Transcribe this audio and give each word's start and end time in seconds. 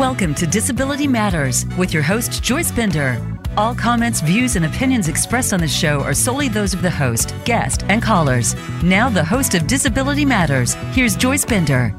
Welcome 0.00 0.34
to 0.36 0.46
Disability 0.46 1.06
Matters 1.06 1.66
with 1.76 1.92
your 1.92 2.02
host, 2.02 2.42
Joyce 2.42 2.72
Bender. 2.72 3.20
All 3.58 3.74
comments, 3.74 4.22
views, 4.22 4.56
and 4.56 4.64
opinions 4.64 5.08
expressed 5.08 5.52
on 5.52 5.60
the 5.60 5.68
show 5.68 6.00
are 6.00 6.14
solely 6.14 6.48
those 6.48 6.72
of 6.72 6.80
the 6.80 6.88
host, 6.88 7.34
guest, 7.44 7.82
and 7.90 8.02
callers. 8.02 8.56
Now, 8.82 9.10
the 9.10 9.22
host 9.22 9.54
of 9.54 9.66
Disability 9.66 10.24
Matters, 10.24 10.72
here's 10.92 11.16
Joyce 11.16 11.44
Bender. 11.44 11.94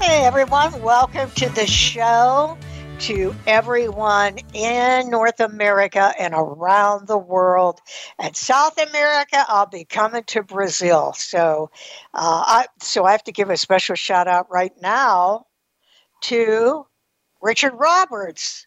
Hey, 0.00 0.24
everyone, 0.24 0.80
welcome 0.80 1.28
to 1.32 1.48
the 1.48 1.66
show. 1.66 2.56
To 3.00 3.34
everyone 3.48 4.38
in 4.54 5.10
North 5.10 5.40
America 5.40 6.14
and 6.20 6.34
around 6.36 7.08
the 7.08 7.18
world, 7.18 7.80
and 8.20 8.36
South 8.36 8.78
America, 8.78 9.44
I'll 9.48 9.66
be 9.66 9.84
coming 9.84 10.22
to 10.28 10.44
Brazil. 10.44 11.14
So, 11.14 11.72
uh, 12.14 12.44
I 12.46 12.66
so 12.80 13.04
I 13.04 13.10
have 13.10 13.24
to 13.24 13.32
give 13.32 13.50
a 13.50 13.56
special 13.56 13.96
shout 13.96 14.28
out 14.28 14.46
right 14.52 14.72
now 14.80 15.46
to 16.26 16.84
Richard 17.40 17.74
Roberts. 17.74 18.66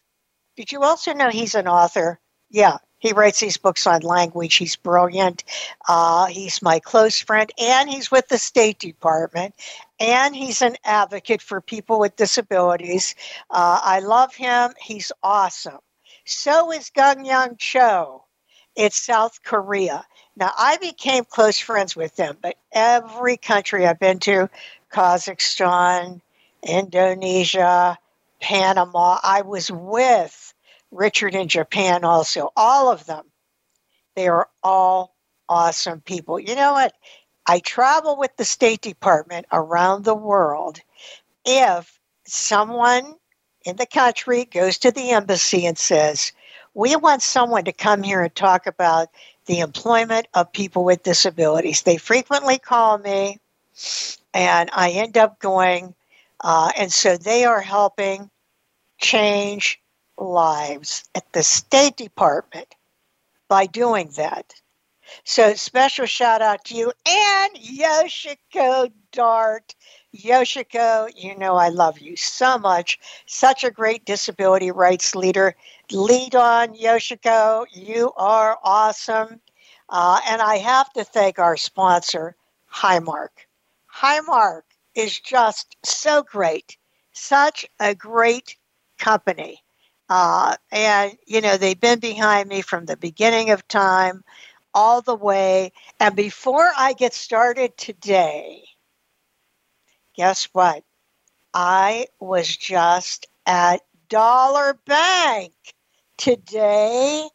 Did 0.56 0.72
you 0.72 0.82
also 0.82 1.12
know 1.12 1.28
he's 1.28 1.54
an 1.54 1.68
author? 1.68 2.18
Yeah, 2.50 2.78
he 2.98 3.12
writes 3.12 3.40
these 3.40 3.58
books 3.58 3.86
on 3.86 4.00
language. 4.00 4.54
He's 4.54 4.76
brilliant. 4.76 5.44
Uh, 5.86 6.26
he's 6.26 6.62
my 6.62 6.80
close 6.80 7.20
friend, 7.20 7.50
and 7.58 7.90
he's 7.90 8.10
with 8.10 8.28
the 8.28 8.38
State 8.38 8.78
Department, 8.78 9.54
and 9.98 10.34
he's 10.34 10.62
an 10.62 10.76
advocate 10.84 11.42
for 11.42 11.60
people 11.60 12.00
with 12.00 12.16
disabilities. 12.16 13.14
Uh, 13.50 13.80
I 13.82 14.00
love 14.00 14.34
him. 14.34 14.72
He's 14.80 15.12
awesome. 15.22 15.80
So 16.24 16.72
is 16.72 16.90
Gung 16.90 17.26
Young 17.26 17.56
Cho. 17.58 18.24
It's 18.74 18.96
South 18.96 19.42
Korea. 19.42 20.06
Now, 20.34 20.52
I 20.56 20.78
became 20.78 21.24
close 21.24 21.58
friends 21.58 21.94
with 21.94 22.16
them, 22.16 22.38
but 22.40 22.56
every 22.72 23.36
country 23.36 23.86
I've 23.86 23.98
been 23.98 24.20
to, 24.20 24.48
Kazakhstan, 24.90 26.22
Indonesia, 26.62 27.98
Panama. 28.40 29.18
I 29.22 29.42
was 29.42 29.70
with 29.70 30.54
Richard 30.90 31.34
in 31.34 31.48
Japan 31.48 32.04
also. 32.04 32.52
All 32.56 32.90
of 32.90 33.06
them. 33.06 33.24
They 34.16 34.28
are 34.28 34.48
all 34.62 35.14
awesome 35.48 36.00
people. 36.00 36.38
You 36.38 36.54
know 36.54 36.72
what? 36.72 36.94
I 37.46 37.60
travel 37.60 38.16
with 38.16 38.36
the 38.36 38.44
State 38.44 38.80
Department 38.80 39.46
around 39.52 40.04
the 40.04 40.14
world. 40.14 40.80
If 41.44 41.98
someone 42.26 43.16
in 43.64 43.76
the 43.76 43.86
country 43.86 44.44
goes 44.44 44.78
to 44.78 44.90
the 44.90 45.10
embassy 45.10 45.66
and 45.66 45.78
says, 45.78 46.32
We 46.74 46.96
want 46.96 47.22
someone 47.22 47.64
to 47.64 47.72
come 47.72 48.02
here 48.02 48.22
and 48.22 48.34
talk 48.34 48.66
about 48.66 49.08
the 49.46 49.60
employment 49.60 50.28
of 50.34 50.52
people 50.52 50.84
with 50.84 51.02
disabilities, 51.02 51.82
they 51.82 51.96
frequently 51.96 52.58
call 52.58 52.98
me, 52.98 53.38
and 54.32 54.70
I 54.72 54.90
end 54.90 55.16
up 55.16 55.40
going 55.40 55.94
uh, 56.42 56.72
and 56.76 56.92
so 56.92 57.16
they 57.16 57.44
are 57.44 57.60
helping 57.60 58.30
change 58.98 59.80
lives 60.18 61.04
at 61.14 61.32
the 61.32 61.42
State 61.42 61.96
Department 61.96 62.74
by 63.48 63.66
doing 63.66 64.10
that. 64.16 64.54
So 65.24 65.54
special 65.54 66.06
shout 66.06 66.40
out 66.40 66.64
to 66.66 66.74
you 66.76 66.92
and 67.06 67.56
Yoshiko 67.56 68.92
Dart. 69.12 69.74
Yoshiko, 70.16 71.10
you 71.16 71.36
know 71.36 71.56
I 71.56 71.68
love 71.68 71.98
you 71.98 72.16
so 72.16 72.58
much. 72.58 72.98
Such 73.26 73.64
a 73.64 73.70
great 73.70 74.04
disability 74.04 74.70
rights 74.70 75.14
leader. 75.14 75.56
Lead 75.90 76.36
on, 76.36 76.74
Yoshiko. 76.74 77.66
You 77.72 78.12
are 78.16 78.58
awesome. 78.62 79.40
Uh, 79.88 80.20
and 80.28 80.40
I 80.40 80.58
have 80.58 80.92
to 80.92 81.02
thank 81.02 81.38
our 81.38 81.56
sponsor, 81.56 82.36
Highmark. 82.72 83.30
Highmark 83.92 84.62
is 84.94 85.18
just 85.18 85.76
so 85.84 86.22
great. 86.22 86.76
Such 87.12 87.66
a 87.78 87.94
great 87.94 88.56
company. 88.98 89.62
Uh, 90.08 90.56
and, 90.72 91.16
you 91.26 91.40
know, 91.40 91.56
they've 91.56 91.80
been 91.80 92.00
behind 92.00 92.48
me 92.48 92.62
from 92.62 92.86
the 92.86 92.96
beginning 92.96 93.50
of 93.50 93.66
time 93.68 94.24
all 94.74 95.02
the 95.02 95.14
way. 95.14 95.72
And 95.98 96.16
before 96.16 96.70
I 96.76 96.92
get 96.94 97.14
started 97.14 97.76
today, 97.76 98.64
guess 100.16 100.48
what? 100.52 100.84
I 101.54 102.06
was 102.18 102.56
just 102.56 103.26
at 103.46 103.82
Dollar 104.08 104.78
Bank 104.86 105.52
today 106.16 107.28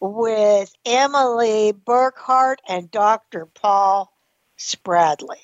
with 0.00 0.72
Emily 0.84 1.72
Burkhart 1.72 2.56
and 2.68 2.90
Dr. 2.90 3.46
Paul 3.46 4.12
Spradley. 4.58 5.40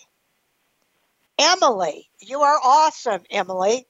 Emily, 1.39 2.09
you 2.21 2.41
are 2.41 2.59
awesome, 2.63 3.23
Emily. 3.31 3.87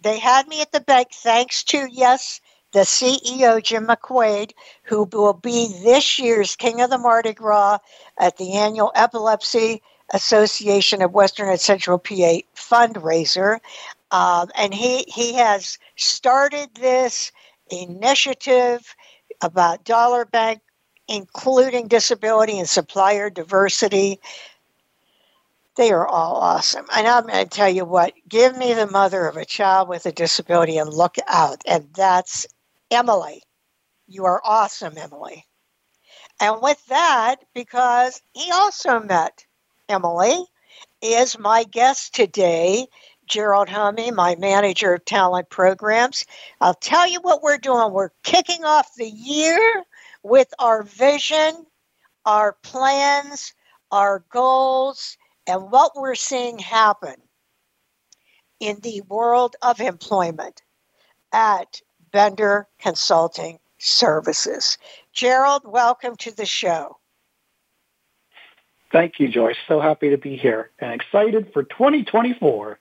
They 0.00 0.18
had 0.18 0.48
me 0.48 0.60
at 0.60 0.72
the 0.72 0.80
bank 0.80 1.08
thanks 1.12 1.64
to, 1.64 1.86
yes, 1.90 2.40
the 2.72 2.80
CEO, 2.80 3.62
Jim 3.62 3.86
McQuaid, 3.86 4.52
who 4.82 5.08
will 5.12 5.32
be 5.32 5.80
this 5.84 6.18
year's 6.18 6.56
King 6.56 6.80
of 6.80 6.90
the 6.90 6.98
Mardi 6.98 7.32
Gras 7.32 7.78
at 8.18 8.36
the 8.36 8.54
annual 8.54 8.90
Epilepsy 8.94 9.80
Association 10.12 11.00
of 11.00 11.12
Western 11.12 11.48
and 11.48 11.60
Central 11.60 11.98
PA 11.98 12.38
fundraiser. 12.56 13.60
Um, 14.10 14.50
and 14.56 14.74
he, 14.74 15.04
he 15.08 15.34
has 15.34 15.78
started 15.96 16.68
this 16.74 17.32
initiative 17.70 18.94
about 19.40 19.84
Dollar 19.84 20.24
Bank, 20.24 20.60
including 21.08 21.88
disability 21.88 22.58
and 22.58 22.68
supplier 22.68 23.30
diversity. 23.30 24.20
They 25.76 25.92
are 25.92 26.06
all 26.06 26.36
awesome. 26.36 26.86
And 26.94 27.06
I'm 27.06 27.26
going 27.26 27.44
to 27.44 27.50
tell 27.50 27.68
you 27.70 27.84
what, 27.84 28.14
give 28.28 28.56
me 28.56 28.74
the 28.74 28.86
mother 28.86 29.26
of 29.26 29.36
a 29.36 29.44
child 29.44 29.88
with 29.88 30.06
a 30.06 30.12
disability 30.12 30.78
and 30.78 30.92
look 30.92 31.16
out. 31.26 31.62
And 31.66 31.88
that's 31.94 32.46
Emily. 32.90 33.42
You 34.08 34.26
are 34.26 34.42
awesome, 34.44 34.98
Emily. 34.98 35.46
And 36.40 36.62
with 36.62 36.84
that, 36.86 37.36
because 37.54 38.20
he 38.34 38.50
also 38.52 39.00
met 39.00 39.46
Emily, 39.88 40.44
is 41.02 41.38
my 41.38 41.64
guest 41.64 42.14
today, 42.14 42.86
Gerald 43.26 43.68
Homme, 43.68 44.14
my 44.14 44.36
manager 44.36 44.94
of 44.94 45.04
talent 45.04 45.50
programs. 45.50 46.26
I'll 46.60 46.74
tell 46.74 47.08
you 47.08 47.20
what 47.22 47.42
we're 47.42 47.58
doing. 47.58 47.92
We're 47.92 48.10
kicking 48.22 48.64
off 48.64 48.90
the 48.96 49.08
year 49.08 49.84
with 50.22 50.52
our 50.58 50.82
vision, 50.82 51.66
our 52.26 52.56
plans, 52.62 53.54
our 53.90 54.24
goals, 54.30 55.16
and 55.46 55.70
what 55.70 55.92
we're 55.94 56.14
seeing 56.14 56.58
happen 56.58 57.14
in 58.60 58.78
the 58.80 59.02
world 59.08 59.56
of 59.62 59.80
employment 59.80 60.62
at 61.32 61.80
Bender 62.12 62.68
Consulting 62.78 63.58
Services. 63.78 64.78
Gerald, 65.12 65.62
welcome 65.64 66.16
to 66.16 66.34
the 66.34 66.46
show. 66.46 66.98
Thank 68.92 69.18
you, 69.18 69.28
Joyce. 69.28 69.56
So 69.66 69.80
happy 69.80 70.10
to 70.10 70.18
be 70.18 70.36
here 70.36 70.70
and 70.78 70.92
excited 70.92 71.52
for 71.52 71.64
2024. 71.64 72.78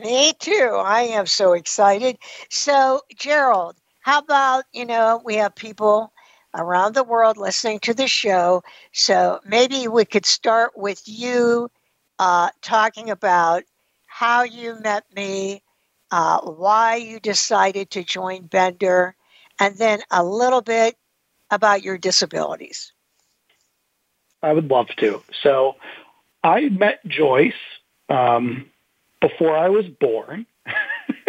Me 0.00 0.32
too. 0.38 0.80
I 0.84 1.02
am 1.02 1.26
so 1.26 1.52
excited. 1.52 2.18
So, 2.50 3.02
Gerald, 3.16 3.76
how 4.00 4.18
about, 4.18 4.64
you 4.72 4.84
know, 4.84 5.22
we 5.24 5.36
have 5.36 5.54
people 5.54 6.12
around 6.54 6.94
the 6.94 7.04
world 7.04 7.36
listening 7.36 7.78
to 7.80 7.94
the 7.94 8.08
show. 8.08 8.62
So 8.92 9.40
maybe 9.44 9.88
we 9.88 10.04
could 10.04 10.26
start 10.26 10.72
with 10.76 11.02
you 11.06 11.70
uh, 12.18 12.50
talking 12.62 13.10
about 13.10 13.64
how 14.06 14.42
you 14.42 14.78
met 14.80 15.04
me, 15.14 15.62
uh, 16.10 16.40
why 16.40 16.96
you 16.96 17.20
decided 17.20 17.90
to 17.90 18.02
join 18.02 18.46
Bender, 18.46 19.14
and 19.60 19.76
then 19.76 20.00
a 20.10 20.24
little 20.24 20.62
bit 20.62 20.96
about 21.50 21.82
your 21.82 21.98
disabilities. 21.98 22.92
I 24.42 24.52
would 24.52 24.70
love 24.70 24.88
to. 24.98 25.22
So 25.42 25.76
I 26.44 26.68
met 26.68 27.04
Joyce 27.06 27.52
um, 28.08 28.66
before 29.20 29.56
I 29.56 29.68
was 29.68 29.86
born. 29.86 30.46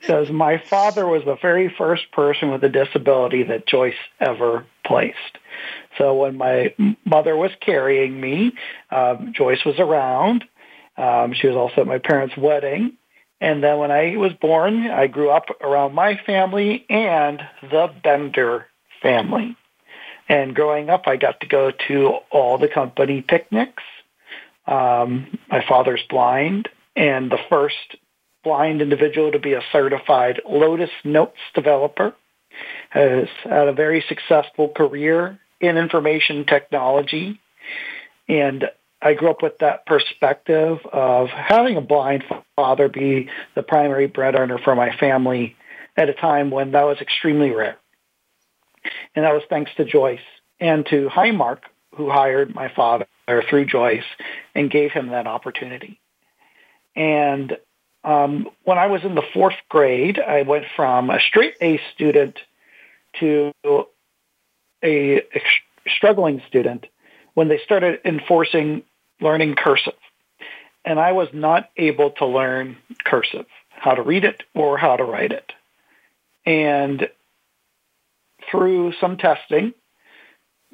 because 0.00 0.30
my 0.30 0.62
father 0.70 1.06
was 1.06 1.24
the 1.24 1.36
very 1.36 1.72
first 1.76 2.10
person 2.12 2.50
with 2.50 2.62
a 2.64 2.68
disability 2.68 3.44
that 3.44 3.66
Joyce 3.66 3.94
ever 4.20 4.64
placed. 4.84 5.38
So 5.98 6.14
when 6.14 6.36
my 6.36 6.74
mother 7.04 7.36
was 7.36 7.50
carrying 7.60 8.20
me, 8.20 8.52
um, 8.90 9.32
Joyce 9.34 9.64
was 9.64 9.78
around. 9.78 10.44
Um, 10.96 11.34
she 11.34 11.46
was 11.46 11.56
also 11.56 11.82
at 11.82 11.86
my 11.86 11.98
parents' 11.98 12.36
wedding. 12.36 12.96
And 13.40 13.62
then 13.62 13.78
when 13.78 13.90
I 13.90 14.16
was 14.16 14.32
born, 14.40 14.86
I 14.88 15.08
grew 15.08 15.30
up 15.30 15.46
around 15.60 15.94
my 15.94 16.18
family 16.24 16.86
and 16.88 17.40
the 17.60 17.92
Bender 18.02 18.66
family. 19.02 19.56
And 20.28 20.54
growing 20.54 20.88
up, 20.88 21.02
I 21.06 21.16
got 21.16 21.40
to 21.40 21.48
go 21.48 21.72
to 21.88 22.18
all 22.30 22.58
the 22.58 22.68
company 22.68 23.20
picnics. 23.20 23.82
Um, 24.66 25.38
my 25.50 25.64
father's 25.68 26.02
blind, 26.08 26.68
and 26.94 27.32
the 27.32 27.38
first 27.50 27.96
blind 28.44 28.80
individual 28.80 29.32
to 29.32 29.40
be 29.40 29.54
a 29.54 29.62
certified 29.72 30.40
Lotus 30.48 30.90
Notes 31.04 31.38
developer. 31.54 32.14
Has 32.90 33.28
had 33.42 33.66
a 33.66 33.72
very 33.72 34.04
successful 34.08 34.68
career 34.68 35.40
in 35.62 35.78
information 35.78 36.44
technology. 36.44 37.40
And 38.28 38.64
I 39.00 39.14
grew 39.14 39.30
up 39.30 39.42
with 39.42 39.58
that 39.58 39.86
perspective 39.86 40.78
of 40.92 41.28
having 41.28 41.76
a 41.76 41.80
blind 41.80 42.24
father 42.56 42.88
be 42.88 43.30
the 43.54 43.62
primary 43.62 44.06
breadwinner 44.06 44.58
for 44.58 44.74
my 44.74 44.94
family 44.96 45.56
at 45.96 46.08
a 46.08 46.14
time 46.14 46.50
when 46.50 46.72
that 46.72 46.84
was 46.84 46.98
extremely 47.00 47.50
rare. 47.50 47.78
And 49.14 49.24
that 49.24 49.32
was 49.32 49.42
thanks 49.48 49.70
to 49.76 49.84
Joyce 49.84 50.20
and 50.60 50.84
to 50.86 51.08
Highmark, 51.08 51.60
who 51.94 52.10
hired 52.10 52.54
my 52.54 52.68
father 52.74 53.06
through 53.48 53.66
Joyce 53.66 54.04
and 54.54 54.70
gave 54.70 54.90
him 54.90 55.08
that 55.10 55.26
opportunity. 55.26 56.00
And 56.96 57.56
um, 58.04 58.48
when 58.64 58.78
I 58.78 58.86
was 58.86 59.02
in 59.04 59.14
the 59.14 59.22
fourth 59.32 59.54
grade, 59.68 60.18
I 60.18 60.42
went 60.42 60.64
from 60.74 61.10
a 61.10 61.20
straight 61.20 61.54
A 61.60 61.80
student 61.94 62.38
to 63.20 63.52
a 64.82 65.22
struggling 65.96 66.42
student 66.48 66.86
when 67.34 67.48
they 67.48 67.60
started 67.64 68.00
enforcing 68.04 68.82
learning 69.20 69.54
cursive. 69.56 69.94
And 70.84 70.98
I 70.98 71.12
was 71.12 71.28
not 71.32 71.70
able 71.76 72.10
to 72.18 72.26
learn 72.26 72.76
cursive, 73.04 73.46
how 73.70 73.94
to 73.94 74.02
read 74.02 74.24
it 74.24 74.42
or 74.54 74.78
how 74.78 74.96
to 74.96 75.04
write 75.04 75.32
it. 75.32 75.52
And 76.44 77.08
through 78.50 78.92
some 79.00 79.16
testing, 79.16 79.74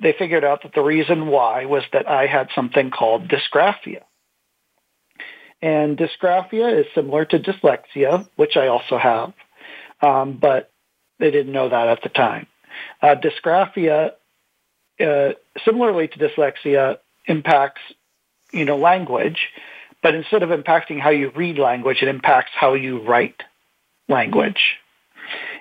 they 0.01 0.15
figured 0.19 0.45
out 0.45 0.63
that 0.63 0.75
the 0.75 0.83
reason 0.83 1.27
why 1.27 1.67
was 1.67 1.83
that 1.93 2.09
I 2.09 2.27
had 2.27 2.49
something 2.55 2.91
called 2.91 3.29
dysgraphia. 3.29 4.03
And 5.61 5.99
dysgraphia 5.99 6.81
is 6.81 6.87
similar 6.95 7.25
to 7.27 7.39
dyslexia, 7.39 8.29
which 8.37 8.57
I 8.57 8.69
also 8.69 8.97
have, 8.97 9.33
um, 10.01 10.39
but 10.41 10.71
they 11.19 11.31
didn't 11.31 11.53
know 11.53 11.69
that 11.69 11.89
at 11.89 12.03
the 12.03 12.09
time. 12.09 12.47
Uh, 13.03 13.15
dysgraphia, 13.15 14.13
uh, 15.01 15.33
similarly 15.65 16.09
to 16.09 16.19
dyslexia, 16.19 16.99
impacts 17.27 17.81
you 18.53 18.65
know 18.65 18.77
language, 18.77 19.49
but 20.03 20.15
instead 20.15 20.43
of 20.43 20.51
impacting 20.51 21.01
how 21.01 21.11
you 21.11 21.31
read 21.31 21.59
language, 21.59 21.99
it 22.03 22.09
impacts 22.09 22.53
how 22.55 22.75
you 22.75 23.01
write 23.01 23.43
language. 24.09 24.77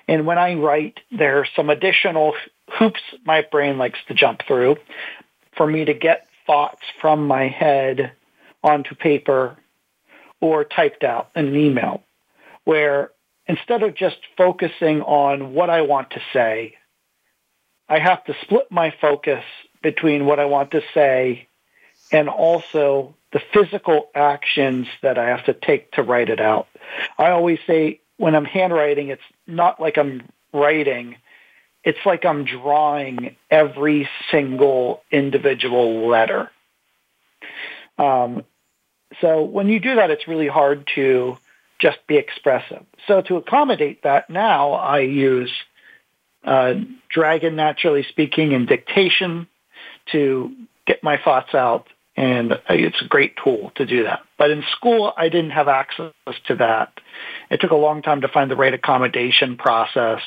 And 0.06 0.24
when 0.26 0.38
I 0.38 0.54
write, 0.54 1.00
there 1.10 1.40
are 1.40 1.46
some 1.54 1.68
additional 1.68 2.34
hoops 2.70 3.00
my 3.24 3.42
brain 3.42 3.78
likes 3.78 3.98
to 4.08 4.14
jump 4.14 4.42
through 4.46 4.76
for 5.56 5.66
me 5.66 5.84
to 5.84 5.94
get 5.94 6.26
thoughts 6.46 6.82
from 7.00 7.26
my 7.26 7.48
head 7.48 8.12
onto 8.62 8.94
paper 8.94 9.56
or 10.40 10.64
typed 10.64 11.04
out 11.04 11.30
in 11.34 11.48
an 11.48 11.56
email, 11.56 12.02
where 12.64 13.10
instead 13.46 13.82
of 13.82 13.94
just 13.94 14.18
focusing 14.36 15.02
on 15.02 15.52
what 15.52 15.68
I 15.68 15.82
want 15.82 16.10
to 16.10 16.20
say, 16.32 16.74
I 17.88 17.98
have 17.98 18.24
to 18.24 18.34
split 18.42 18.70
my 18.70 18.94
focus 19.00 19.44
between 19.82 20.26
what 20.26 20.38
I 20.38 20.44
want 20.44 20.72
to 20.72 20.82
say 20.92 21.48
and 22.12 22.28
also 22.28 23.14
the 23.32 23.40
physical 23.52 24.08
actions 24.14 24.86
that 25.02 25.18
I 25.18 25.28
have 25.28 25.44
to 25.44 25.52
take 25.52 25.92
to 25.92 26.02
write 26.02 26.30
it 26.30 26.40
out. 26.40 26.68
I 27.18 27.30
always 27.30 27.58
say 27.66 28.00
when 28.16 28.34
I'm 28.34 28.44
handwriting, 28.44 29.08
it's 29.08 29.22
not 29.46 29.80
like 29.80 29.98
I'm 29.98 30.28
writing. 30.52 31.16
It's 31.84 32.04
like 32.04 32.24
I'm 32.24 32.44
drawing 32.44 33.36
every 33.50 34.08
single 34.30 35.02
individual 35.10 36.08
letter. 36.08 36.50
Um, 37.98 38.44
so 39.20 39.42
when 39.42 39.68
you 39.68 39.80
do 39.80 39.96
that, 39.96 40.10
it's 40.10 40.28
really 40.28 40.48
hard 40.48 40.88
to 40.94 41.38
just 41.78 41.98
be 42.06 42.16
expressive. 42.16 42.84
So 43.06 43.22
to 43.22 43.36
accommodate 43.36 44.02
that, 44.02 44.28
now 44.28 44.72
I 44.72 45.00
use 45.00 45.52
uh, 46.44 46.74
Dragon 47.10 47.56
Naturally 47.56 48.04
Speaking 48.08 48.54
and 48.54 48.66
dictation 48.66 49.46
to 50.12 50.52
get 50.86 51.02
my 51.02 51.18
thoughts 51.22 51.54
out 51.54 51.86
and 52.18 52.58
it's 52.68 53.00
a 53.00 53.06
great 53.06 53.34
tool 53.42 53.70
to 53.76 53.86
do 53.86 54.02
that. 54.02 54.22
But 54.38 54.50
in 54.50 54.64
school, 54.76 55.12
I 55.16 55.28
didn't 55.28 55.52
have 55.52 55.68
access 55.68 56.12
to 56.48 56.56
that. 56.56 56.92
It 57.48 57.60
took 57.60 57.70
a 57.70 57.76
long 57.76 58.02
time 58.02 58.22
to 58.22 58.28
find 58.28 58.50
the 58.50 58.56
right 58.56 58.74
accommodation 58.74 59.56
process, 59.56 60.20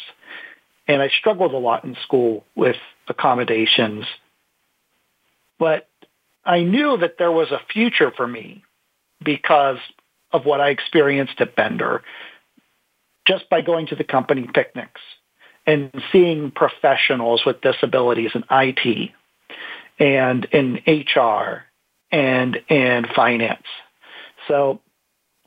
and 0.87 1.01
I 1.01 1.09
struggled 1.09 1.53
a 1.53 1.57
lot 1.57 1.83
in 1.83 1.97
school 2.03 2.45
with 2.55 2.77
accommodations. 3.09 4.05
But 5.59 5.89
I 6.45 6.61
knew 6.61 6.95
that 6.95 7.17
there 7.17 7.31
was 7.31 7.51
a 7.51 7.59
future 7.73 8.11
for 8.15 8.25
me 8.25 8.63
because 9.21 9.79
of 10.31 10.45
what 10.45 10.61
I 10.61 10.69
experienced 10.69 11.41
at 11.41 11.57
Bender 11.57 12.03
just 13.27 13.49
by 13.49 13.59
going 13.59 13.87
to 13.87 13.95
the 13.95 14.05
company 14.05 14.47
picnics 14.53 15.01
and 15.71 15.89
seeing 16.11 16.51
professionals 16.51 17.45
with 17.45 17.61
disabilities 17.61 18.31
in 18.35 18.43
IT 18.51 19.11
and 19.99 20.45
in 20.51 20.81
HR 20.85 21.63
and 22.11 22.59
and 22.69 23.07
finance. 23.15 23.67
So 24.49 24.81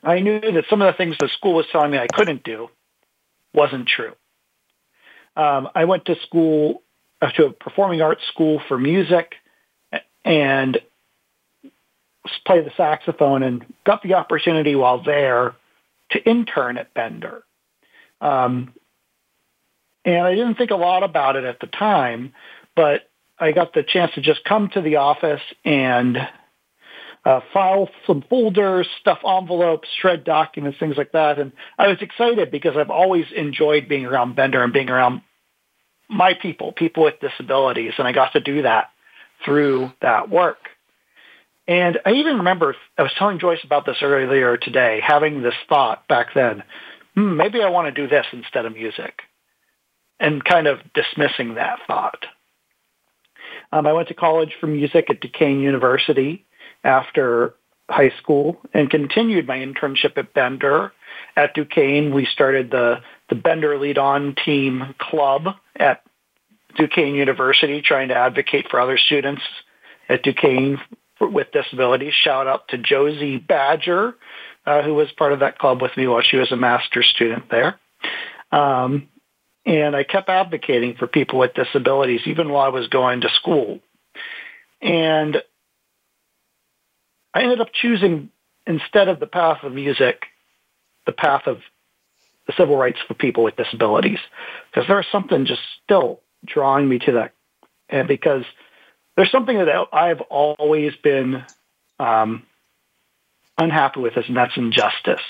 I 0.03 0.21
knew 0.21 0.41
that 0.41 0.65
some 0.71 0.81
of 0.81 0.93
the 0.93 0.97
things 0.97 1.17
the 1.21 1.29
school 1.29 1.55
was 1.55 1.67
telling 1.71 1.91
me 1.91 1.99
I 1.99 2.07
couldn't 2.07 2.43
do 2.43 2.69
wasn't 3.53 3.87
true. 3.87 4.15
Um, 5.37 5.69
I 5.75 5.85
went 5.85 6.07
to 6.07 6.17
school 6.23 6.83
uh, 7.21 7.31
to 7.33 7.47
a 7.47 7.53
performing 7.53 8.01
arts 8.01 8.23
school 8.33 8.63
for 8.67 8.79
music 8.79 9.35
and 10.25 10.81
played 12.47 12.65
the 12.65 12.73
saxophone 12.79 13.43
and 13.43 13.65
got 13.85 14.03
the 14.03 14.15
opportunity 14.15 14.75
while 14.75 15.03
there 15.03 15.55
to 16.13 16.25
intern 16.25 16.79
at 16.79 16.95
Bender. 16.95 17.43
Um, 18.23 18.73
and 20.05 20.27
I 20.27 20.35
didn't 20.35 20.57
think 20.57 20.71
a 20.71 20.77
lot 20.77 21.03
about 21.03 21.37
it 21.37 21.45
at 21.45 21.61
the 21.61 21.67
time, 21.67 22.33
but 22.77 23.03
I 23.39 23.53
got 23.53 23.73
the 23.73 23.83
chance 23.83 24.13
to 24.15 24.21
just 24.21 24.45
come 24.45 24.69
to 24.75 24.81
the 24.81 24.97
office 24.97 25.43
and 25.65 26.19
uh, 27.25 27.41
file 27.53 27.89
some 28.07 28.23
folders, 28.29 28.87
stuff 29.01 29.19
envelopes, 29.27 29.89
shred 30.01 30.25
documents, 30.25 30.79
things 30.79 30.97
like 30.97 31.13
that. 31.13 31.39
And 31.39 31.53
I 31.79 31.89
was 31.89 31.99
excited 32.01 32.51
because 32.51 32.77
I've 32.77 32.91
always 32.91 33.27
enjoyed 33.35 33.89
being 33.89 34.05
around 34.05 34.37
Bender 34.37 34.63
and 34.63 34.73
being 34.73 34.91
around 34.91 35.23
my 36.09 36.35
people, 36.35 36.73
people 36.73 37.05
with 37.05 37.21
disabilities, 37.21 37.95
and 37.99 38.07
I 38.07 38.13
got 38.13 38.33
to 38.35 38.41
do 38.41 38.63
that 38.63 38.91
through 39.45 39.91
that 40.03 40.29
work. 40.31 40.59
And 41.67 41.99
I 42.05 42.13
even 42.13 42.39
remember 42.39 42.77
I 42.99 43.03
was 43.03 43.13
telling 43.19 43.39
Joyce 43.39 43.65
about 43.65 43.87
this 43.87 43.97
earlier 44.03 44.59
today, 44.59 45.01
having 45.03 45.43
this 45.43 45.55
thought 45.69 46.07
back 46.09 46.29
then, 46.35 46.63
hmm, 47.15 47.37
maybe 47.37 47.63
I 47.63 47.71
want 47.71 47.93
to 47.93 48.03
do 48.03 48.07
this 48.07 48.27
instead 48.33 48.67
of 48.67 48.75
music, 48.75 49.23
and 50.25 50.45
kind 50.45 50.67
of 50.67 50.79
dismissing 50.95 51.55
that 51.55 51.79
thought. 51.87 52.25
Um, 53.73 53.87
I 53.87 53.93
went 53.93 54.09
to 54.09 54.15
college 54.15 54.53
for 54.61 54.67
music 54.67 55.11
at 55.11 55.21
Duquesne 55.21 55.61
University, 55.61 56.47
after 56.85 57.55
high 57.91 58.13
school 58.19 58.61
and 58.73 58.91
continued 58.91 59.47
my 59.47 59.59
internship 59.59 60.17
at 60.17 60.33
Bender. 60.35 60.93
At 61.37 61.55
Duquesne, 61.55 62.15
we 62.15 62.27
started 62.27 62.71
the, 62.71 63.01
the 63.29 63.35
Bender 63.35 63.79
Lead 63.79 63.99
On 63.99 64.35
Team 64.45 64.95
Club 64.99 65.49
at 65.77 66.03
Duquesne 66.77 67.15
University, 67.15 67.83
trying 67.83 68.09
to 68.09 68.15
advocate 68.15 68.67
for 68.71 68.81
other 68.81 68.99
students 68.99 69.43
at 70.09 70.23
Duquesne 70.23 70.79
with 71.21 71.53
disabilities. 71.53 72.15
Shout 72.15 72.47
out 72.47 72.69
to 72.69 72.79
Josie 72.79 73.39
Badger, 73.39 74.15
uh, 74.67 74.83
who 74.83 74.95
was 74.95 75.11
part 75.13 75.33
of 75.33 75.41
that 75.41 75.59
club 75.59 75.83
with 75.83 75.97
me 75.97 76.07
while 76.07 76.23
she 76.23 76.37
was 76.37 76.53
a 76.53 76.57
master's 76.57 77.07
student 77.07 77.51
there. 77.51 77.79
Um, 78.51 79.09
and 79.67 79.97
I 79.97 80.05
kept 80.05 80.29
advocating 80.29 80.95
for 80.97 81.07
people 81.07 81.39
with 81.39 81.55
disabilities 81.55 82.23
even 82.27 82.51
while 82.51 82.67
I 82.67 82.69
was 82.69 82.89
going 82.89 83.23
to 83.23 83.29
school. 83.31 83.81
And 84.83 85.43
I 87.33 87.43
ended 87.43 87.61
up 87.61 87.73
choosing 87.73 88.31
instead 88.67 89.09
of 89.09 89.21
the 89.21 89.27
path 89.27 89.63
of 89.63 89.73
music, 89.73 90.25
the 91.07 91.13
path 91.13 91.47
of 91.47 91.59
the 92.47 92.53
civil 92.57 92.77
rights 92.77 92.99
for 93.09 93.15
people 93.15 93.43
with 93.43 93.57
disabilities, 93.57 94.19
because 94.71 94.87
there's 94.87 95.07
something 95.11 95.47
just 95.47 95.63
still 95.83 96.21
drawing 96.45 96.89
me 96.89 96.99
to 96.99 97.13
that, 97.13 97.33
and 97.89 98.07
because 98.07 98.45
there's 99.17 99.31
something 99.31 99.57
that 99.57 99.69
I've 99.93 100.21
always 100.23 100.95
been 101.03 101.43
um, 101.99 102.43
unhappy 103.57 104.01
with, 104.01 104.17
and 104.17 104.37
that's 104.37 104.57
injustice. 104.57 105.23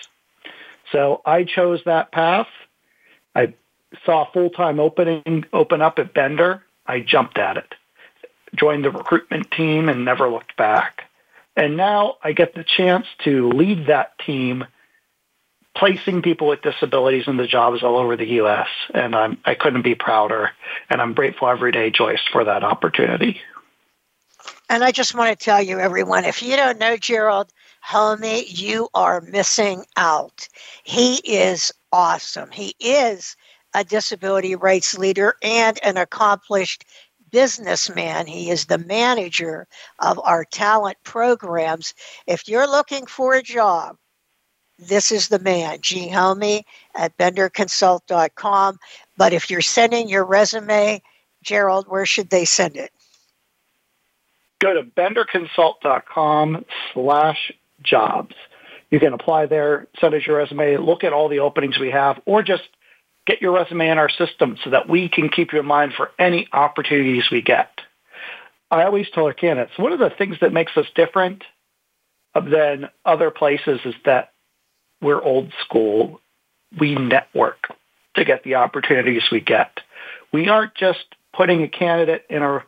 So 0.90 1.22
I 1.24 1.44
chose 1.44 1.80
that 1.86 2.10
path. 2.10 2.48
I 3.34 3.54
saw 4.04 4.24
a 4.24 4.32
full-time 4.32 4.80
opening 4.80 5.44
open 5.52 5.82
up 5.82 5.98
at 5.98 6.14
Bender. 6.14 6.62
I 6.86 7.00
jumped 7.00 7.38
at 7.38 7.56
it, 7.56 7.74
joined 8.54 8.84
the 8.84 8.90
recruitment 8.90 9.50
team, 9.50 9.88
and 9.88 10.04
never 10.04 10.28
looked 10.28 10.56
back. 10.56 11.04
And 11.56 11.76
now 11.76 12.16
I 12.22 12.32
get 12.32 12.54
the 12.54 12.64
chance 12.64 13.06
to 13.24 13.48
lead 13.50 13.86
that 13.86 14.18
team, 14.18 14.66
placing 15.76 16.22
people 16.22 16.48
with 16.48 16.62
disabilities 16.62 17.28
in 17.28 17.36
the 17.36 17.46
jobs 17.46 17.82
all 17.82 17.96
over 17.96 18.16
the 18.16 18.26
U.S. 18.26 18.68
And 18.92 19.14
I'm, 19.14 19.38
I 19.44 19.54
couldn't 19.54 19.82
be 19.82 19.94
prouder. 19.94 20.50
And 20.90 21.00
I'm 21.00 21.14
grateful 21.14 21.48
every 21.48 21.72
day, 21.72 21.90
Joyce, 21.90 22.22
for 22.32 22.44
that 22.44 22.64
opportunity. 22.64 23.40
And 24.68 24.82
I 24.82 24.90
just 24.90 25.14
want 25.14 25.38
to 25.38 25.44
tell 25.44 25.62
you, 25.62 25.78
everyone, 25.78 26.24
if 26.24 26.42
you 26.42 26.56
don't 26.56 26.78
know 26.78 26.96
Gerald 26.96 27.52
Homme, 27.80 28.42
you 28.46 28.88
are 28.94 29.20
missing 29.20 29.84
out. 29.96 30.48
He 30.82 31.16
is 31.16 31.72
awesome. 31.92 32.50
He 32.50 32.74
is 32.80 33.36
a 33.75 33.85
disability 33.85 34.54
rights 34.54 34.97
leader 34.97 35.37
and 35.43 35.78
an 35.83 35.97
accomplished 35.97 36.85
businessman. 37.31 38.26
He 38.26 38.50
is 38.50 38.66
the 38.66 38.78
manager 38.78 39.66
of 39.99 40.21
our 40.23 40.45
talent 40.45 40.97
programs. 41.02 41.93
If 42.26 42.49
you're 42.49 42.71
looking 42.71 43.07
for 43.07 43.35
a 43.35 43.43
job, 43.43 43.97
this 44.78 45.12
is 45.12 45.28
the 45.28 45.38
man, 45.38 45.81
G. 45.81 46.09
Homme 46.09 46.62
at 46.95 47.16
benderconsult.com. 47.16 48.78
But 49.16 49.33
if 49.33 49.50
you're 49.50 49.61
sending 49.61 50.09
your 50.09 50.25
resume, 50.25 51.02
Gerald, 51.43 51.87
where 51.88 52.07
should 52.07 52.31
they 52.31 52.45
send 52.45 52.76
it? 52.76 52.90
Go 54.61 54.75
to 54.75 54.83
benderconsult.com 54.83 56.64
slash 56.93 57.52
jobs. 57.83 58.35
You 58.90 59.00
can 59.00 59.12
apply 59.12 59.47
there, 59.47 59.88
send 60.00 60.14
us 60.14 60.26
your 60.26 60.37
resume, 60.37 60.76
look 60.76 61.02
at 61.04 61.12
all 61.12 61.28
the 61.28 61.40
openings 61.40 61.78
we 61.78 61.90
have, 61.90 62.21
or 62.26 62.43
just 62.43 62.62
get 63.26 63.40
your 63.40 63.52
resume 63.52 63.88
in 63.88 63.99
our 63.99 64.11
system 64.11 64.57
so 64.62 64.71
that 64.71 64.88
we 64.88 65.09
can 65.09 65.28
keep 65.28 65.52
you 65.52 65.61
in 65.61 65.66
mind 65.66 65.93
for 65.97 66.11
any 66.19 66.47
opportunities 66.52 67.25
we 67.31 67.43
get. 67.43 67.71
I 68.71 68.85
always 68.85 69.07
tell 69.12 69.26
our 69.26 69.33
candidates, 69.33 69.78
one 69.78 69.93
of 69.93 69.99
the 69.99 70.11
things 70.11 70.37
that 70.40 70.52
makes 70.52 70.76
us 70.76 70.87
different 70.95 71.45
than 72.35 72.90
other 73.04 73.31
places 73.31 73.81
is 73.85 73.95
that 74.04 74.33
we're 75.00 75.23
old 75.23 75.52
school. 75.64 76.21
We 76.78 76.95
network 76.95 77.69
to 78.16 78.25
get 78.25 78.43
the 78.43 78.57
opportunities 78.57 79.23
we 79.31 79.40
get. 79.40 79.81
We 80.33 80.49
aren't 80.49 80.75
just 80.75 81.04
putting 81.33 81.62
a 81.62 81.69
candidate 81.69 82.25
in 82.28 82.43
our 82.43 82.64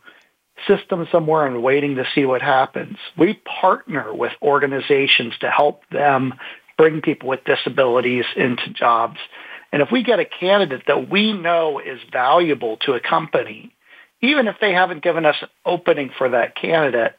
system 0.66 1.06
somewhere 1.10 1.46
and 1.46 1.62
waiting 1.62 1.96
to 1.96 2.06
see 2.14 2.24
what 2.24 2.42
happens. 2.42 2.96
We 3.16 3.34
partner 3.60 4.14
with 4.14 4.32
organizations 4.42 5.34
to 5.40 5.50
help 5.50 5.82
them 5.90 6.34
bring 6.78 7.00
people 7.00 7.28
with 7.28 7.44
disabilities 7.44 8.24
into 8.36 8.70
jobs. 8.70 9.18
And 9.72 9.82
if 9.82 9.90
we 9.90 10.02
get 10.02 10.20
a 10.20 10.24
candidate 10.24 10.84
that 10.86 11.10
we 11.10 11.32
know 11.32 11.80
is 11.80 12.00
valuable 12.10 12.76
to 12.78 12.94
a 12.94 13.00
company, 13.00 13.72
even 14.20 14.48
if 14.48 14.56
they 14.60 14.72
haven't 14.72 15.02
given 15.02 15.26
us 15.26 15.36
an 15.42 15.48
opening 15.64 16.10
for 16.16 16.28
that 16.30 16.54
candidate, 16.56 17.14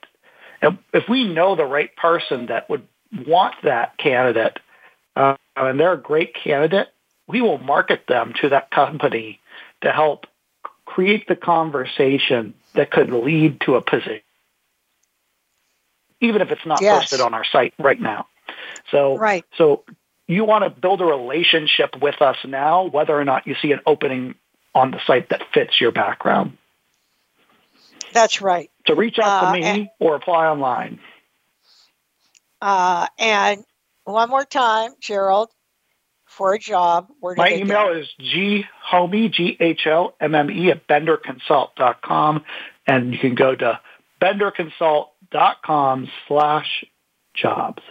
if 0.61 1.07
we 1.07 1.27
know 1.27 1.55
the 1.55 1.65
right 1.65 1.95
person 1.95 2.47
that 2.47 2.69
would 2.69 2.87
want 3.27 3.55
that 3.63 3.97
candidate, 3.97 4.59
uh, 5.15 5.35
and 5.55 5.79
they're 5.79 5.93
a 5.93 6.01
great 6.01 6.33
candidate, 6.35 6.87
we 7.27 7.41
will 7.41 7.57
market 7.57 8.05
them 8.07 8.33
to 8.41 8.49
that 8.49 8.71
company 8.71 9.39
to 9.81 9.91
help 9.91 10.25
create 10.85 11.27
the 11.27 11.35
conversation 11.35 12.53
that 12.73 12.91
could 12.91 13.11
lead 13.11 13.59
to 13.61 13.75
a 13.75 13.81
position, 13.81 14.21
even 16.21 16.41
if 16.41 16.49
it's 16.51 16.65
not 16.65 16.81
yes. 16.81 17.01
posted 17.01 17.21
on 17.21 17.33
our 17.33 17.45
site 17.45 17.73
right 17.77 17.99
now. 17.99 18.27
So, 18.91 19.17
right. 19.17 19.43
so 19.57 19.83
you 20.27 20.43
want 20.43 20.63
to 20.63 20.69
build 20.69 21.01
a 21.01 21.05
relationship 21.05 21.96
with 22.01 22.22
us 22.22 22.38
now, 22.46 22.86
whether 22.86 23.17
or 23.17 23.25
not 23.25 23.48
you 23.48 23.55
see 23.62 23.72
an 23.72 23.79
opening 23.86 24.36
on 24.75 24.91
the 24.91 25.00
site 25.07 25.29
that 25.29 25.41
fits 25.53 25.79
your 25.81 25.91
background. 25.91 26.57
That's 28.13 28.41
right. 28.41 28.69
So 28.86 28.96
reach 28.96 29.17
out 29.19 29.43
uh, 29.43 29.51
to 29.51 29.60
me 29.60 29.65
and, 29.65 29.89
or 30.00 30.15
apply 30.15 30.48
online. 30.48 31.00
Uh, 32.62 33.07
and 33.17 33.63
one 34.03 34.29
more 34.29 34.46
time, 34.46 34.91
Gerald, 35.00 35.50
for 36.25 36.53
a 36.53 36.60
job. 36.60 37.07
Where 37.19 37.36
My 37.36 37.53
email 37.53 37.91
is 37.93 38.07
ghomme, 38.91 39.31
G-H-O-M-M-E 39.31 40.72
at 40.72 40.88
benderconsult.com. 40.88 42.43
And 42.86 43.13
you 43.13 43.19
can 43.19 43.36
go 43.36 43.55
to 43.55 43.79
benderconsult.com 44.22 46.07
slash 46.27 46.86
jobs. 47.34 47.81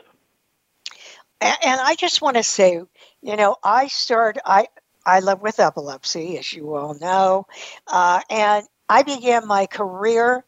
And, 1.41 1.57
and 1.65 1.81
I 1.81 1.95
just 1.95 2.23
want 2.23 2.37
to 2.37 2.43
say, 2.43 2.81
you 3.23 3.37
know, 3.37 3.57
I 3.63 3.89
started, 3.89 4.43
I, 4.45 4.69
I 5.05 5.21
live 5.21 5.43
with 5.43 5.61
epilepsy, 5.61 6.39
as 6.39 6.53
you 6.53 6.75
all 6.75 6.95
know, 6.99 7.47
uh, 7.87 8.21
and 8.31 8.67
I 8.89 9.03
began 9.03 9.47
my 9.47 9.67
career 9.67 10.45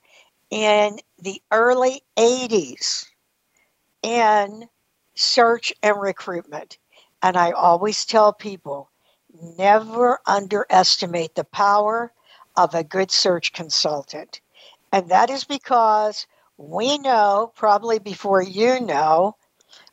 in 0.51 0.99
the 1.21 1.41
early 1.53 2.03
80s 2.17 3.07
in 4.03 4.69
search 5.15 5.73
and 5.83 6.01
recruitment. 6.01 6.79
And 7.23 7.37
I 7.37 7.53
always 7.53 8.05
tell 8.05 8.33
people 8.33 8.91
never 9.59 10.21
underestimate 10.27 11.35
the 11.35 11.45
power 11.45 12.13
of 12.57 12.75
a 12.75 12.85
good 12.85 13.11
search 13.11 13.53
consultant. 13.53 14.41
And 14.93 15.11
that 15.11 15.31
is 15.31 15.45
because 15.45 16.27
we 16.57 16.99
know, 16.99 17.53
probably 17.55 17.99
before 17.99 18.43
you 18.43 18.81
know, 18.81 19.37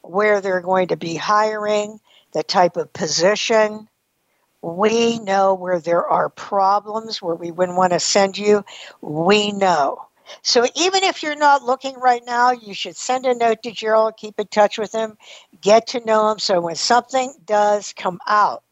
where 0.09 0.41
they're 0.41 0.61
going 0.61 0.89
to 0.89 0.97
be 0.97 1.15
hiring, 1.15 1.99
the 2.33 2.43
type 2.43 2.77
of 2.77 2.91
position. 2.93 3.87
We 4.61 5.19
know 5.19 5.53
where 5.53 5.79
there 5.79 6.05
are 6.05 6.29
problems 6.29 7.21
where 7.21 7.35
we 7.35 7.51
wouldn't 7.51 7.77
want 7.77 7.93
to 7.93 7.99
send 7.99 8.37
you. 8.37 8.65
We 9.01 9.51
know. 9.51 10.07
So 10.41 10.65
even 10.75 11.03
if 11.03 11.21
you're 11.21 11.35
not 11.35 11.63
looking 11.63 11.95
right 11.99 12.23
now, 12.25 12.51
you 12.51 12.73
should 12.73 12.95
send 12.95 13.25
a 13.25 13.35
note 13.35 13.61
to 13.63 13.71
Gerald, 13.71 14.17
keep 14.17 14.39
in 14.39 14.47
touch 14.47 14.77
with 14.77 14.91
him, 14.91 15.17
get 15.61 15.87
to 15.87 16.03
know 16.03 16.31
him. 16.31 16.39
So 16.39 16.61
when 16.61 16.75
something 16.75 17.33
does 17.45 17.93
come 17.93 18.19
out, 18.27 18.63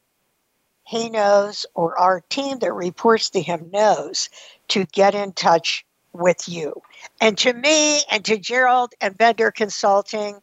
he 0.86 1.10
knows, 1.10 1.66
or 1.75 1.98
our 1.98 2.22
team 2.30 2.60
that 2.60 2.74
reports 2.74 3.30
to 3.32 3.42
him 3.42 3.70
knows, 3.72 4.30
to 4.70 4.86
get 4.86 5.16
in 5.16 5.32
touch 5.34 5.86
with 6.13 6.48
you. 6.48 6.82
And 7.20 7.38
to 7.39 7.53
me 7.53 8.01
and 8.12 8.24
to 8.25 8.38
Gerald 8.38 8.93
and 9.01 9.17
Bender 9.17 9.51
Consulting, 9.51 10.39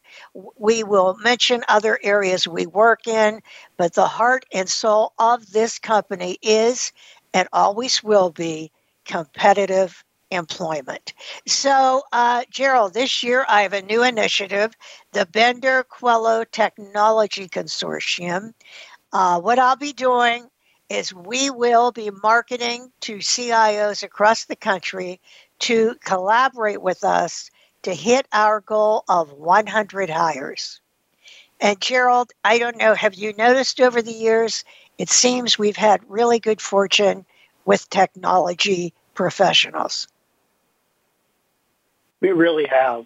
we 0.57 0.83
will 0.83 1.17
mention 1.17 1.63
other 1.67 1.97
areas 2.03 2.47
we 2.47 2.65
work 2.65 3.07
in, 3.07 3.41
but 3.77 3.93
the 3.93 4.07
heart 4.07 4.45
and 4.53 4.69
soul 4.69 5.13
of 5.17 5.51
this 5.51 5.79
company 5.79 6.37
is 6.41 6.91
and 7.33 7.47
always 7.53 8.03
will 8.03 8.29
be 8.29 8.71
competitive 9.05 10.03
employment. 10.29 11.13
So, 11.45 12.03
uh, 12.11 12.43
Gerald, 12.49 12.93
this 12.93 13.23
year 13.23 13.45
I 13.47 13.63
have 13.63 13.73
a 13.73 13.81
new 13.81 14.03
initiative, 14.03 14.73
the 15.11 15.25
Bender 15.25 15.83
Quello 15.83 16.45
Technology 16.45 17.47
Consortium. 17.49 18.53
Uh, 19.11 19.39
what 19.41 19.59
I'll 19.59 19.75
be 19.75 19.93
doing 19.93 20.49
is 20.89 21.13
we 21.13 21.49
will 21.49 21.91
be 21.91 22.11
marketing 22.21 22.91
to 23.01 23.17
CIOs 23.17 24.03
across 24.03 24.45
the 24.45 24.55
country 24.55 25.21
to 25.61 25.95
collaborate 26.03 26.81
with 26.81 27.03
us 27.03 27.49
to 27.83 27.93
hit 27.93 28.27
our 28.31 28.61
goal 28.61 29.03
of 29.07 29.33
100 29.33 30.09
hires. 30.09 30.79
And 31.59 31.79
Gerald, 31.79 32.31
I 32.43 32.57
don't 32.57 32.77
know, 32.77 32.93
have 32.93 33.15
you 33.15 33.33
noticed 33.33 33.79
over 33.79 34.01
the 34.01 34.11
years? 34.11 34.63
It 34.97 35.09
seems 35.09 35.57
we've 35.57 35.77
had 35.77 36.01
really 36.07 36.39
good 36.39 36.61
fortune 36.61 37.25
with 37.65 37.89
technology 37.89 38.93
professionals. 39.13 40.07
We 42.19 42.29
really 42.31 42.65
have. 42.65 43.05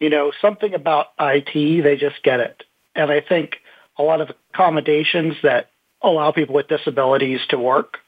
You 0.00 0.10
know, 0.10 0.32
something 0.40 0.74
about 0.74 1.08
IT, 1.20 1.82
they 1.82 1.96
just 1.96 2.22
get 2.24 2.40
it. 2.40 2.64
And 2.96 3.10
I 3.10 3.20
think 3.20 3.58
a 3.96 4.02
lot 4.02 4.20
of 4.20 4.30
accommodations 4.52 5.36
that 5.44 5.70
allow 6.02 6.32
people 6.32 6.56
with 6.56 6.66
disabilities 6.66 7.40
to 7.50 7.58
work 7.58 7.98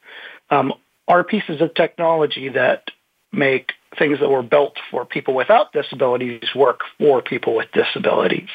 um, 0.50 0.74
are 1.06 1.22
pieces 1.22 1.60
of 1.60 1.74
technology 1.74 2.48
that 2.48 2.90
make 3.32 3.72
things 3.98 4.20
that 4.20 4.28
were 4.28 4.42
built 4.42 4.76
for 4.90 5.04
people 5.04 5.34
without 5.34 5.72
disabilities 5.72 6.54
work 6.54 6.80
for 6.98 7.22
people 7.22 7.54
with 7.54 7.70
disabilities. 7.72 8.48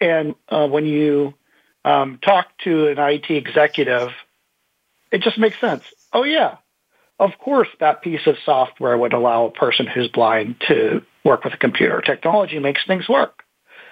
And 0.00 0.34
uh, 0.48 0.68
when 0.68 0.86
you 0.86 1.34
um, 1.84 2.18
talk 2.22 2.46
to 2.64 2.88
an 2.88 2.98
IT 2.98 3.30
executive, 3.30 4.10
it 5.10 5.22
just 5.22 5.38
makes 5.38 5.60
sense. 5.60 5.84
Oh, 6.12 6.24
yeah, 6.24 6.56
of 7.18 7.32
course, 7.38 7.68
that 7.80 8.02
piece 8.02 8.26
of 8.26 8.36
software 8.44 8.96
would 8.96 9.12
allow 9.12 9.46
a 9.46 9.50
person 9.50 9.86
who's 9.86 10.08
blind 10.08 10.56
to 10.68 11.02
work 11.24 11.44
with 11.44 11.54
a 11.54 11.58
computer. 11.58 12.00
Technology 12.00 12.58
makes 12.58 12.86
things 12.86 13.08
work. 13.08 13.42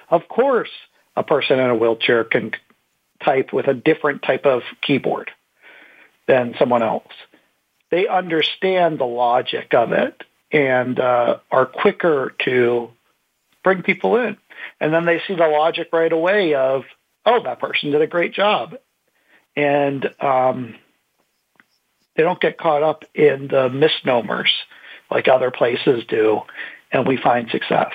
Of 0.09 0.28
course, 0.28 0.71
a 1.16 1.25
person 1.25 1.59
in 1.59 1.71
a 1.71 1.75
wheelchair 1.75 2.23
can 2.23 2.52
type 3.25 3.52
with 3.52 3.66
a 3.66 3.75
different 3.75 4.23
type 4.23 4.47
of 4.47 4.62
keyboard 4.83 5.31
than 6.28 6.55
someone 6.59 6.83
else. 6.83 7.12
They 7.90 8.07
understand 8.07 8.99
the 8.99 9.07
logic 9.07 9.75
of 9.75 9.93
it 9.93 10.23
and 10.53 10.99
uh, 10.99 11.38
are 11.50 11.67
quicker 11.67 12.35
to 12.45 12.91
bring 13.65 13.83
people 13.83 14.17
in. 14.17 14.37
And 14.81 14.93
then 14.93 15.05
they 15.05 15.21
see 15.26 15.35
the 15.35 15.49
logic 15.49 15.88
right 15.93 16.12
away 16.12 16.55
of, 16.55 16.85
oh, 17.25 17.43
that 17.43 17.61
person 17.61 17.91
did 17.91 18.03
a 18.03 18.07
great 18.07 18.33
job. 18.33 18.76
And 19.57 20.09
um, 20.21 20.76
they 22.17 22.23
don't 22.23 22.41
get 22.41 22.59
caught 22.59 22.83
up 22.83 23.05
in 23.15 23.49
the 23.49 23.69
misnomers 23.69 24.53
like 25.11 25.29
other 25.29 25.50
places 25.50 26.05
do, 26.09 26.41
and 26.93 27.07
we 27.07 27.17
find 27.17 27.49
success. 27.50 27.93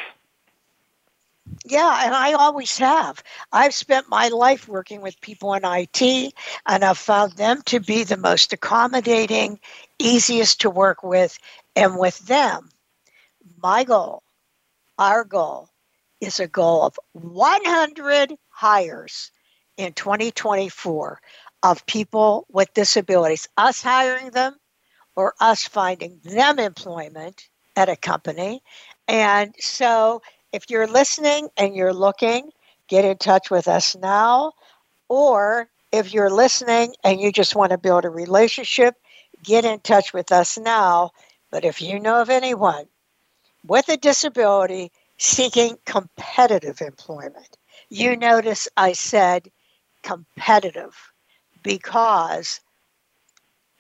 Yeah, 1.66 2.06
and 2.06 2.14
I 2.16 2.34
always 2.34 2.78
have. 2.78 3.24
I've 3.52 3.74
spent 3.74 4.10
my 4.10 4.28
life 4.30 4.68
working 4.68 5.02
with 5.02 5.22
people 5.22 5.54
in 5.54 5.64
IT, 5.66 6.34
and 6.68 6.84
I've 6.84 6.98
found 6.98 7.34
them 7.34 7.62
to 7.66 7.80
be 7.80 8.04
the 8.04 8.18
most 8.18 8.54
accommodating, 8.54 9.60
easiest 10.00 10.62
to 10.62 10.70
work 10.70 11.04
with. 11.04 11.38
And 11.76 11.98
with 11.98 12.18
them, 12.20 12.70
my 13.62 13.84
goal, 13.84 14.24
our 14.98 15.24
goal, 15.24 15.70
is 16.22 16.40
a 16.40 16.48
goal 16.48 16.84
of 16.84 17.00
100 17.14 18.36
hires 18.50 19.32
in 19.78 19.94
2024 19.94 21.22
of 21.64 21.86
people 21.88 22.46
with 22.50 22.74
disabilities, 22.74 23.48
us 23.58 23.82
hiring 23.82 24.32
them 24.32 24.56
or 25.16 25.34
us 25.40 25.64
finding 25.68 26.20
them 26.24 26.60
employment 26.60 27.50
at 27.76 27.90
a 27.90 27.96
company. 27.96 28.62
And 29.08 29.56
so 29.60 30.22
if 30.52 30.70
you're 30.70 30.88
listening 30.88 31.50
and 31.58 31.76
you're 31.76 31.94
looking, 31.94 32.52
get 32.88 33.06
in 33.06 33.18
touch 33.18 33.50
with 33.50 33.68
us 33.68 33.96
now. 33.96 34.54
Or 35.10 35.70
if 35.92 36.14
you're 36.14 36.30
listening 36.30 36.96
and 37.04 37.20
you 37.20 37.32
just 37.32 37.56
want 37.56 37.72
to 37.72 37.78
build 37.78 38.06
a 38.06 38.10
relationship, 38.10 38.96
get 39.44 39.66
in 39.66 39.80
touch 39.80 40.14
with 40.14 40.32
us 40.32 40.58
now. 40.58 41.12
But 41.52 41.66
if 41.66 41.82
you 41.82 42.00
know 42.00 42.22
of 42.22 42.30
anyone 42.30 42.86
with 43.66 43.90
a 43.90 43.98
disability 43.98 44.92
seeking 45.18 45.78
competitive 45.86 46.82
employment, 46.82 47.58
you 47.90 48.16
notice 48.16 48.68
I 48.78 48.94
said 48.94 49.52
competitive 50.04 50.96
because 51.64 52.62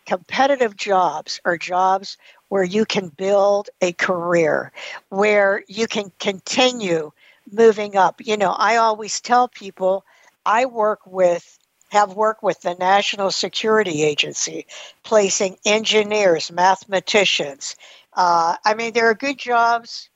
competitive 0.06 0.75
jobs 0.75 1.40
are 1.46 1.58
jobs 1.58 2.18
where 2.51 2.65
you 2.65 2.84
can 2.84 3.08
build 3.08 3.70
a 3.79 3.93
career, 3.93 4.74
where 5.08 5.63
you 5.70 5.88
can 5.88 6.12
continue 6.20 7.10
moving 7.50 7.96
up. 7.96 8.20
You 8.20 8.36
know, 8.36 8.51
I 8.51 8.75
always 8.75 9.22
tell 9.22 9.48
people 9.48 10.03
I 10.46 10.65
work 10.65 11.00
with 11.05 11.58
have 11.91 12.13
worked 12.13 12.43
with 12.43 12.60
the 12.60 12.75
National 12.75 13.31
Security 13.31 14.03
Agency, 14.03 14.65
placing 15.03 15.60
engineers, 15.63 16.51
mathematicians. 16.51 17.77
Uh, 18.17 18.58
I 18.65 18.74
mean, 18.74 18.91
there 18.91 19.10
are 19.10 19.15
good 19.15 19.38
jobs. 19.38 20.10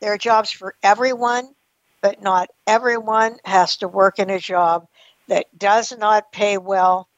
There 0.00 0.14
are 0.14 0.18
jobs 0.18 0.50
for 0.50 0.74
everyone, 0.82 1.54
but 2.00 2.22
not 2.22 2.48
everyone 2.66 3.36
has 3.44 3.76
to 3.78 3.88
work 3.88 4.18
in 4.18 4.30
a 4.30 4.38
job 4.38 4.86
that 5.28 5.44
does 5.58 5.92
not 5.98 6.32
pay 6.32 6.56
well 6.56 7.10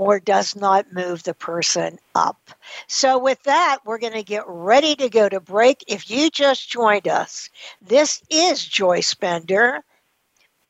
or 0.00 0.18
does 0.18 0.56
not 0.56 0.92
move 0.94 1.22
the 1.24 1.34
person 1.34 1.98
up. 2.14 2.50
So, 2.86 3.18
with 3.18 3.42
that, 3.42 3.80
we're 3.84 3.98
going 3.98 4.14
to 4.14 4.22
get 4.22 4.44
ready 4.46 4.96
to 4.96 5.10
go 5.10 5.28
to 5.28 5.40
break. 5.40 5.84
If 5.86 6.10
you 6.10 6.30
just 6.30 6.70
joined 6.70 7.06
us, 7.06 7.50
this 7.82 8.22
is 8.30 8.64
Joyce 8.64 9.12
Bender 9.12 9.84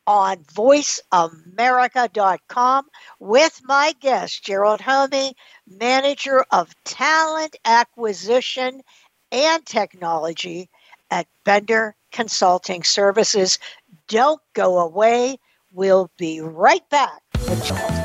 on 0.05 0.39
voiceamerica.com 0.39 2.87
with 3.21 3.61
my 3.63 3.95
guest, 4.01 4.43
Gerald 4.43 4.81
Homme, 4.81 5.31
manager 5.69 6.45
of 6.51 6.75
talent 6.83 7.55
acquisition 7.65 8.83
and 9.31 9.65
technology 9.65 10.69
at 11.13 11.29
Bender 11.45 11.95
Consulting 12.11 12.83
Services. 12.83 13.61
Don't 14.09 14.41
go 14.55 14.81
away. 14.81 15.39
We'll 15.73 16.11
be 16.19 16.41
right 16.41 16.83
back 16.91 17.23
with. 17.47 18.00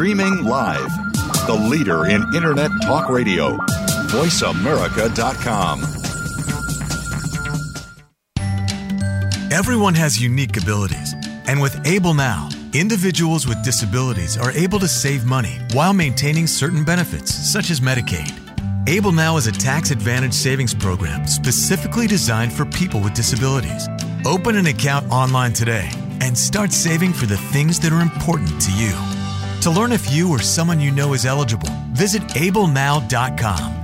Streaming 0.00 0.44
live, 0.44 0.88
the 1.46 1.52
leader 1.52 2.06
in 2.06 2.22
Internet 2.34 2.70
Talk 2.80 3.10
Radio, 3.10 3.58
voiceamerica.com. 4.08 5.82
Everyone 9.52 9.94
has 9.94 10.18
unique 10.18 10.56
abilities, 10.56 11.14
and 11.46 11.60
with 11.60 11.86
Able 11.86 12.14
Now, 12.14 12.48
individuals 12.72 13.46
with 13.46 13.62
disabilities 13.62 14.38
are 14.38 14.52
able 14.52 14.78
to 14.78 14.88
save 14.88 15.26
money 15.26 15.58
while 15.74 15.92
maintaining 15.92 16.46
certain 16.46 16.82
benefits, 16.82 17.34
such 17.34 17.68
as 17.68 17.80
Medicaid. 17.80 18.32
Able 18.88 19.12
Now 19.12 19.36
is 19.36 19.48
a 19.48 19.52
tax 19.52 19.90
advantage 19.90 20.32
savings 20.32 20.72
program 20.72 21.26
specifically 21.26 22.06
designed 22.06 22.54
for 22.54 22.64
people 22.64 23.00
with 23.00 23.12
disabilities. 23.12 23.86
Open 24.24 24.56
an 24.56 24.64
account 24.64 25.12
online 25.12 25.52
today 25.52 25.90
and 26.22 26.36
start 26.38 26.72
saving 26.72 27.12
for 27.12 27.26
the 27.26 27.36
things 27.36 27.78
that 27.80 27.92
are 27.92 28.00
important 28.00 28.58
to 28.62 28.72
you. 28.72 29.09
To 29.60 29.70
learn 29.70 29.92
if 29.92 30.10
you 30.10 30.30
or 30.30 30.38
someone 30.38 30.80
you 30.80 30.90
know 30.90 31.12
is 31.12 31.26
eligible, 31.26 31.68
visit 31.92 32.22
ablenow.com. 32.22 33.76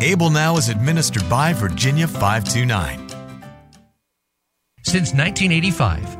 Able 0.00 0.30
Now 0.30 0.56
is 0.56 0.68
administered 0.68 1.28
by 1.28 1.52
Virginia 1.52 2.08
529. 2.08 3.08
Since 4.82 5.12
1985, 5.12 6.19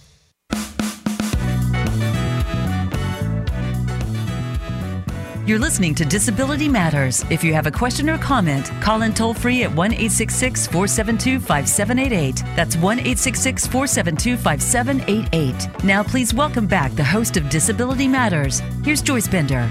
You're 5.47 5.57
listening 5.57 5.95
to 5.95 6.05
Disability 6.05 6.69
Matters. 6.69 7.25
If 7.31 7.43
you 7.43 7.51
have 7.55 7.65
a 7.65 7.71
question 7.71 8.11
or 8.11 8.19
comment, 8.19 8.67
call 8.79 9.01
in 9.01 9.11
toll 9.11 9.33
free 9.33 9.63
at 9.63 9.73
1 9.73 9.91
866 9.91 10.67
472 10.67 11.39
5788. 11.39 12.43
That's 12.55 12.77
1 12.77 12.99
866 12.99 13.65
472 13.65 14.37
5788. 14.37 15.83
Now, 15.83 16.03
please 16.03 16.31
welcome 16.31 16.67
back 16.67 16.91
the 16.91 17.03
host 17.03 17.37
of 17.37 17.49
Disability 17.49 18.07
Matters. 18.07 18.59
Here's 18.83 19.01
Joyce 19.01 19.27
Bender. 19.27 19.67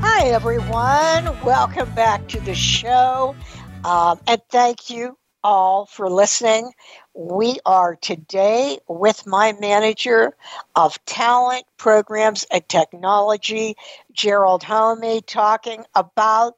Hi, 0.00 0.28
everyone. 0.28 1.36
Welcome 1.42 1.92
back 1.96 2.28
to 2.28 2.38
the 2.38 2.54
show. 2.54 3.34
Um, 3.84 4.20
and 4.28 4.40
thank 4.50 4.88
you 4.88 5.18
all 5.42 5.86
for 5.86 6.08
listening. 6.08 6.70
We 7.14 7.58
are 7.66 7.94
today 7.96 8.78
with 8.88 9.26
my 9.26 9.52
manager 9.60 10.34
of 10.74 11.04
talent 11.04 11.64
programs 11.76 12.46
and 12.50 12.66
technology, 12.68 13.76
Gerald 14.12 14.62
Homme, 14.62 15.20
talking 15.26 15.84
about 15.94 16.56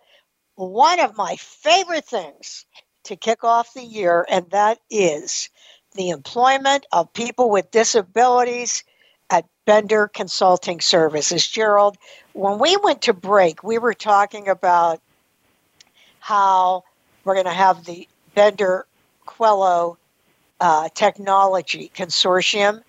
one 0.55 1.01
of 1.01 1.17
my 1.17 1.35
favorite 1.37 2.05
things 2.05 2.67
to 3.05 3.17
kick 3.17 3.43
off 3.43 3.75
the 3.75 3.83
year, 3.83 4.25
and 4.31 4.49
that 4.51 4.79
is 4.91 5.51
the 5.97 6.11
employment 6.11 6.87
of 6.93 7.13
people 7.13 7.51
with 7.51 7.73
disabilities 7.73 8.85
at 9.31 9.47
Bender 9.65 10.07
Consulting 10.07 10.81
Services. 10.81 11.47
Gerald, 11.49 11.97
when 12.33 12.61
we 12.61 12.77
went 12.77 13.03
to 13.03 13.13
break, 13.13 13.65
we 13.65 13.79
were 13.79 13.95
talking 13.95 14.49
about 14.49 15.01
how 16.21 16.85
we're 17.25 17.35
going 17.35 17.47
to 17.47 17.53
have 17.53 17.85
the 17.85 18.07
Bender 18.37 18.87
Quello 19.27 19.99
uh, 20.61 20.89
Technology 20.95 21.91
Consortium 21.95 22.83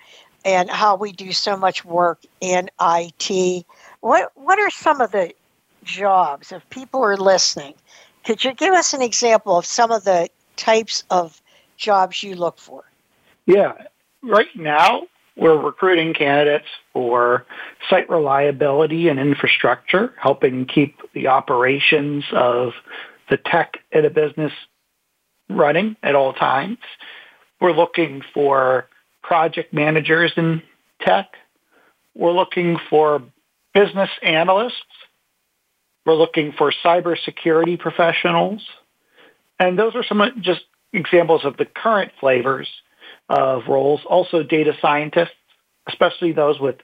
and 0.43 0.69
how 0.69 0.95
we 0.95 1.11
do 1.11 1.31
so 1.31 1.57
much 1.57 1.83
work 1.83 2.21
in 2.39 2.69
IT. 2.79 3.65
What 4.01 4.31
what 4.35 4.59
are 4.59 4.69
some 4.69 5.01
of 5.01 5.11
the 5.11 5.33
jobs 5.83 6.51
if 6.51 6.67
people 6.69 7.03
are 7.03 7.17
listening? 7.17 7.73
Could 8.23 8.43
you 8.43 8.53
give 8.53 8.73
us 8.73 8.93
an 8.93 9.01
example 9.01 9.57
of 9.57 9.65
some 9.65 9.91
of 9.91 10.03
the 10.03 10.29
types 10.55 11.03
of 11.09 11.41
jobs 11.77 12.23
you 12.23 12.35
look 12.35 12.57
for? 12.57 12.83
Yeah, 13.45 13.73
right 14.23 14.47
now 14.55 15.07
we're 15.35 15.57
recruiting 15.57 16.13
candidates 16.13 16.67
for 16.93 17.45
site 17.89 18.09
reliability 18.09 19.09
and 19.09 19.19
infrastructure, 19.19 20.13
helping 20.19 20.65
keep 20.65 20.97
the 21.13 21.27
operations 21.27 22.23
of 22.31 22.73
the 23.29 23.37
tech 23.37 23.77
in 23.91 24.05
a 24.05 24.09
business 24.09 24.53
running 25.49 25.95
at 26.01 26.15
all 26.15 26.33
times. 26.33 26.77
We're 27.65 27.71
looking 27.71 28.21
for 28.31 28.87
project 29.23 29.73
managers 29.73 30.31
in 30.37 30.61
tech. 31.01 31.33
We're 32.13 32.31
looking 32.31 32.77
for 32.91 33.23
business 33.73 34.11
analysts. 34.21 34.75
We're 36.05 36.13
looking 36.13 36.51
for 36.51 36.71
cybersecurity 36.83 37.79
professionals. 37.79 38.61
And 39.59 39.79
those 39.79 39.95
are 39.95 40.03
some 40.03 40.21
just 40.41 40.61
examples 40.93 41.43
of 41.43 41.57
the 41.57 41.65
current 41.65 42.11
flavors 42.19 42.69
of 43.29 43.63
roles. 43.67 44.01
Also 44.05 44.43
data 44.43 44.73
scientists, 44.79 45.33
especially 45.87 46.33
those 46.33 46.59
with 46.59 46.75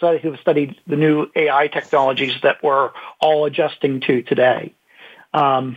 who 0.00 0.32
have 0.32 0.40
studied 0.40 0.80
the 0.88 0.96
new 0.96 1.28
AI 1.36 1.68
technologies 1.68 2.34
that 2.42 2.56
we're 2.60 2.90
all 3.20 3.44
adjusting 3.44 4.00
to 4.00 4.22
today. 4.22 4.74
Um, 5.32 5.76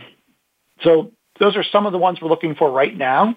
so 0.82 1.12
those 1.38 1.54
are 1.54 1.62
some 1.62 1.86
of 1.86 1.92
the 1.92 1.98
ones 1.98 2.20
we're 2.20 2.28
looking 2.28 2.56
for 2.56 2.72
right 2.72 2.96
now. 2.96 3.36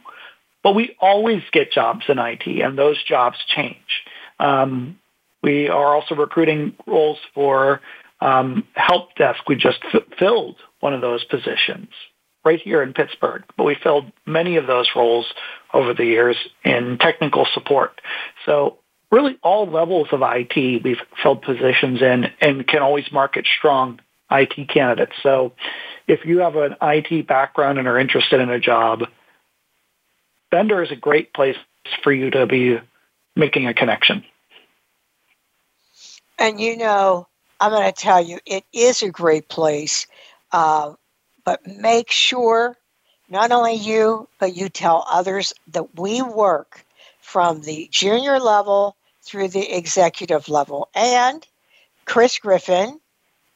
But 0.69 0.75
we 0.75 0.95
always 0.99 1.41
get 1.51 1.71
jobs 1.71 2.05
in 2.10 2.19
IT, 2.19 2.45
and 2.45 2.77
those 2.77 3.03
jobs 3.03 3.38
change. 3.47 4.03
Um, 4.39 4.99
we 5.41 5.67
are 5.67 5.95
also 5.95 6.13
recruiting 6.13 6.75
roles 6.86 7.17
for 7.34 7.82
um, 8.21 8.67
help 8.75 9.15
desk. 9.15 9.39
We 9.47 9.55
just 9.55 9.79
f- 9.91 10.03
filled 10.19 10.58
one 10.79 10.93
of 10.93 11.01
those 11.01 11.23
positions 11.23 11.88
right 12.45 12.62
here 12.62 12.84
in 12.84 12.93
Pittsburgh, 12.93 13.45
but 13.58 13.63
we 13.63 13.77
filled 13.82 14.12
many 14.27 14.58
of 14.58 14.67
those 14.67 14.88
roles 14.95 15.25
over 15.73 15.95
the 15.95 16.05
years 16.05 16.38
in 16.63 16.99
technical 16.99 17.47
support. 17.51 17.99
So 18.45 18.77
really 19.12 19.39
all 19.41 19.67
levels 19.67 20.10
of 20.12 20.21
IT 20.23 20.84
we've 20.84 21.01
filled 21.23 21.41
positions 21.41 21.99
in 22.03 22.25
and 22.41 22.67
can 22.67 22.84
always 22.84 23.12
market 23.12 23.47
strong 23.58 24.01
IT 24.29 24.69
candidates. 24.69 25.13
So 25.23 25.53
if 26.08 26.25
you 26.25 26.38
have 26.41 26.58
an 26.58 26.75
IT 26.79 27.25
background 27.25 27.79
and 27.79 27.88
are 27.88 27.97
interested 27.97 28.39
in 28.39 28.51
a 28.51 28.60
job, 28.60 29.05
Bender 30.51 30.81
is 30.81 30.91
a 30.91 30.95
great 30.95 31.33
place 31.33 31.57
for 32.03 32.12
you 32.12 32.29
to 32.31 32.45
be 32.45 32.79
making 33.35 33.67
a 33.67 33.73
connection. 33.73 34.23
And 36.38 36.59
you 36.59 36.77
know, 36.77 37.27
I'm 37.59 37.71
going 37.71 37.91
to 37.91 37.91
tell 37.91 38.23
you, 38.23 38.39
it 38.45 38.63
is 38.73 39.01
a 39.01 39.09
great 39.09 39.49
place. 39.49 40.07
Uh, 40.51 40.93
but 41.43 41.65
make 41.67 42.12
sure 42.12 42.77
not 43.29 43.51
only 43.51 43.75
you, 43.75 44.27
but 44.39 44.55
you 44.55 44.69
tell 44.69 45.05
others 45.09 45.53
that 45.67 45.99
we 45.99 46.21
work 46.21 46.83
from 47.19 47.62
the 47.62 47.88
junior 47.91 48.39
level 48.39 48.95
through 49.21 49.49
the 49.49 49.75
executive 49.75 50.49
level. 50.49 50.89
And 50.95 51.45
Chris 52.05 52.39
Griffin, 52.39 52.99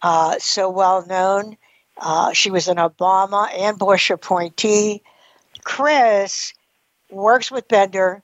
uh, 0.01 0.37
so 0.39 0.69
well 0.69 1.05
known, 1.07 1.57
uh, 1.97 2.33
she 2.33 2.51
was 2.51 2.67
an 2.67 2.77
Obama 2.77 3.49
and 3.57 3.79
Bush 3.79 4.09
appointee. 4.09 5.01
Chris 5.63 6.53
works 7.13 7.51
with 7.51 7.67
Bender, 7.67 8.21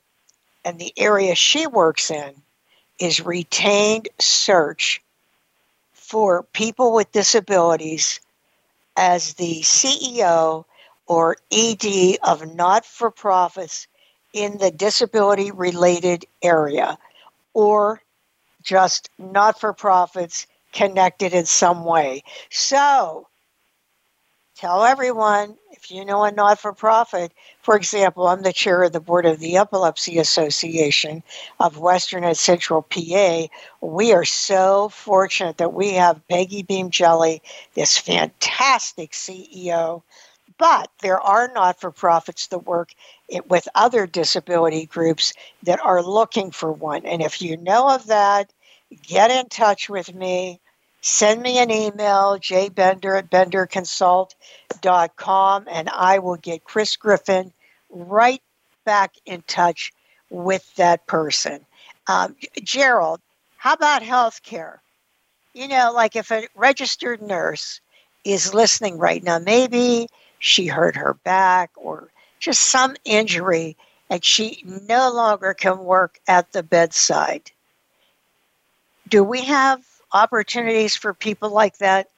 and 0.66 0.80
the 0.80 0.94
area 0.98 1.36
she 1.36 1.68
works 1.68 2.12
in 2.12 2.34
is 3.00 3.26
retained 3.26 4.10
search 4.20 5.02
for 5.94 6.44
people 6.54 6.94
with 6.94 7.12
disabilities 7.12 8.20
as 8.98 9.36
the 9.36 9.62
CEO 9.62 10.66
or 11.08 11.38
ED 11.52 12.18
of 12.24 12.54
not 12.56 12.86
for 12.86 13.10
profits 13.10 13.88
in 14.34 14.58
the 14.58 14.72
disability 14.72 15.52
related 15.52 16.26
area 16.44 16.98
or 17.54 18.02
just 18.62 19.10
not 19.18 19.60
for 19.60 19.72
profits 19.72 20.46
connected 20.74 21.34
in 21.34 21.46
some 21.46 21.86
way. 21.86 22.24
So 22.50 23.29
tell 24.60 24.84
everyone 24.84 25.56
if 25.72 25.90
you 25.90 26.04
know 26.04 26.22
a 26.26 26.32
not 26.34 26.60
for 26.60 26.74
profit, 26.74 27.32
for 27.62 27.78
example, 27.78 28.28
I'm 28.28 28.42
the 28.42 28.52
chair 28.52 28.84
of 28.84 28.92
the 28.92 29.00
board 29.00 29.26
of 29.26 29.40
the 29.40 29.56
Epilepsy 29.56 30.18
Association 30.18 31.24
of 31.62 31.78
Western 31.78 32.26
and 32.26 32.36
Central 32.36 32.82
PA. 32.82 33.48
We 33.80 34.12
are 34.12 34.26
so 34.26 34.90
fortunate 34.90 35.60
that 35.60 35.74
we 35.74 35.94
have 35.94 36.28
Peggy 36.28 36.64
Beam 36.64 36.90
Jelly, 36.90 37.42
this 37.74 37.98
fantastic 37.98 39.12
CEO. 39.12 40.02
But 40.58 40.92
there 41.02 41.22
are 41.22 41.50
not 41.56 41.80
for 41.80 41.90
profits 41.90 42.48
that 42.48 42.68
work 42.68 42.92
with 43.48 43.70
other 43.76 44.06
disability 44.06 44.88
groups 44.88 45.32
that 45.64 45.80
are 45.80 46.04
looking 46.04 46.52
for 46.52 46.74
one. 46.74 47.06
And 47.06 47.22
if 47.22 47.42
you 47.42 47.56
know 47.56 47.90
of 47.90 48.08
that, 48.08 48.52
get 49.04 49.32
in 49.32 49.48
touch 49.48 49.90
with 49.90 50.14
me 50.14 50.60
send 51.02 51.42
me 51.42 51.60
an 51.60 51.72
email, 51.72 52.38
jbender 52.40 53.18
at 53.18 53.30
benderconsult.com, 53.30 55.68
and 55.70 55.90
I 55.90 56.20
will 56.20 56.38
get 56.38 56.64
Chris 56.64 56.96
Griffin 56.96 57.52
right 57.90 58.42
back 58.86 59.16
in 59.26 59.44
touch 59.48 59.92
with 60.30 60.74
that 60.76 61.06
person. 61.08 61.66
Um, 62.08 62.36
Gerald, 62.64 63.20
how 63.58 63.74
about 63.74 64.02
healthcare? 64.02 64.78
You 65.54 65.68
know, 65.68 65.92
like 65.94 66.16
if 66.16 66.32
a 66.32 66.48
registered 66.56 67.22
nurse 67.22 67.82
is 68.24 68.54
listening 68.54 68.98
right 68.98 69.22
now, 69.24 69.40
maybe 69.40 70.08
she 70.40 70.68
hurt 70.68 70.96
her 70.96 71.14
back 71.14 71.72
or 71.76 72.10
just 72.40 72.62
some 72.62 72.96
injury 73.04 73.76
and 74.10 74.24
she 74.24 74.64
no 74.66 75.12
longer 75.12 75.54
can 75.54 75.80
work 75.80 76.20
at 76.28 76.52
the 76.52 76.64
bedside. 76.64 77.52
Do 79.08 79.24
we 79.24 79.42
have 79.42 79.84
opportunities 80.14 80.96
for 80.96 81.14
people 81.14 81.50
like 81.50 81.78
that? 81.80 82.10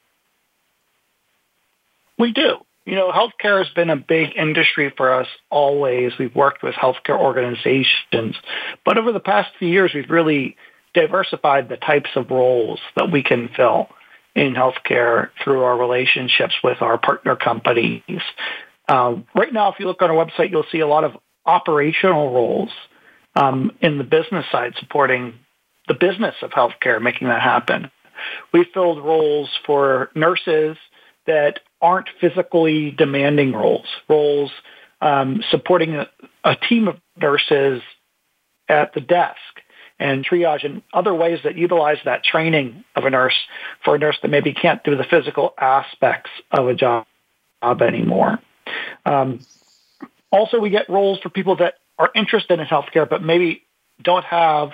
We 2.18 2.32
do. 2.32 2.58
You 2.86 2.96
know, 2.96 3.12
healthcare 3.12 3.64
has 3.64 3.72
been 3.74 3.90
a 3.90 3.96
big 3.96 4.36
industry 4.36 4.92
for 4.96 5.14
us 5.14 5.28
always. 5.50 6.14
We've 6.18 6.36
worked 6.36 6.64
with 6.64 6.76
healthcare 6.76 7.20
organizations. 7.20 8.36
But 8.84 8.98
over 8.98 9.12
the 9.12 9.20
past 9.20 9.52
few 9.60 9.68
years, 9.68 9.92
we've 9.94 10.10
really 10.10 10.58
diversified 10.94 11.70
the 11.70 11.78
types 11.78 12.10
of 12.16 12.30
roles 12.32 12.80
that 12.96 13.12
we 13.12 13.24
can 13.24 13.50
fill 13.56 13.88
in 14.36 14.54
healthcare 14.54 15.30
through 15.44 15.64
our 15.64 15.78
relationships 15.78 16.56
with 16.64 16.82
our 16.82 16.98
partner 16.98 17.36
companies. 17.36 18.22
Um, 18.88 19.28
right 19.36 19.54
now, 19.54 19.72
if 19.72 19.80
you 19.80 19.86
look 19.86 20.02
on 20.02 20.10
our 20.10 20.26
website, 20.26 20.52
you'll 20.52 20.66
see 20.72 20.80
a 20.80 20.88
lot 20.88 21.04
of 21.04 21.18
operational 21.46 22.34
roles 22.34 22.70
um, 23.36 23.72
in 23.82 23.98
the 23.98 24.04
business 24.04 24.46
side 24.52 24.74
supporting 24.80 25.34
the 25.92 26.08
business 26.08 26.36
of 26.42 26.52
healthcare, 26.52 27.02
making 27.02 27.28
that 27.28 27.42
happen. 27.42 27.92
We 28.54 28.66
filled 28.74 29.04
roles 29.04 29.50
for 29.66 30.10
nurses 30.16 30.78
that 31.28 31.60
aren't 31.82 32.08
physically 32.22 32.92
demanding 32.92 33.52
roles, 33.52 33.88
roles 34.08 34.52
um, 35.02 35.44
supporting 35.50 35.96
a, 35.96 36.08
a 36.46 36.56
team 36.56 36.88
of 36.88 36.96
nurses 37.18 37.82
at 38.70 38.94
the 38.94 39.02
desk 39.02 39.36
and 40.00 40.26
triage 40.26 40.64
and 40.64 40.82
other 40.94 41.14
ways 41.14 41.40
that 41.44 41.58
utilize 41.58 41.98
that 42.06 42.24
training 42.24 42.86
of 42.96 43.04
a 43.04 43.10
nurse 43.10 43.38
for 43.84 43.96
a 43.96 44.00
nurse 44.00 44.18
that 44.22 44.30
maybe 44.30 44.54
can't 44.54 44.82
do 44.86 44.96
the 44.96 45.04
physical 45.04 45.54
aspects 45.60 46.30
of 46.52 46.70
a 46.70 46.74
job 46.74 47.06
anymore. 47.82 48.40
Um, 49.06 49.42
also, 50.32 50.58
we 50.58 50.70
get 50.70 50.90
roles 50.90 51.20
for 51.20 51.30
people 51.30 51.58
that 51.58 51.74
are 52.00 52.12
interested 52.16 52.62
in 52.62 52.66
healthcare 52.66 53.10
but 53.10 53.22
maybe 53.22 53.64
don't 54.02 54.24
have 54.24 54.72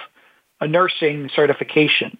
a 0.59 0.67
nursing 0.67 1.29
certification, 1.35 2.17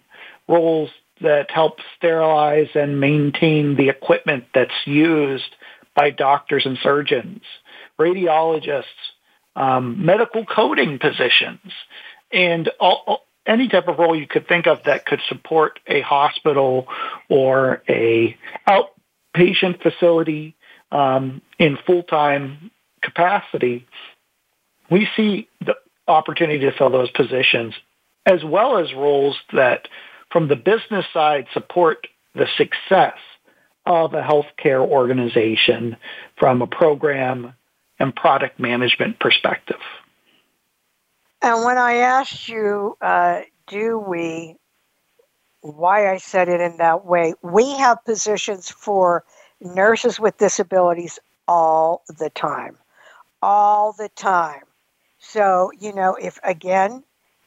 roles 0.48 0.90
that 1.20 1.50
help 1.50 1.78
sterilize 1.96 2.68
and 2.74 3.00
maintain 3.00 3.76
the 3.76 3.88
equipment 3.88 4.44
that's 4.54 4.86
used 4.86 5.54
by 5.94 6.10
doctors 6.10 6.64
and 6.64 6.78
surgeons, 6.82 7.42
radiologists, 7.98 8.84
um, 9.56 10.04
medical 10.04 10.44
coding 10.44 10.98
positions, 10.98 11.72
and 12.32 12.70
all, 12.78 13.26
any 13.46 13.66
type 13.66 13.88
of 13.88 13.98
role 13.98 14.14
you 14.14 14.26
could 14.26 14.46
think 14.46 14.66
of 14.66 14.84
that 14.84 15.06
could 15.06 15.20
support 15.28 15.80
a 15.86 16.00
hospital 16.02 16.86
or 17.28 17.82
a 17.88 18.36
outpatient 18.68 19.82
facility 19.82 20.54
um, 20.92 21.42
in 21.58 21.78
full-time 21.86 22.70
capacity. 23.02 23.86
We 24.90 25.08
see 25.16 25.48
the 25.60 25.74
opportunity 26.06 26.60
to 26.60 26.72
fill 26.72 26.90
those 26.90 27.10
positions 27.10 27.74
as 28.28 28.44
well 28.44 28.78
as 28.78 28.92
roles 28.92 29.36
that 29.52 29.88
from 30.30 30.48
the 30.48 30.56
business 30.56 31.06
side 31.12 31.46
support 31.54 32.06
the 32.34 32.46
success 32.56 33.16
of 33.86 34.12
a 34.12 34.20
healthcare 34.20 34.86
organization 34.86 35.96
from 36.38 36.60
a 36.60 36.66
program 36.66 37.54
and 37.98 38.14
product 38.14 38.60
management 38.60 39.18
perspective. 39.18 39.80
And 41.40 41.64
when 41.64 41.78
I 41.78 41.94
asked 41.94 42.48
you, 42.48 42.96
uh, 43.00 43.40
do 43.66 43.98
we, 43.98 44.56
why 45.62 46.12
I 46.12 46.18
said 46.18 46.48
it 46.48 46.60
in 46.60 46.76
that 46.76 47.06
way, 47.06 47.34
we 47.42 47.76
have 47.78 48.04
positions 48.04 48.68
for 48.68 49.24
nurses 49.60 50.20
with 50.20 50.36
disabilities 50.36 51.18
all 51.46 52.02
the 52.18 52.28
time. 52.30 52.76
All 53.40 53.94
the 53.94 54.10
time. 54.10 54.62
So, 55.18 55.70
you 55.80 55.94
know, 55.94 56.14
if 56.14 56.38
again, 56.44 57.04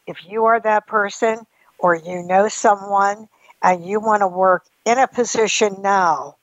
if 0.08 0.18
you 0.28 0.46
are 0.46 0.60
that 0.60 0.88
person 0.88 1.46
or 1.80 1.96
you 1.96 2.24
know 2.24 2.48
someone 2.48 3.28
and 3.64 3.86
you 3.86 4.00
want 4.00 4.22
to 4.22 4.28
work 4.28 4.66
in 4.86 4.98
a 4.98 5.08
position 5.08 5.76
now 5.82 6.36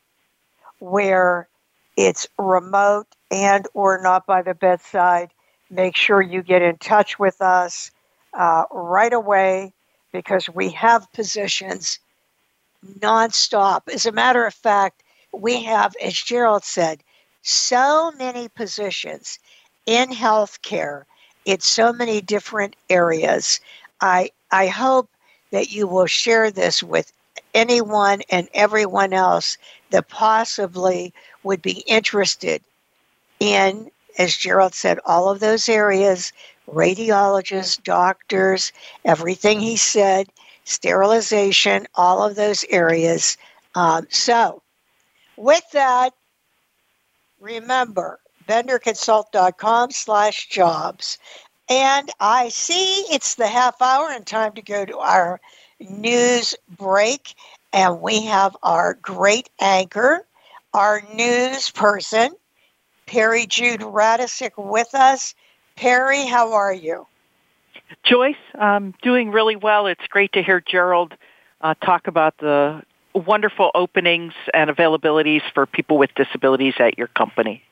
where 0.79 1.49
it's 1.97 2.29
remote 2.39 3.07
and 3.31 3.67
or 3.75 4.01
not 4.03 4.27
by 4.27 4.43
the 4.43 4.55
bedside, 4.55 5.31
make 5.71 5.97
sure 5.97 6.23
you 6.23 6.43
get 6.43 6.63
in 6.63 6.77
touch 6.79 7.19
with 7.19 7.41
us 7.43 7.91
uh, 8.35 8.65
right 8.71 9.13
away 9.13 9.73
because 10.13 10.49
we 10.49 10.71
have 10.71 11.13
positions 11.13 11.99
nonstop. 13.01 13.89
As 13.93 14.07
a 14.07 14.13
matter 14.13 14.47
of 14.47 14.55
fact, 14.55 15.03
we 15.33 15.65
have, 15.65 15.95
as 16.03 16.15
Gerald 16.15 16.65
said, 16.65 17.03
so 17.43 18.13
many 18.13 18.49
positions 18.49 19.39
in 19.87 20.09
healthcare 20.11 21.05
in 21.45 21.61
so 21.61 21.93
many 21.93 22.21
different 22.21 22.77
areas. 22.91 23.61
I 24.01 24.31
I 24.51 24.67
hope 24.69 25.11
that 25.51 25.71
you 25.71 25.87
will 25.87 26.07
share 26.07 26.51
this 26.51 26.83
with 26.83 27.13
anyone 27.55 28.23
and 28.31 28.49
everyone 28.55 29.13
else 29.13 29.59
that 29.91 30.09
possibly 30.09 31.13
would 31.43 31.63
be 31.63 31.83
interested 31.87 32.63
in, 33.41 33.91
as 34.19 34.37
Gerald 34.37 34.75
said, 34.75 34.99
all 35.07 35.31
of 35.31 35.41
those 35.41 35.69
areas 35.69 36.33
radiologists, 36.71 37.83
doctors, 37.83 38.73
everything 39.05 39.61
he 39.61 39.77
said, 39.77 40.29
sterilization, 40.65 41.87
all 41.95 42.23
of 42.23 42.37
those 42.37 42.65
areas. 42.69 43.39
Um, 43.75 44.07
so, 44.11 44.63
with 45.37 45.65
that, 45.73 46.13
remember 47.41 48.21
benderconsult.com 48.49 49.91
slash 49.91 50.49
jobs. 50.49 51.19
And 51.69 52.11
I 52.19 52.49
see 52.49 53.03
it's 53.13 53.35
the 53.35 53.47
half 53.47 53.81
hour 53.83 54.11
and 54.11 54.27
time 54.27 54.55
to 54.55 54.63
go 54.63 54.85
to 54.85 54.99
our 54.99 55.41
news 55.79 56.55
break. 56.77 57.35
And 57.73 58.01
we 58.01 58.25
have 58.25 58.57
our 58.63 58.95
great 58.95 59.51
anchor, 59.61 60.27
our 60.73 61.03
news 61.15 61.71
person, 61.71 62.31
Peri 63.07 63.47
Jude 63.47 63.81
Radecic 63.81 64.53
with 64.57 64.95
us. 64.95 65.35
Peri, 65.77 66.25
how 66.27 66.55
are 66.55 66.73
you? 66.73 67.07
Joyce, 68.05 68.37
I'm 68.55 68.95
doing 69.03 69.31
really 69.31 69.57
well. 69.57 69.87
It's 69.87 70.07
great 70.09 70.33
to 70.33 70.43
hear 70.43 70.61
Gerald 70.61 71.15
uh, 71.61 71.75
talk 71.75 72.07
about 72.07 72.37
the 72.39 72.83
wonderful 73.15 73.71
openings 73.75 74.33
and 74.55 74.71
availabilities 74.71 75.43
for 75.53 75.67
people 75.67 75.99
with 75.99 76.11
disabilities 76.15 76.75
at 76.79 76.97
your 76.97 77.09
company. 77.09 77.63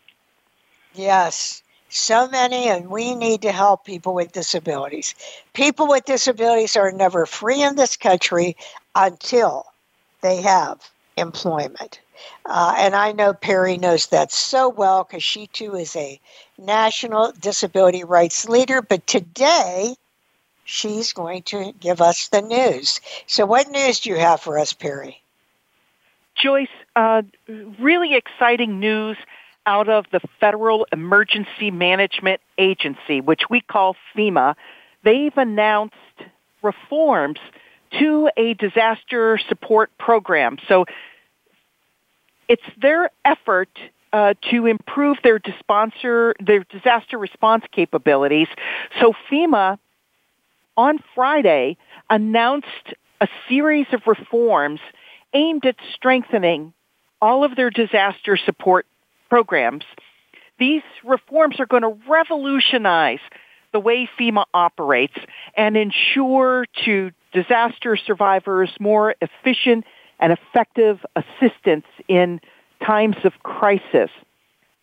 Yes, 0.96 1.62
so 1.90 2.26
many, 2.28 2.68
and 2.68 2.88
we 2.88 3.14
need 3.14 3.42
to 3.42 3.52
help 3.52 3.85
people 3.85 4.14
with 4.14 4.32
disabilities. 4.32 5.14
People 5.52 5.88
with 5.88 6.06
disabilities 6.06 6.74
are 6.76 6.90
never 6.90 7.26
free 7.26 7.62
in 7.62 7.76
this 7.76 7.96
country 7.96 8.56
until 8.94 9.66
they 10.22 10.40
have 10.40 10.80
employment. 11.18 12.00
Uh, 12.46 12.74
and 12.78 12.94
I 12.94 13.12
know 13.12 13.35
Peri 13.35 13.76
knows 13.76 14.06
that 14.06 14.32
so 14.32 14.70
well 14.70 15.04
because 15.04 15.22
she 15.22 15.48
too 15.48 15.74
is 15.74 15.94
a 15.96 16.18
national 16.59 17.32
disability 17.32 18.04
rights 18.04 18.48
leader. 18.48 18.80
But 18.80 19.06
today, 19.06 19.96
she's 20.64 21.12
going 21.12 21.42
to 21.44 21.72
give 21.78 22.00
us 22.00 22.28
the 22.28 22.40
news. 22.40 23.00
So, 23.26 23.44
what 23.44 23.70
news 23.70 24.00
do 24.00 24.11
you 24.11 24.16
have 24.16 24.40
for 24.40 24.59
us, 24.59 24.72
Peri? 24.72 25.20
Joyce, 26.37 26.68
uh, 26.94 27.22
really 27.78 28.14
exciting 28.14 28.80
news 28.80 29.16
out 29.66 29.88
of 29.88 30.07
the 30.12 30.20
Federal 30.40 30.87
Emergency 30.92 31.70
Management 31.70 32.40
Agency, 32.57 33.20
which 33.20 33.42
we 33.50 33.61
call 33.61 33.96
FEMA. 34.16 34.55
They've 35.02 35.37
announced 35.37 35.94
reforms 36.62 37.38
to 37.98 38.31
a 38.37 38.55
disaster 38.55 39.38
support 39.48 39.90
program. 39.98 40.59
So 40.68 40.87
it's 42.48 42.62
their 42.81 43.11
effort 43.24 43.70
uh, 44.12 44.35
to 44.50 44.66
improve 44.66 45.18
their, 45.22 45.40
their 46.40 46.64
disaster 46.64 47.18
response 47.18 47.64
capabilities. 47.72 48.48
So 49.00 49.12
FEMA 49.31 49.79
on 50.76 50.98
Friday 51.14 51.76
announced 52.09 52.94
a 53.20 53.29
series 53.48 53.87
of 53.92 54.02
reforms 54.07 54.81
aimed 55.33 55.64
at 55.66 55.76
strengthening 55.94 56.72
all 57.20 57.44
of 57.44 57.57
their 57.57 57.70
disaster 57.70 58.37
support 58.37 58.87
programs. 59.28 59.84
These 60.58 60.82
reforms 61.04 61.60
are 61.60 61.66
going 61.66 61.82
to 61.82 61.96
revolutionize 62.08 63.20
the 63.72 63.80
way 63.80 64.08
FEMA 64.18 64.44
operates 64.54 65.16
and 65.56 65.76
ensure 65.76 66.66
to 66.84 67.10
disaster 67.32 67.96
survivors 67.96 68.70
more 68.80 69.14
efficient 69.20 69.84
and 70.18 70.32
effective 70.32 71.04
assistance 71.14 71.84
in 72.08 72.40
times 72.84 73.16
of 73.24 73.32
crisis. 73.42 74.10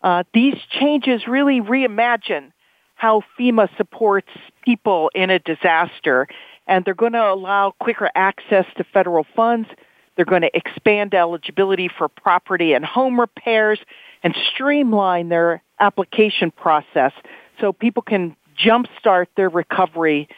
Uh, 0.02 0.22
these 0.32 0.54
changes 0.70 1.26
really 1.26 1.60
reimagine 1.60 2.52
how 2.94 3.22
FEMA 3.38 3.68
supports 3.76 4.28
people 4.64 5.10
in 5.14 5.30
a 5.30 5.38
disaster, 5.38 6.28
and 6.66 6.84
they're 6.84 6.94
going 6.94 7.12
to 7.12 7.32
allow 7.32 7.72
quicker 7.80 8.10
access 8.14 8.66
to 8.76 8.84
federal 8.84 9.26
funds. 9.34 9.68
They're 10.14 10.24
going 10.24 10.42
to 10.42 10.56
expand 10.56 11.14
eligibility 11.14 11.88
for 11.88 12.08
property 12.08 12.74
and 12.74 12.84
home 12.84 13.18
repairs 13.18 13.80
and 14.24 14.34
streamline 14.52 15.28
their 15.28 15.62
application 15.78 16.50
process 16.50 17.12
so 17.60 17.72
people 17.72 18.02
can 18.02 18.34
jumpstart 18.58 19.26
their 19.36 19.50
recovery 19.50 20.28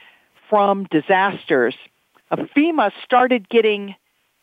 from 0.50 0.84
disasters. 0.90 1.74
FEMA 2.30 2.90
started 3.04 3.48
getting 3.48 3.94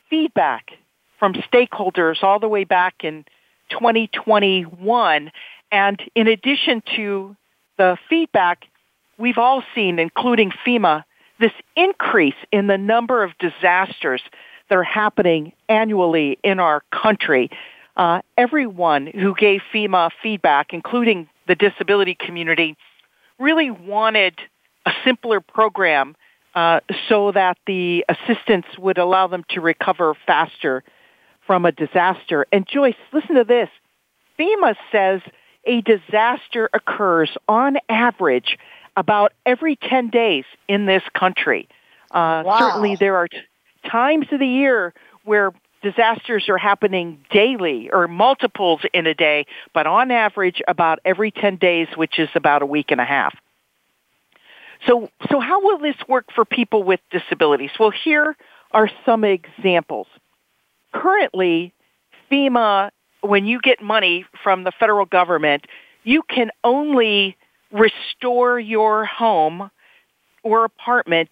feedback 0.09 0.71
from 1.19 1.33
stakeholders 1.33 2.23
all 2.23 2.39
the 2.39 2.47
way 2.47 2.63
back 2.63 3.03
in 3.03 3.25
2021. 3.69 5.31
And 5.71 6.01
in 6.15 6.27
addition 6.27 6.81
to 6.95 7.35
the 7.77 7.97
feedback, 8.09 8.65
we've 9.17 9.37
all 9.37 9.63
seen, 9.75 9.99
including 9.99 10.51
FEMA, 10.65 11.03
this 11.39 11.51
increase 11.75 12.35
in 12.51 12.67
the 12.67 12.77
number 12.77 13.23
of 13.23 13.37
disasters 13.39 14.21
that 14.69 14.77
are 14.77 14.83
happening 14.83 15.51
annually 15.67 16.37
in 16.43 16.59
our 16.59 16.83
country 16.91 17.49
uh, 17.95 18.21
everyone 18.37 19.07
who 19.07 19.35
gave 19.35 19.61
FEMA 19.73 20.09
feedback, 20.21 20.73
including 20.73 21.27
the 21.47 21.55
disability 21.55 22.15
community, 22.15 22.75
really 23.39 23.71
wanted 23.71 24.39
a 24.85 24.91
simpler 25.03 25.39
program 25.39 26.15
uh, 26.55 26.79
so 27.09 27.31
that 27.31 27.57
the 27.65 28.05
assistance 28.09 28.65
would 28.77 28.97
allow 28.97 29.27
them 29.27 29.43
to 29.49 29.61
recover 29.61 30.15
faster 30.25 30.83
from 31.45 31.65
a 31.65 31.71
disaster. 31.71 32.45
And 32.51 32.67
Joyce, 32.67 32.95
listen 33.11 33.35
to 33.35 33.43
this. 33.43 33.69
FEMA 34.39 34.75
says 34.91 35.21
a 35.65 35.81
disaster 35.81 36.69
occurs 36.73 37.31
on 37.47 37.77
average 37.89 38.57
about 38.95 39.33
every 39.45 39.75
10 39.75 40.09
days 40.09 40.45
in 40.67 40.85
this 40.85 41.03
country. 41.17 41.67
Uh, 42.11 42.43
wow. 42.45 42.59
Certainly 42.59 42.97
there 42.97 43.15
are 43.15 43.27
t- 43.27 43.37
times 43.89 44.27
of 44.31 44.39
the 44.39 44.47
year 44.47 44.93
where 45.23 45.51
disasters 45.83 46.49
are 46.49 46.57
happening 46.57 47.19
daily 47.29 47.91
or 47.91 48.07
multiples 48.07 48.81
in 48.93 49.05
a 49.05 49.13
day, 49.13 49.45
but 49.73 49.85
on 49.85 50.09
average 50.09 50.61
about 50.67 50.99
every 51.05 51.29
10 51.29 51.57
days, 51.57 51.87
which 51.95 52.17
is 52.17 52.29
about 52.33 52.63
a 52.63 52.65
week 52.65 52.89
and 52.89 52.99
a 52.99 53.05
half. 53.05 53.35
So, 54.87 55.09
so 55.29 55.39
how 55.39 55.61
will 55.61 55.77
this 55.77 55.95
work 56.07 56.25
for 56.33 56.45
people 56.45 56.83
with 56.83 56.99
disabilities? 57.11 57.69
Well, 57.79 57.91
here 57.91 58.35
are 58.71 58.89
some 59.05 59.23
examples. 59.23 60.07
Currently, 60.93 61.73
FEMA, 62.31 62.89
when 63.21 63.45
you 63.45 63.61
get 63.61 63.81
money 63.81 64.25
from 64.43 64.63
the 64.63 64.71
federal 64.79 65.05
government, 65.05 65.65
you 66.03 66.23
can 66.23 66.49
only 66.63 67.37
restore 67.71 68.59
your 68.59 69.05
home 69.05 69.69
or 70.43 70.65
apartment 70.65 71.29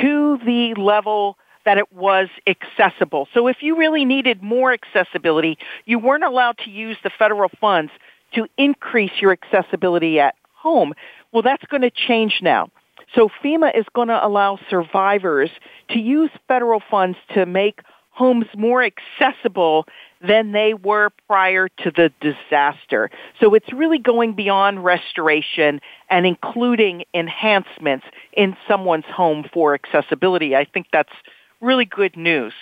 to 0.00 0.38
the 0.44 0.74
level 0.76 1.36
that 1.70 1.78
it 1.78 1.92
was 1.92 2.28
accessible. 2.48 3.28
So 3.32 3.46
if 3.46 3.58
you 3.60 3.76
really 3.76 4.04
needed 4.04 4.42
more 4.42 4.72
accessibility, 4.72 5.56
you 5.84 6.00
weren't 6.00 6.24
allowed 6.24 6.58
to 6.64 6.70
use 6.70 6.96
the 7.04 7.10
federal 7.16 7.48
funds 7.60 7.92
to 8.34 8.48
increase 8.58 9.12
your 9.20 9.30
accessibility 9.30 10.18
at 10.18 10.34
home. 10.52 10.94
Well, 11.30 11.42
that's 11.42 11.64
going 11.66 11.82
to 11.82 11.90
change 11.92 12.40
now. 12.42 12.70
So 13.14 13.30
FEMA 13.44 13.78
is 13.78 13.84
going 13.94 14.08
to 14.08 14.26
allow 14.26 14.58
survivors 14.68 15.50
to 15.90 16.00
use 16.00 16.30
federal 16.48 16.82
funds 16.90 17.16
to 17.34 17.46
make 17.46 17.82
homes 18.10 18.46
more 18.56 18.82
accessible 18.82 19.86
than 20.20 20.52
they 20.52 20.74
were 20.74 21.10
prior 21.26 21.68
to 21.68 21.90
the 21.90 22.12
disaster. 22.20 23.10
So 23.40 23.54
it's 23.54 23.72
really 23.72 23.98
going 23.98 24.34
beyond 24.34 24.84
restoration 24.84 25.80
and 26.10 26.26
including 26.26 27.04
enhancements 27.14 28.04
in 28.32 28.56
someone's 28.68 29.06
home 29.06 29.48
for 29.52 29.72
accessibility. 29.74 30.54
I 30.56 30.64
think 30.64 30.88
that's 30.92 31.12
really 31.60 31.84
good 31.84 32.16
news. 32.16 32.52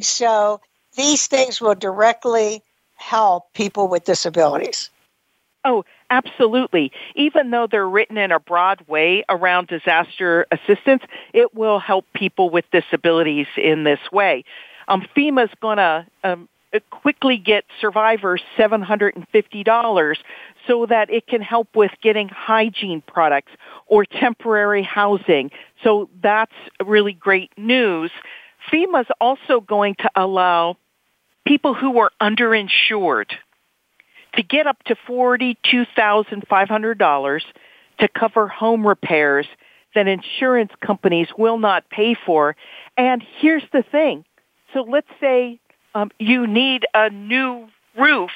So 0.00 0.60
these 0.96 1.26
things 1.26 1.60
will 1.60 1.74
directly 1.74 2.62
help 2.96 3.52
people 3.54 3.88
with 3.88 4.04
disabilities. 4.04 4.90
Oh, 5.64 5.84
absolutely. 6.08 6.90
Even 7.14 7.50
though 7.50 7.66
they're 7.66 7.88
written 7.88 8.16
in 8.16 8.32
a 8.32 8.40
broad 8.40 8.80
way 8.88 9.24
around 9.28 9.68
disaster 9.68 10.46
assistance, 10.50 11.02
it 11.34 11.54
will 11.54 11.78
help 11.78 12.06
people 12.14 12.48
with 12.48 12.64
disabilities 12.70 13.46
in 13.56 13.84
this 13.84 14.00
way. 14.10 14.44
Um, 14.88 15.06
FEMA's 15.14 15.52
going 15.60 15.76
to 15.76 16.06
um, 16.24 16.48
quickly 16.90 17.36
get 17.36 17.64
survivors 17.80 18.42
$750 18.56 20.16
so 20.70 20.86
that 20.86 21.10
it 21.10 21.26
can 21.26 21.40
help 21.40 21.74
with 21.74 21.90
getting 22.00 22.28
hygiene 22.28 23.02
products 23.04 23.50
or 23.88 24.04
temporary 24.04 24.84
housing. 24.84 25.50
So 25.82 26.08
that's 26.22 26.52
really 26.84 27.12
great 27.12 27.50
news. 27.56 28.12
FEMA 28.72 29.00
is 29.00 29.08
also 29.20 29.60
going 29.60 29.96
to 29.96 30.08
allow 30.14 30.76
people 31.44 31.74
who 31.74 31.98
are 31.98 32.12
underinsured 32.22 33.32
to 34.36 34.44
get 34.44 34.68
up 34.68 34.80
to 34.84 34.94
$42,500 35.08 37.40
to 37.98 38.08
cover 38.08 38.46
home 38.46 38.86
repairs 38.86 39.48
that 39.96 40.06
insurance 40.06 40.70
companies 40.80 41.26
will 41.36 41.58
not 41.58 41.90
pay 41.90 42.14
for. 42.14 42.54
And 42.96 43.24
here's 43.40 43.64
the 43.72 43.82
thing. 43.82 44.24
So 44.72 44.82
let's 44.82 45.10
say 45.20 45.58
um, 45.96 46.12
you 46.20 46.46
need 46.46 46.86
a 46.94 47.10
new 47.10 47.66
roof 47.98 48.30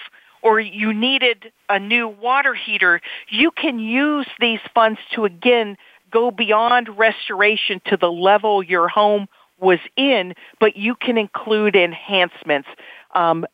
or 0.44 0.60
you 0.60 0.92
needed 0.92 1.50
a 1.68 1.80
new 1.80 2.06
water 2.06 2.54
heater. 2.54 3.00
You 3.30 3.50
can 3.50 3.78
use 3.80 4.26
these 4.38 4.60
funds 4.74 5.00
to 5.14 5.24
again 5.24 5.76
go 6.12 6.30
beyond 6.30 6.96
restoration 6.96 7.80
to 7.86 7.96
the 7.96 8.12
level 8.12 8.62
your 8.62 8.86
home 8.86 9.26
was 9.58 9.78
in, 9.96 10.34
but 10.60 10.76
you 10.76 10.94
can 10.94 11.18
include 11.18 11.74
enhancements. 11.74 12.68
Um, 13.12 13.46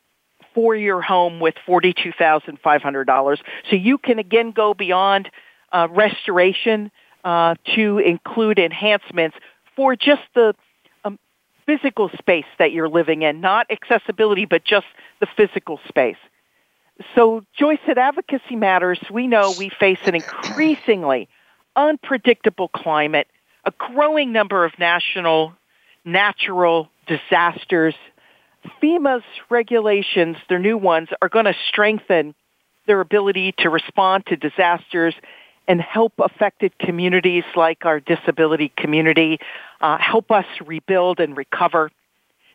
for 0.53 0.75
your 0.75 1.01
home 1.01 1.39
with 1.39 1.55
$42,500. 1.65 3.39
So 3.71 3.77
you 3.77 3.99
can 3.99 4.19
again 4.19 4.51
go 4.51 4.75
beyond 4.75 5.31
uh, 5.73 5.87
restoration 5.89 6.91
uh, 7.23 7.55
to 7.77 7.99
include 7.99 8.59
enhancements 8.59 9.37
for 9.77 9.95
just 9.95 10.23
the 10.35 10.55
um, 11.05 11.21
physical 11.67 12.11
space 12.19 12.47
that 12.59 12.73
you're 12.73 12.89
living 12.89 13.23
in, 13.23 13.41
not 13.41 13.69
accessibility, 13.71 14.45
but 14.45 14.65
just 14.65 14.87
the 15.21 15.29
physical 15.37 15.79
space. 15.87 16.17
So, 17.15 17.43
Joyce, 17.59 17.79
at 17.89 17.99
Advocacy 17.99 18.57
Matters, 18.57 19.01
we 19.11 19.27
know 19.27 19.55
we 19.59 19.71
face 19.71 19.99
an 20.05 20.15
increasingly 20.15 21.29
unpredictable 21.75 22.69
climate, 22.69 23.27
a 23.65 23.73
growing 23.73 24.33
number 24.33 24.65
of 24.65 24.73
national 24.79 25.55
natural 26.05 26.91
disasters. 27.07 27.95
FEMA's 28.83 29.25
regulations, 29.49 30.37
their 30.49 30.59
new 30.59 30.77
ones, 30.77 31.09
are 31.23 31.29
going 31.29 31.47
to 31.47 31.55
strengthen 31.69 32.35
their 32.87 33.01
ability 33.01 33.55
to 33.59 33.71
respond 33.71 34.27
to 34.27 34.37
disasters 34.37 35.15
and 35.69 35.81
help 35.81 36.13
affected 36.19 36.77
communities 36.79 37.45
like 37.55 37.85
our 37.85 38.01
disability 38.01 38.73
community 38.77 39.39
uh, 39.81 39.97
help 39.99 40.31
us 40.31 40.47
rebuild 40.67 41.21
and 41.21 41.37
recover. 41.37 41.91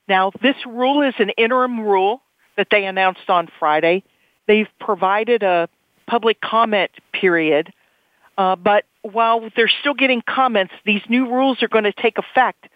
Now, 0.07 0.31
this 0.41 0.55
rule 0.65 1.01
is 1.01 1.15
an 1.19 1.29
interim 1.31 1.79
rule 1.79 2.21
that 2.57 2.67
they 2.69 2.85
announced 2.85 3.29
on 3.29 3.47
Friday. 3.59 4.03
They've 4.47 4.69
provided 4.79 5.43
a 5.43 5.67
public 6.07 6.39
comment 6.39 6.91
period, 7.11 7.73
uh, 8.37 8.55
but 8.55 8.85
while 9.01 9.49
they're 9.55 9.71
still 9.81 9.93
getting 9.93 10.21
comments, 10.21 10.73
these 10.85 11.01
new 11.09 11.29
rules 11.29 11.61
are 11.63 11.67
going 11.67 11.85
to 11.85 11.93
take 11.93 12.17
effect 12.17 12.67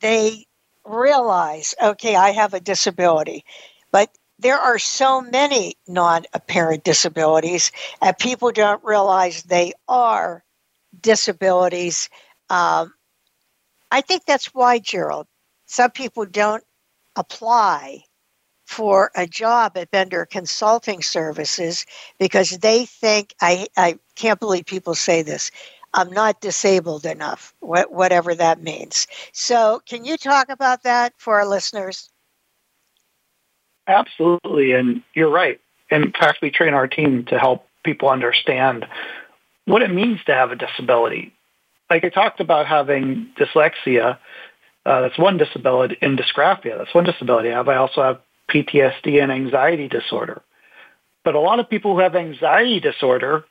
they 0.00 0.46
realize, 0.84 1.74
okay, 1.82 2.16
I 2.16 2.30
have 2.30 2.54
a 2.54 2.60
disability. 2.60 3.44
But 3.92 4.10
there 4.44 4.58
are 4.60 4.78
so 4.78 5.22
many 5.22 5.74
non 5.88 6.24
apparent 6.34 6.84
disabilities, 6.84 7.72
and 8.02 8.16
people 8.18 8.52
don't 8.52 8.84
realize 8.84 9.42
they 9.42 9.72
are 9.88 10.44
disabilities. 11.00 12.10
Um, 12.50 12.92
I 13.90 14.02
think 14.02 14.26
that's 14.26 14.54
why, 14.54 14.80
Gerald, 14.80 15.26
some 15.64 15.90
people 15.92 16.26
don't 16.26 16.62
apply 17.16 18.02
for 18.66 19.10
a 19.16 19.26
job 19.26 19.78
at 19.78 19.90
Bender 19.90 20.26
Consulting 20.26 21.02
Services 21.02 21.86
because 22.18 22.50
they 22.58 22.84
think, 22.84 23.34
I, 23.40 23.68
I 23.78 23.98
can't 24.14 24.40
believe 24.40 24.66
people 24.66 24.94
say 24.94 25.22
this, 25.22 25.50
I'm 25.94 26.10
not 26.10 26.42
disabled 26.42 27.06
enough, 27.06 27.54
whatever 27.60 28.34
that 28.34 28.62
means. 28.62 29.06
So, 29.32 29.80
can 29.86 30.04
you 30.04 30.18
talk 30.18 30.50
about 30.50 30.82
that 30.82 31.14
for 31.16 31.36
our 31.36 31.46
listeners? 31.46 32.10
Absolutely. 33.86 34.72
And 34.72 35.02
you're 35.14 35.30
right. 35.30 35.60
In 35.90 36.12
fact, 36.12 36.38
we 36.42 36.50
train 36.50 36.74
our 36.74 36.88
team 36.88 37.24
to 37.26 37.38
help 37.38 37.66
people 37.84 38.08
understand 38.08 38.86
what 39.66 39.82
it 39.82 39.92
means 39.92 40.20
to 40.26 40.34
have 40.34 40.50
a 40.50 40.56
disability 40.56 41.32
like 41.90 42.04
I 42.04 42.08
talked 42.08 42.40
about 42.40 42.66
having 42.66 43.30
dyslexia, 43.38 44.18
uh, 44.86 45.00
that's 45.02 45.18
one 45.18 45.36
disability, 45.36 45.96
and 46.00 46.18
dysgraphia, 46.18 46.78
that's 46.78 46.94
one 46.94 47.04
disability 47.04 47.50
I 47.50 47.56
have. 47.56 47.68
I 47.68 47.76
also 47.76 48.02
have 48.02 48.20
PTSD 48.50 49.22
and 49.22 49.32
anxiety 49.32 49.88
disorder. 49.88 50.42
But 51.24 51.34
a 51.34 51.40
lot 51.40 51.60
of 51.60 51.70
people 51.70 51.94
who 51.94 52.00
have 52.00 52.16
anxiety 52.16 52.80
disorder 52.80 53.44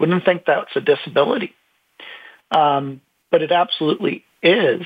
wouldn't 0.00 0.24
think 0.24 0.44
that's 0.46 0.74
a 0.74 0.80
disability. 0.80 1.54
Um, 2.50 3.00
but 3.30 3.42
it 3.42 3.52
absolutely 3.52 4.24
is, 4.42 4.82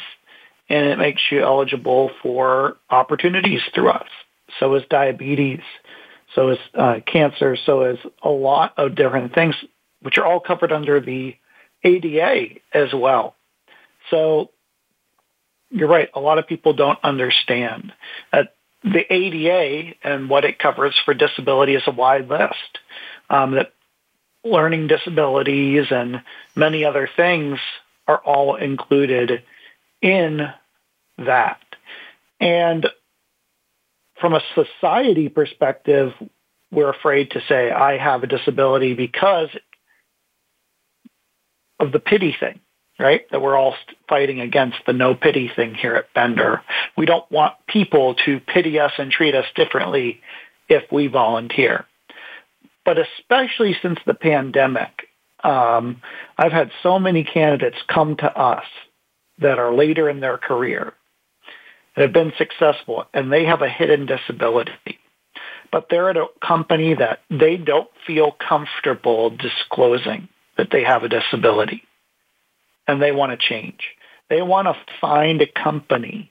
and 0.69 0.87
it 0.87 0.99
makes 0.99 1.23
you 1.31 1.43
eligible 1.43 2.11
for 2.23 2.77
opportunities 2.91 3.61
through 3.75 3.91
us. 3.91 4.09
So 4.59 4.75
is 4.75 4.83
diabetes, 4.89 5.63
so 6.35 6.51
is 6.51 6.59
uh, 6.75 7.01
cancer, 7.07 7.57
so 7.57 7.85
is 7.85 7.99
a 8.23 8.29
lot 8.29 8.75
of 8.77 8.95
different 8.95 9.35
things, 9.35 9.55
which 10.01 10.19
are 10.19 10.25
all 10.25 10.41
covered 10.41 10.73
under 10.73 11.01
the 11.01 11.37
ADA 11.85 12.59
as 12.73 12.93
well. 12.93 13.35
So 14.11 14.51
you're 15.71 15.89
right. 15.89 16.11
A 16.15 16.21
lot 16.21 16.39
of 16.39 16.47
people 16.47 16.75
don't 16.75 16.99
understand 17.03 17.93
that 18.33 18.55
the 18.83 19.11
ADA 19.13 19.95
and 20.03 20.29
what 20.29 20.45
it 20.45 20.59
covers 20.59 20.99
for 21.05 21.15
disability 21.15 21.75
is 21.75 21.83
a 21.87 21.93
wide 21.93 22.29
list. 22.29 22.79
Um, 23.31 23.53
that 23.53 23.73
learning 24.45 24.89
disabilities 24.89 25.87
and 25.91 26.23
many 26.55 26.85
other 26.85 27.09
things 27.17 27.59
are 28.09 28.19
all 28.19 28.57
included 28.57 29.43
in 30.01 30.49
that. 31.19 31.61
And 32.41 32.87
from 34.23 34.35
a 34.35 34.41
society 34.55 35.29
perspective, 35.29 36.13
we're 36.71 36.89
afraid 36.89 37.33
to 37.33 37.43
say, 37.49 37.71
I 37.71 37.99
have 37.99 38.23
a 38.23 38.27
disability 38.29 38.95
because 38.95 39.49
of 41.81 41.91
the 41.91 41.99
pity 41.99 42.35
thing, 42.39 42.61
right? 42.99 43.29
That 43.33 43.43
we're 43.43 43.57
all 43.57 43.75
fighting 44.09 44.41
against 44.41 44.79
the 44.87 44.93
no 44.93 45.17
pity 45.17 45.51
thing 45.55 45.75
here 45.75 45.97
at 45.97 46.15
Bender. 46.15 46.63
We 46.97 47.05
don't 47.05 47.29
want 47.33 47.55
people 47.67 48.15
to 48.25 48.39
pity 48.41 48.79
us 48.79 48.93
and 48.97 49.11
treat 49.11 49.35
us 49.35 49.47
differently 49.57 50.21
if 50.69 50.85
we 50.93 51.09
volunteer. 51.09 51.85
But 52.85 52.99
especially 52.99 53.77
since 53.83 53.99
the 54.07 54.15
pandemic, 54.15 55.09
um, 55.43 56.01
I've 56.39 56.53
had 56.53 56.71
so 56.85 57.01
many 57.01 57.25
candidates 57.25 57.79
come 57.89 58.17
to 58.19 58.39
us 58.39 58.65
that 59.39 59.59
are 59.59 59.75
later 59.75 60.09
in 60.09 60.21
their 60.21 60.39
career 60.39 60.95
that 61.95 62.03
have 62.03 62.13
been 62.13 62.33
successful 62.39 63.05
and 63.13 63.33
they 63.33 63.45
have 63.45 63.63
a 63.63 63.69
hidden 63.69 64.07
disability. 64.07 64.99
But 65.71 65.87
they're 65.89 66.11
at 66.11 66.17
a 66.17 66.27
company 66.47 66.95
that 66.95 67.21
they 67.31 67.57
don't 67.57 67.89
feel 68.07 68.33
comfortable 68.33 69.31
disclosing 69.31 70.29
that 70.57 70.69
they 70.71 70.85
have 70.85 71.03
a 71.03 71.09
disability 71.09 71.83
and 72.87 73.01
they 73.01 73.13
want 73.13 73.33
to 73.33 73.49
change. 73.49 73.81
They 74.29 74.43
want 74.43 74.67
to 74.67 74.77
find 75.01 75.41
a 75.41 75.47
company 75.47 76.31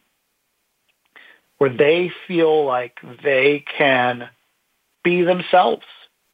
where 1.58 1.76
they 1.76 2.12
feel 2.28 2.66
like 2.66 3.00
they 3.24 3.64
can 3.78 4.30
be 5.04 5.24
themselves 5.24 5.86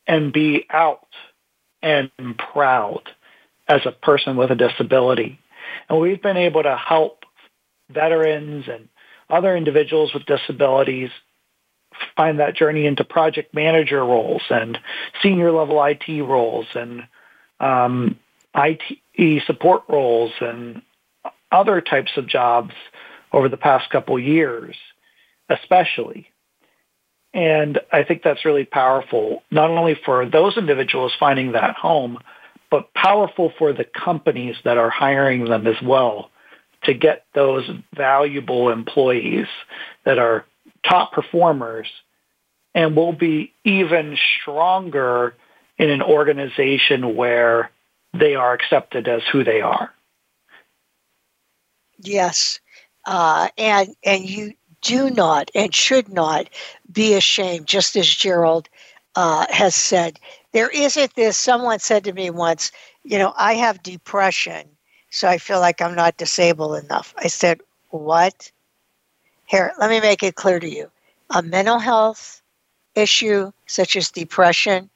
and 0.06 0.32
be 0.32 0.66
out 0.70 1.08
and 1.82 2.10
proud 2.38 3.02
as 3.68 3.82
a 3.86 3.92
person 3.92 4.38
with 4.38 4.52
a 4.52 4.56
disability. 4.56 5.40
And 5.90 6.00
we've 6.00 6.22
been 6.22 6.38
able 6.38 6.64
to 6.64 6.78
help 6.78 7.26
veterans 7.90 8.66
and 8.68 8.88
other 9.30 9.56
individuals 9.56 10.14
with 10.14 10.26
disabilities 10.26 11.10
find 12.16 12.40
that 12.40 12.56
journey 12.56 12.86
into 12.86 13.04
project 13.04 13.54
manager 13.54 14.04
roles 14.04 14.42
and 14.50 14.78
senior 15.22 15.52
level 15.52 15.84
IT 15.84 16.08
roles 16.22 16.68
and 16.76 17.04
um, 17.60 18.20
IT 18.56 19.44
support 19.46 19.84
roles 19.88 20.32
and 20.42 20.82
other 21.52 21.82
types 21.82 22.12
of 22.18 22.28
jobs 22.28 22.74
over 23.32 23.50
the 23.50 23.58
past 23.58 23.90
couple 23.90 24.20
years, 24.20 24.76
especially. 25.50 26.28
And 27.34 27.80
I 27.92 28.04
think 28.04 28.24
that's 28.24 28.46
really 28.46 28.66
powerful, 28.66 29.44
not 29.52 29.70
only 29.70 29.98
for 30.06 30.26
those 30.26 30.58
individuals 30.58 31.14
finding 31.20 31.52
that 31.52 31.76
home, 31.76 32.20
but 32.72 32.94
powerful 32.94 33.54
for 33.58 33.74
the 33.74 33.86
companies 33.86 34.56
that 34.66 34.78
are 34.78 34.90
hiring 34.90 35.46
them 35.46 35.68
as 35.68 35.82
well 35.84 36.32
to 36.84 36.94
get 36.94 37.26
those 37.34 37.70
valuable 37.96 38.70
employees 38.70 39.48
that 40.06 40.20
are 40.20 40.46
top 40.88 41.12
performers 41.12 41.88
and 42.74 42.96
will 42.96 43.14
be 43.14 43.52
even 43.64 44.18
stronger 44.42 45.34
in 45.78 45.90
an 45.90 46.02
organization 46.02 47.16
where 47.16 47.72
they 48.14 48.36
are 48.36 48.54
accepted 48.54 49.08
as 49.08 49.22
who 49.32 49.44
they 49.44 49.62
are. 49.62 49.94
Yes. 52.00 52.60
Uh, 53.06 53.50
and 53.58 53.96
and 54.04 54.30
you 54.30 54.54
do 54.82 55.10
not 55.10 55.50
and 55.56 55.74
should 55.74 56.10
not 56.10 56.50
be 56.92 57.14
ashamed, 57.16 57.66
just 57.66 57.96
as 57.96 58.08
Gerald 58.08 58.70
uh, 59.16 59.46
has 59.50 59.76
said. 59.76 60.20
There 60.54 60.70
isn't 60.70 61.16
this, 61.16 61.38
someone 61.38 61.80
said 61.80 62.04
to 62.06 62.14
me 62.14 62.30
once, 62.30 62.72
you 63.04 63.18
know, 63.18 63.34
I 63.36 63.54
have 63.54 63.82
depression, 63.84 64.68
so 65.18 65.28
I 65.28 65.40
feel 65.40 65.60
like 65.60 65.82
I'm 65.82 65.96
not 65.96 66.18
disabled 66.18 66.84
enough. 66.84 67.16
I 67.18 67.28
said, 67.28 67.62
what? 67.90 68.52
Here, 69.46 69.74
let 69.80 69.90
me 69.90 70.00
make 70.00 70.22
it 70.22 70.36
clear 70.36 70.60
to 70.60 70.70
you. 70.70 70.92
A 71.32 71.42
mental 71.42 71.80
health 71.80 72.44
issue 72.94 73.52
such 73.66 73.96
as 73.96 74.12
depression, 74.12 74.92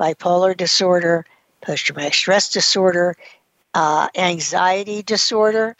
bipolar 0.00 0.56
disorder, 0.56 1.26
post 1.60 1.84
traumatic 1.84 2.14
stress 2.14 2.50
disorder, 2.50 3.14
uh, 3.74 4.08
anxiety 4.14 5.02
disorder 5.02 5.76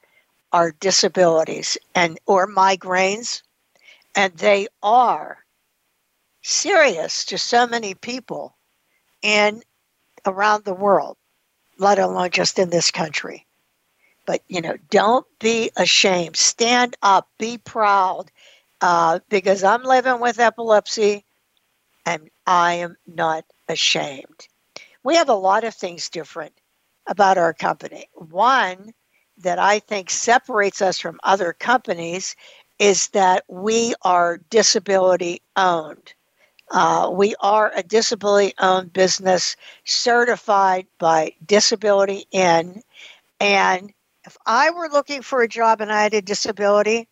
are 0.53 0.72
disabilities 0.80 1.78
and 1.95 2.18
or 2.26 2.47
migraines 2.47 3.41
and 4.14 4.34
they 4.34 4.68
are 4.82 5.39
serious 6.43 7.24
to 7.24 7.39
so 7.39 7.66
many 7.66 7.95
people 7.95 8.55
and 9.22 9.64
around 10.26 10.66
the 10.66 10.74
world 10.74 11.16
let 11.78 11.99
alone 11.99 12.30
just 12.30 12.59
in 12.59 12.68
this 12.70 12.91
country 12.91 13.47
but 14.29 14.43
you 14.49 14.62
know 14.62 14.76
don't 14.91 15.26
be 15.41 15.72
ashamed 15.76 16.37
stand 16.37 16.97
up 17.03 17.29
be 17.41 17.59
proud 17.59 18.26
uh, 18.83 19.20
because 19.31 19.64
i'm 19.64 19.85
living 19.85 20.20
with 20.20 20.41
epilepsy 20.41 21.24
and 22.07 22.31
i 22.47 22.74
am 22.74 22.97
not 23.09 23.45
ashamed 23.68 24.49
we 25.05 25.16
have 25.16 25.31
a 25.31 25.35
lot 25.35 25.64
of 25.64 25.74
things 25.74 26.11
different 26.11 26.55
about 27.09 27.39
our 27.39 27.55
company 27.55 28.07
one 28.14 28.95
that 29.39 29.59
I 29.59 29.79
think 29.79 30.11
separates 30.11 30.83
us 30.83 30.99
from 30.99 31.20
other 31.22 31.53
companies 31.53 32.37
is 32.79 33.09
that 33.11 33.45
we 33.49 33.95
are 34.03 34.41
disability 34.51 35.43
owned. 35.57 36.14
Uh, 36.70 37.11
we 37.12 37.35
are 37.41 37.72
a 37.74 37.83
disability 37.83 38.55
owned 38.61 38.93
business 38.93 39.57
certified 39.85 40.87
by 40.99 41.33
Disability 41.47 42.26
In. 42.33 42.83
And 43.41 43.93
if 44.29 44.37
I 44.45 44.70
were 44.70 44.91
looking 44.91 45.22
for 45.22 45.41
a 45.41 45.49
job 45.49 45.81
and 45.81 45.91
I 45.91 46.03
had 46.03 46.12
a 46.12 46.20
disability, 46.20 47.09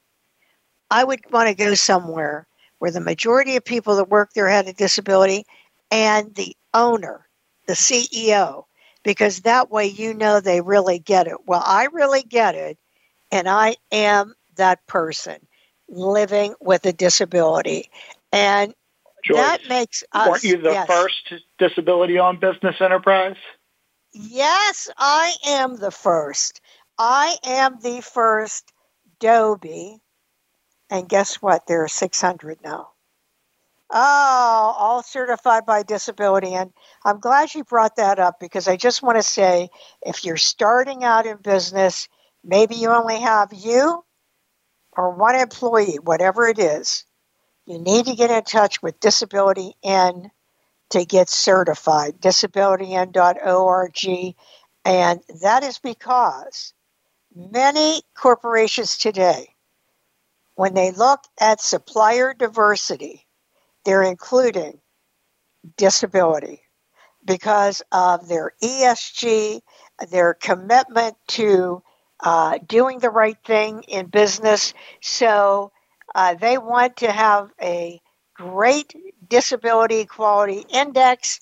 I 0.90 1.02
would 1.02 1.20
want 1.32 1.48
to 1.48 1.54
go 1.54 1.72
somewhere 1.72 2.46
where 2.78 2.90
the 2.90 3.00
majority 3.00 3.56
of 3.56 3.64
people 3.64 3.96
that 3.96 4.10
work 4.10 4.34
there 4.34 4.48
had 4.48 4.68
a 4.68 4.74
disability 4.74 5.44
and 5.90 6.34
the 6.34 6.54
owner, 6.74 7.26
the 7.66 7.72
CEO, 7.72 8.64
because 9.02 9.40
that 9.40 9.70
way 9.70 9.86
you 9.86 10.12
know 10.12 10.40
they 10.40 10.60
really 10.60 10.98
get 10.98 11.26
it. 11.26 11.46
Well, 11.46 11.62
I 11.64 11.88
really 11.90 12.22
get 12.22 12.54
it, 12.54 12.76
and 13.32 13.48
I 13.48 13.76
am 13.90 14.34
that 14.56 14.86
person 14.86 15.38
living 15.88 16.54
with 16.60 16.84
a 16.84 16.92
disability. 16.92 17.90
And 18.30 18.74
Joyce, 19.24 19.36
that 19.36 19.68
makes 19.70 20.04
us. 20.12 20.28
Weren't 20.28 20.44
you 20.44 20.58
the 20.58 20.72
yes. 20.72 20.86
first 20.86 21.32
disability 21.58 22.18
owned 22.18 22.40
business 22.40 22.76
enterprise? 22.78 23.36
Yes, 24.12 24.90
I 24.98 25.34
am 25.46 25.76
the 25.76 25.90
first. 25.90 26.60
I 26.98 27.36
am 27.44 27.78
the 27.80 28.00
first 28.00 28.72
DOBE. 29.20 30.00
And 30.90 31.08
guess 31.08 31.36
what? 31.36 31.66
There 31.66 31.84
are 31.84 31.88
600 31.88 32.58
now. 32.62 32.90
Oh, 33.90 34.74
all 34.78 35.02
certified 35.02 35.66
by 35.66 35.82
disability. 35.82 36.54
And 36.54 36.72
I'm 37.04 37.20
glad 37.20 37.54
you 37.54 37.64
brought 37.64 37.96
that 37.96 38.18
up 38.18 38.40
because 38.40 38.66
I 38.66 38.76
just 38.76 39.02
want 39.02 39.18
to 39.18 39.22
say 39.22 39.68
if 40.02 40.24
you're 40.24 40.36
starting 40.36 41.04
out 41.04 41.26
in 41.26 41.36
business, 41.36 42.08
maybe 42.42 42.76
you 42.76 42.90
only 42.90 43.20
have 43.20 43.52
you 43.52 44.04
or 44.96 45.14
one 45.14 45.36
employee, 45.36 45.98
whatever 46.02 46.48
it 46.48 46.58
is, 46.58 47.04
you 47.66 47.78
need 47.78 48.06
to 48.06 48.14
get 48.14 48.30
in 48.30 48.42
touch 48.44 48.82
with 48.82 49.00
Disability 49.00 49.74
In 49.82 50.30
to 50.90 51.04
get 51.04 51.28
certified, 51.28 52.20
disabilityin.org. 52.20 54.34
And 54.84 55.20
that 55.42 55.64
is 55.64 55.78
because 55.78 56.72
many 57.36 58.02
corporations 58.16 58.98
today, 58.98 59.54
when 60.54 60.74
they 60.74 60.90
look 60.90 61.20
at 61.40 61.60
supplier 61.60 62.34
diversity, 62.34 63.26
they're 63.84 64.02
including 64.02 64.80
disability 65.76 66.62
because 67.24 67.82
of 67.92 68.28
their 68.28 68.52
ESG, 68.62 69.60
their 70.10 70.34
commitment 70.34 71.16
to 71.28 71.82
uh, 72.20 72.58
doing 72.66 72.98
the 72.98 73.10
right 73.10 73.36
thing 73.44 73.82
in 73.88 74.06
business. 74.06 74.72
So 75.02 75.72
uh, 76.14 76.34
they 76.34 76.58
want 76.58 76.98
to 76.98 77.12
have 77.12 77.50
a 77.60 78.00
great 78.34 78.94
disability 79.28 80.00
equality 80.00 80.64
index. 80.70 81.40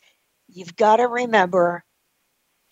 You've 0.48 0.76
got 0.76 0.96
to 0.96 1.06
remember 1.08 1.84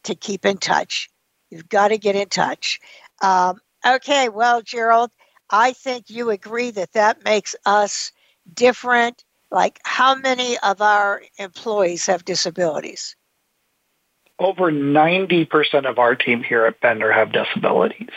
to 0.05 0.15
keep 0.15 0.45
in 0.47 0.59
touch. 0.59 1.09
You've 1.51 1.69
got 1.69 1.89
to 1.89 1.99
get 1.99 2.17
in 2.17 2.29
touch. 2.29 2.81
Um, 3.23 3.61
okay, 3.87 4.29
well, 4.29 4.61
Gerald, 4.61 5.11
I 5.49 5.73
think 5.73 6.11
you 6.11 6.31
agree 6.31 6.71
that 6.73 6.93
that 6.93 7.25
makes 7.25 7.55
us 7.65 8.13
different 8.53 9.25
like 9.53 9.79
how 9.85 10.15
many 10.15 10.59
of 10.59 10.81
our 10.81 11.23
employees 11.39 12.07
have 12.07 12.25
disabilities? 12.25 13.15
Over 14.39 14.73
90% 14.73 15.89
of 15.89 15.99
our 15.99 16.17
team 16.17 16.43
here 16.43 16.65
at 16.65 16.81
Bender 16.81 17.13
have 17.13 17.33
disabilities, 17.33 18.09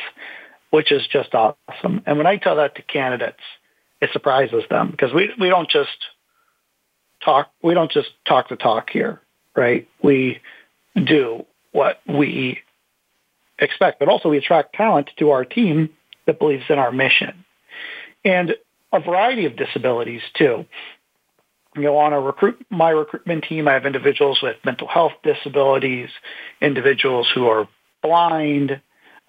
which 0.72 0.92
is 0.92 1.06
just 1.08 1.36
awesome. 1.36 2.02
And 2.06 2.18
when 2.18 2.26
I 2.26 2.38
tell 2.38 2.56
that 2.56 2.76
to 2.76 2.82
candidates, 2.82 3.42
it 4.02 4.10
surprises 4.12 4.64
them 4.70 4.92
because 4.92 5.14
we, 5.14 5.32
we 5.40 5.50
don't 5.50 5.70
just 5.70 5.98
talk, 7.24 7.52
we 7.62 7.74
don't 7.74 7.92
just 7.92 8.10
talk 8.26 8.50
the 8.50 8.56
talk 8.56 8.90
here, 8.90 9.22
right? 9.56 9.88
We 10.02 10.40
do 10.96 11.46
what 11.74 12.00
we 12.08 12.62
expect, 13.60 14.00
but 14.00 14.10
also 14.10 14.30
we 14.30 14.38
attract 14.38 14.74
talent 14.74 15.10
to 15.18 15.32
our 15.32 15.46
team 15.46 15.90
that 16.26 16.40
believes 16.40 16.64
in 16.70 16.80
our 16.80 16.92
mission. 16.92 17.46
And 18.24 18.56
a 18.92 19.00
variety 19.00 19.46
of 19.46 19.56
disabilities 19.56 20.22
too. 20.36 20.66
You 21.76 21.84
know, 21.84 21.98
on 21.98 22.14
a 22.14 22.20
recruit 22.20 22.66
my 22.70 22.90
recruitment 22.90 23.44
team, 23.44 23.68
I 23.68 23.74
have 23.74 23.86
individuals 23.86 24.40
with 24.42 24.56
mental 24.64 24.88
health 24.88 25.12
disabilities, 25.24 26.10
individuals 26.62 27.28
who 27.34 27.48
are 27.48 27.68
blind, 28.02 28.80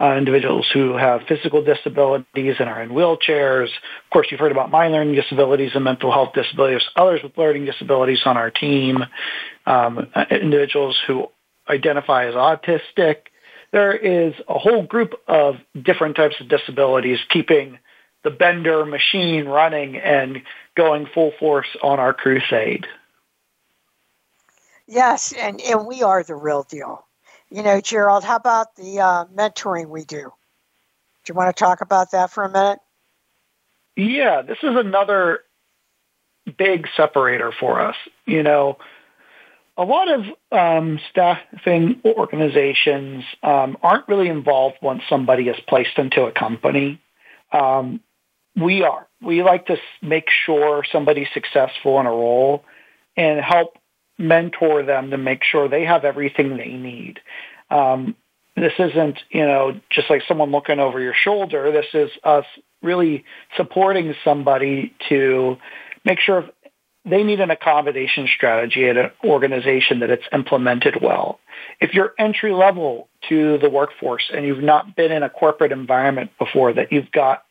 uh, 0.01 0.15
individuals 0.17 0.69
who 0.73 0.97
have 0.97 1.23
physical 1.27 1.65
disabilities 1.65 2.55
and 2.59 2.69
are 2.69 2.83
in 2.83 2.91
wheelchairs. 2.91 3.65
Of 3.65 4.11
course, 4.13 4.29
you've 4.31 4.41
heard 4.41 4.53
about 4.53 4.71
my 4.71 4.89
learning 4.89 5.15
disabilities 5.15 5.73
and 5.75 5.83
mental 5.83 6.13
health 6.13 6.35
disabilities. 6.35 6.83
Others 6.95 7.21
with 7.25 7.37
learning 7.37 7.65
disabilities 7.65 8.21
on 8.27 8.37
our 8.37 8.51
team, 8.51 8.99
um, 9.65 10.07
individuals 10.31 10.97
who 11.07 11.29
identify 11.69 12.27
as 12.27 12.35
autistic. 12.35 13.17
There 13.77 13.93
is 13.93 14.33
a 14.49 14.59
whole 14.59 14.85
group 14.85 15.13
of 15.29 15.57
different 15.75 16.17
types 16.17 16.37
of 16.41 16.49
disabilities 16.49 17.19
keeping 17.29 17.79
the 18.25 18.31
Bender 18.31 18.87
machine 18.87 19.45
running 19.45 19.99
and 19.99 20.41
going 20.75 21.05
full 21.13 21.33
force 21.39 21.67
on 21.83 22.01
our 22.01 22.15
crusade. 22.15 22.87
Yes, 24.87 25.35
and, 25.39 25.61
and 25.61 25.87
we 25.87 26.03
are 26.03 26.23
the 26.23 26.35
real 26.35 26.63
deal. 26.63 27.05
You 27.51 27.63
know, 27.63 27.83
Gerald, 27.83 28.25
how 28.25 28.37
about 28.37 28.77
the 28.77 29.01
uh, 29.01 29.25
mentoring 29.27 29.91
we 29.91 30.07
do? 30.07 30.23
Do 30.23 31.29
you 31.29 31.35
want 31.35 31.55
to 31.55 31.61
talk 31.63 31.83
about 31.83 32.13
that 32.13 32.31
for 32.31 32.45
a 32.45 32.51
minute? 32.51 32.79
Yeah, 33.95 34.41
this 34.41 34.57
is 34.63 34.75
another 34.75 35.41
big 36.57 36.89
separator 36.97 37.53
for 37.53 37.79
us. 37.79 37.97
You 38.25 38.43
know, 38.43 38.79
a 39.77 39.85
lot 39.85 40.09
of 40.09 40.25
um, 40.53 40.99
staffing 41.11 42.01
organizations 42.05 43.25
um, 43.43 43.77
aren't 43.83 44.09
really 44.09 44.29
involved 44.29 44.77
once 44.81 45.03
somebody 45.09 45.49
is 45.49 45.57
placed 45.69 45.99
into 45.99 46.23
a 46.25 46.33
company. 46.33 47.01
Um, 47.53 48.01
we 48.61 48.83
are. 48.83 49.07
We 49.21 49.43
like 49.43 49.67
to 49.67 49.77
make 50.01 50.29
sure 50.45 50.83
somebody's 50.91 51.29
successful 51.35 52.01
in 52.01 52.07
a 52.07 52.11
role 52.11 52.65
and 53.17 53.41
help 53.41 53.77
mentor 54.19 54.83
them 54.83 55.11
to 55.11 55.19
make 55.19 55.45
sure 55.45 55.69
they 55.69 55.85
have 55.85 56.05
everything 56.05 56.57
they 56.57 56.73
need. 56.73 57.21
Um, 57.71 58.17
this 58.57 58.73
isn't, 58.79 59.19
you 59.31 59.45
know, 59.45 59.79
just 59.91 60.09
like 60.09 60.23
someone 60.27 60.51
looking 60.51 60.81
over 60.81 61.01
your 61.01 61.15
shoulder. 61.15 61.71
This 61.71 61.87
is 61.93 62.11
us 62.25 62.47
really 62.83 63.25
supporting 63.57 64.15
somebody 64.25 64.95
to 65.11 65.59
make 66.05 66.21
sure 66.21 66.49
they 67.09 67.23
need 67.23 67.41
an 67.41 67.51
accommodation 67.51 68.29
strategy 68.35 68.89
at 68.89 68.97
an 68.97 69.11
organization 69.25 70.01
that 70.01 70.11
it's 70.11 70.25
implemented 70.33 70.97
well. 71.01 71.39
If 71.81 71.95
you're 71.95 72.13
entry 72.19 72.53
level 72.53 73.09
to 73.29 73.59
the 73.59 73.71
workforce 73.71 74.31
and 74.35 74.45
you've 74.45 74.63
not 74.63 74.97
been 74.97 75.13
in 75.13 75.23
a 75.23 75.31
corporate 75.31 75.73
environment 75.73 76.33
before, 76.39 76.73
that 76.73 76.93
you've 76.93 77.13
got 77.13 77.45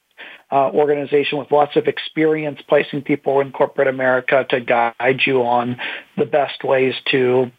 uh, 0.51 0.69
organization 0.69 1.37
with 1.37 1.51
lots 1.51 1.75
of 1.75 1.87
experience 1.87 2.59
placing 2.67 3.01
people 3.01 3.39
in 3.39 3.51
corporate 3.51 3.87
America 3.87 4.45
to 4.49 4.59
guide 4.59 5.21
you 5.25 5.43
on 5.43 5.77
the 6.17 6.25
best 6.25 6.63
ways 6.63 6.93
to 7.11 7.51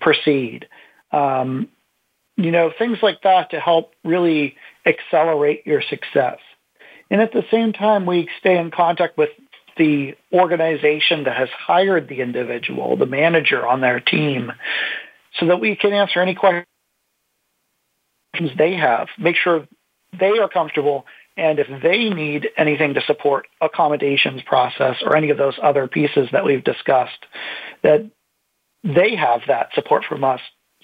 proceed. 0.00 0.68
Um, 1.12 1.68
you 2.36 2.50
know, 2.50 2.72
things 2.76 2.98
like 3.02 3.22
that 3.22 3.50
to 3.50 3.60
help 3.60 3.92
really 4.04 4.56
accelerate 4.86 5.66
your 5.66 5.82
success. 5.82 6.38
And 7.10 7.20
at 7.20 7.32
the 7.32 7.44
same 7.50 7.72
time, 7.72 8.06
we 8.06 8.28
stay 8.40 8.58
in 8.58 8.70
contact 8.70 9.16
with 9.16 9.30
the 9.76 10.14
organization 10.32 11.24
that 11.24 11.36
has 11.36 11.48
hired 11.50 12.08
the 12.08 12.20
individual, 12.20 12.96
the 12.96 13.06
manager 13.06 13.66
on 13.66 13.80
their 13.80 14.00
team, 14.00 14.52
so 15.38 15.46
that 15.46 15.60
we 15.60 15.76
can 15.76 15.92
answer 15.92 16.20
any 16.20 16.34
questions 16.34 16.66
they 18.56 18.74
have, 18.74 19.08
make 19.18 19.36
sure 19.36 19.66
they 20.18 20.38
are 20.38 20.48
comfortable 20.48 21.06
and 21.36 21.58
if 21.58 21.66
they 21.82 22.10
need 22.10 22.48
anything 22.56 22.94
to 22.94 23.00
support 23.02 23.46
accommodations 23.60 24.42
process 24.42 24.96
or 25.04 25.16
any 25.16 25.30
of 25.30 25.38
those 25.38 25.58
other 25.60 25.88
pieces 25.88 26.28
that 26.32 26.44
we've 26.44 26.62
discussed, 26.62 27.26
that 27.82 28.08
they 28.84 29.16
have 29.16 29.40
that 29.48 29.70
support 29.74 30.04
from 30.08 30.22
us 30.22 30.40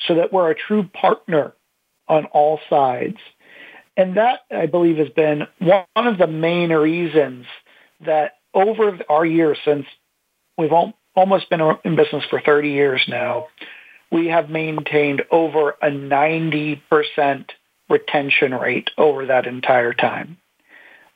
so 0.07 0.17
that 0.17 0.33
we're 0.33 0.51
a 0.51 0.57
true 0.57 0.85
partner 0.93 1.53
on 2.09 2.25
all 2.27 2.59
sides. 2.69 3.19
And 3.97 4.17
that, 4.17 4.41
I 4.51 4.67
believe, 4.67 4.97
has 4.97 5.11
been 5.11 5.47
one 5.61 5.85
of 5.95 6.19
the 6.19 6.27
main 6.27 6.71
reasons 6.71 7.47
that 8.05 8.33
over 8.55 8.99
our 9.09 9.25
years 9.25 9.59
since 9.65 9.87
we've 10.57 10.73
almost 11.15 11.51
been 11.51 11.61
in 11.85 11.97
business 11.97 12.25
for 12.31 12.41
30 12.41 12.71
years 12.71 13.05
now, 13.09 13.49
we 14.11 14.27
have 14.27 14.51
maintained 14.51 15.23
over 15.31 15.71
a 15.83 15.91
90% 15.91 16.81
retention 17.89 18.55
rate 18.55 18.91
over 18.99 19.27
that 19.27 19.47
entire 19.47 19.93
time 19.93 20.39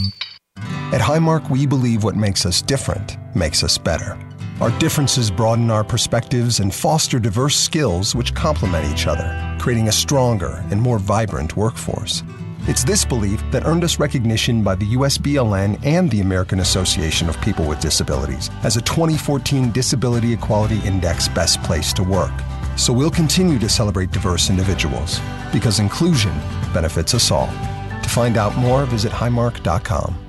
At 0.91 1.01
Highmark, 1.01 1.49
we 1.49 1.65
believe 1.65 2.03
what 2.03 2.15
makes 2.15 2.45
us 2.45 2.61
different 2.61 3.17
makes 3.35 3.63
us 3.63 3.77
better. 3.77 4.17
Our 4.61 4.77
differences 4.79 5.31
broaden 5.31 5.71
our 5.71 5.83
perspectives 5.83 6.59
and 6.59 6.73
foster 6.73 7.19
diverse 7.19 7.55
skills 7.55 8.13
which 8.13 8.33
complement 8.33 8.91
each 8.91 9.07
other, 9.07 9.57
creating 9.59 9.87
a 9.87 9.91
stronger 9.91 10.63
and 10.69 10.81
more 10.81 10.99
vibrant 10.99 11.55
workforce. 11.55 12.23
It's 12.63 12.83
this 12.83 13.05
belief 13.05 13.41
that 13.51 13.65
earned 13.65 13.83
us 13.83 13.99
recognition 13.99 14.61
by 14.61 14.75
the 14.75 14.93
USBLN 14.95 15.79
and 15.85 16.11
the 16.11 16.21
American 16.21 16.59
Association 16.59 17.29
of 17.29 17.39
People 17.41 17.65
with 17.65 17.79
Disabilities 17.79 18.49
as 18.63 18.75
a 18.75 18.81
2014 18.81 19.71
Disability 19.71 20.33
Equality 20.33 20.79
Index 20.85 21.29
Best 21.29 21.63
Place 21.63 21.93
to 21.93 22.03
Work. 22.03 22.33
So 22.75 22.93
we'll 22.93 23.11
continue 23.11 23.59
to 23.59 23.69
celebrate 23.69 24.11
diverse 24.11 24.49
individuals 24.49 25.19
because 25.51 25.79
inclusion 25.79 26.37
benefits 26.73 27.13
us 27.13 27.31
all. 27.31 27.47
To 27.47 28.09
find 28.09 28.37
out 28.37 28.55
more, 28.57 28.85
visit 28.85 29.11
highmark.com. 29.11 30.28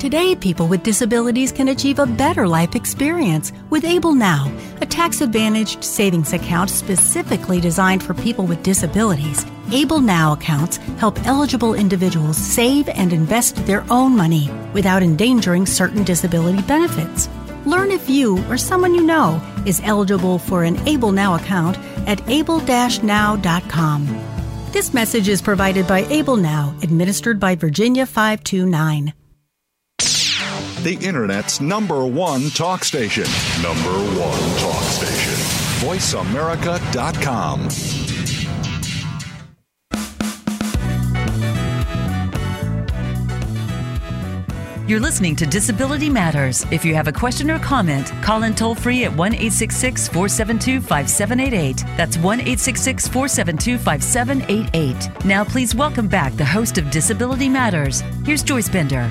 Today, 0.00 0.34
people 0.34 0.66
with 0.66 0.82
disabilities 0.82 1.52
can 1.52 1.68
achieve 1.68 1.98
a 1.98 2.06
better 2.06 2.48
life 2.48 2.74
experience 2.74 3.52
with 3.68 3.84
Able 3.84 4.14
Now, 4.14 4.50
a 4.80 4.86
tax 4.86 5.20
advantaged 5.20 5.84
savings 5.84 6.32
account 6.32 6.70
specifically 6.70 7.60
designed 7.60 8.02
for 8.02 8.14
people 8.14 8.46
with 8.46 8.62
disabilities. 8.62 9.44
Able 9.70 10.00
Now 10.00 10.32
accounts 10.32 10.78
help 10.96 11.26
eligible 11.26 11.74
individuals 11.74 12.38
save 12.38 12.88
and 12.88 13.12
invest 13.12 13.56
their 13.66 13.84
own 13.90 14.16
money 14.16 14.50
without 14.72 15.02
endangering 15.02 15.66
certain 15.66 16.02
disability 16.02 16.62
benefits. 16.62 17.28
Learn 17.66 17.90
if 17.90 18.08
you 18.08 18.42
or 18.48 18.56
someone 18.56 18.94
you 18.94 19.02
know 19.02 19.38
is 19.66 19.82
eligible 19.84 20.38
for 20.38 20.64
an 20.64 20.78
Able 20.88 21.12
Now 21.12 21.34
account 21.34 21.76
at 22.08 22.26
able-now.com. 22.26 24.06
This 24.72 24.94
message 24.94 25.28
is 25.28 25.42
provided 25.42 25.86
by 25.86 26.06
Able 26.06 26.36
Now, 26.36 26.74
administered 26.82 27.38
by 27.38 27.54
Virginia 27.54 28.06
529 28.06 29.12
the 30.82 30.94
Internet's 31.06 31.60
number 31.60 32.06
one 32.06 32.50
talk 32.50 32.84
station. 32.84 33.24
Number 33.62 33.92
one 34.18 34.58
talk 34.58 34.82
station. 34.84 35.34
VoiceAmerica.com. 35.86 37.68
You're 44.90 44.98
listening 44.98 45.36
to 45.36 45.46
Disability 45.46 46.10
Matters. 46.10 46.66
If 46.72 46.84
you 46.84 46.96
have 46.96 47.06
a 47.06 47.12
question 47.12 47.48
or 47.48 47.60
comment, 47.60 48.08
call 48.22 48.42
in 48.42 48.56
toll 48.56 48.74
free 48.74 49.04
at 49.04 49.16
1 49.16 49.34
472 49.34 50.80
5788. 50.80 51.84
That's 51.96 52.18
1 52.18 52.40
472 52.40 53.78
5788. 53.78 55.24
Now, 55.24 55.44
please 55.44 55.76
welcome 55.76 56.08
back 56.08 56.32
the 56.34 56.44
host 56.44 56.76
of 56.76 56.90
Disability 56.90 57.48
Matters. 57.48 58.00
Here's 58.24 58.42
Joyce 58.42 58.68
Bender. 58.68 59.08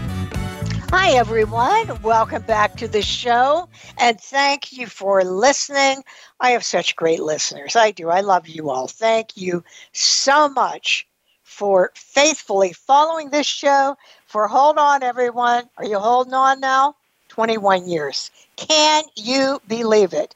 Hi, 0.92 1.12
everyone. 1.12 2.02
Welcome 2.02 2.42
back 2.42 2.76
to 2.78 2.88
the 2.88 3.04
show. 3.04 3.70
And 4.00 4.20
thank 4.20 4.74
you 4.74 4.88
for 4.88 5.24
listening. 5.24 6.04
I 6.40 6.50
have 6.50 6.66
such 6.66 6.96
great 6.96 7.20
listeners. 7.22 7.76
I 7.76 7.92
do. 7.92 8.10
I 8.10 8.22
love 8.22 8.48
you 8.48 8.72
all. 8.72 8.88
Thank 8.88 9.38
you 9.38 9.64
so 9.94 10.50
much 10.50 11.06
for 11.44 11.92
faithfully 11.94 12.74
following 12.74 13.30
this 13.30 13.46
show. 13.46 13.98
For 14.26 14.48
hold 14.48 14.80
on, 14.80 15.04
everyone. 15.04 15.70
Are 15.78 15.86
you 15.86 16.00
holding 16.00 16.34
on 16.34 16.60
now? 16.60 16.96
21 17.28 17.88
years. 17.88 18.32
Can 18.56 19.04
you 19.16 19.62
believe 19.68 20.14
it? 20.14 20.34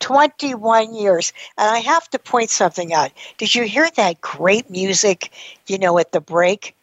21 0.00 0.94
years. 0.94 1.32
And 1.56 1.70
I 1.70 1.78
have 1.78 2.10
to 2.10 2.18
point 2.18 2.50
something 2.50 2.92
out. 2.92 3.12
Did 3.38 3.54
you 3.54 3.62
hear 3.62 3.88
that 3.96 4.20
great 4.20 4.68
music, 4.68 5.32
you 5.66 5.78
know, 5.78 5.98
at 5.98 6.12
the 6.12 6.20
break? 6.20 6.76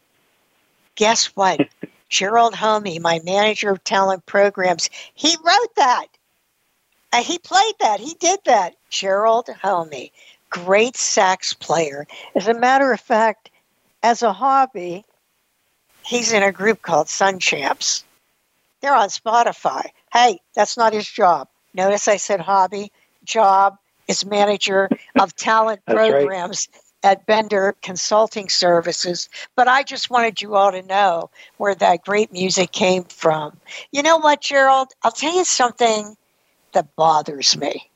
Guess 0.95 1.27
what? 1.35 1.59
Gerald 2.13 2.53
Homme, 2.53 3.01
my 3.01 3.19
manager 3.25 3.71
of 3.71 3.83
talent 3.83 4.23
programs, 4.27 4.87
he 5.15 5.35
wrote 5.43 5.75
that. 5.77 6.05
Uh, 7.11 7.23
he 7.23 7.39
played 7.39 7.73
that. 7.79 7.99
He 7.99 8.13
did 8.19 8.39
that. 8.45 8.75
Gerald 8.91 9.49
Homme, 9.49 10.09
great 10.51 10.95
sax 10.95 11.53
player. 11.53 12.05
As 12.35 12.47
a 12.47 12.53
matter 12.53 12.93
of 12.93 12.99
fact, 12.99 13.49
as 14.03 14.21
a 14.21 14.31
hobby, 14.31 15.03
he's 16.05 16.31
in 16.31 16.43
a 16.43 16.51
group 16.51 16.83
called 16.83 17.09
Sun 17.09 17.39
Champs. 17.39 18.03
They're 18.81 18.95
on 18.95 19.09
Spotify. 19.09 19.87
Hey, 20.13 20.39
that's 20.53 20.77
not 20.77 20.93
his 20.93 21.07
job. 21.07 21.47
Notice 21.73 22.07
I 22.07 22.17
said 22.17 22.39
hobby. 22.39 22.91
Job 23.23 23.79
is 24.07 24.23
manager 24.23 24.87
of 25.17 25.35
talent 25.35 25.83
programs 25.87 26.67
right 26.71 26.82
at 27.03 27.25
Bender 27.25 27.75
Consulting 27.81 28.49
Services, 28.49 29.29
but 29.55 29.67
I 29.67 29.83
just 29.83 30.09
wanted 30.09 30.41
you 30.41 30.55
all 30.55 30.71
to 30.71 30.81
know 30.81 31.29
where 31.57 31.75
that 31.75 32.05
great 32.05 32.31
music 32.31 32.71
came 32.71 33.03
from. 33.03 33.57
You 33.91 34.03
know 34.03 34.17
what, 34.17 34.41
Gerald? 34.41 34.89
I'll 35.03 35.11
tell 35.11 35.35
you 35.35 35.45
something 35.45 36.15
that 36.71 36.95
bothers 36.95 37.57
me. 37.57 37.89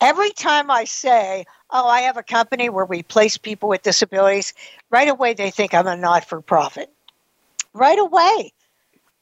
Every 0.00 0.30
time 0.30 0.70
I 0.70 0.84
say, 0.84 1.44
Oh, 1.74 1.88
I 1.88 2.02
have 2.02 2.18
a 2.18 2.22
company 2.22 2.68
where 2.68 2.84
we 2.84 3.02
place 3.02 3.38
people 3.38 3.70
with 3.70 3.82
disabilities, 3.82 4.52
right 4.90 5.08
away 5.08 5.32
they 5.32 5.50
think 5.50 5.72
I'm 5.72 5.86
a 5.86 5.96
not 5.96 6.26
for 6.26 6.42
profit. 6.42 6.90
Right 7.72 7.98
away. 7.98 8.52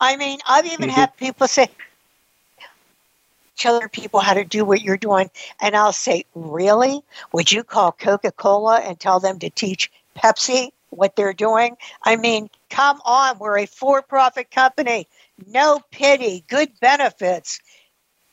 I 0.01 0.17
mean, 0.17 0.41
I've 0.49 0.67
even 0.67 0.89
mm-hmm. 0.89 1.01
had 1.01 1.17
people 1.17 1.47
say, 1.47 1.69
other 3.67 3.89
people 3.89 4.21
how 4.21 4.35
to 4.35 4.45
do 4.45 4.65
what 4.65 4.83
you're 4.83 4.97
doing. 4.97 5.31
And 5.61 5.77
I'll 5.77 5.93
say, 5.93 6.25
Really? 6.35 7.03
Would 7.33 7.53
you 7.53 7.65
call 7.65 7.93
Coca 7.93 8.33
Cola 8.33 8.79
and 8.81 8.99
tell 8.99 9.21
them 9.21 9.39
to 9.41 9.51
teach 9.51 9.91
Pepsi 10.17 10.71
what 10.91 11.17
they're 11.17 11.33
doing? 11.33 11.77
I 12.03 12.17
mean, 12.17 12.51
come 12.69 13.01
on, 13.05 13.39
we're 13.39 13.59
a 13.59 13.67
for 13.67 14.03
profit 14.03 14.51
company. 14.51 15.07
No 15.47 15.81
pity, 15.91 16.45
good 16.49 16.71
benefits. 16.81 17.61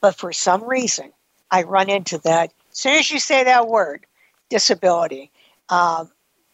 But 0.02 0.16
for 0.16 0.32
some 0.34 0.64
reason, 0.64 1.12
I 1.50 1.64
run 1.64 1.90
into 1.90 2.18
that. 2.20 2.52
As 2.72 2.78
soon 2.78 2.94
as 2.94 3.10
you 3.10 3.20
say 3.20 3.44
that 3.46 3.68
word, 3.68 4.06
disability, 4.50 5.32
um, 5.70 6.12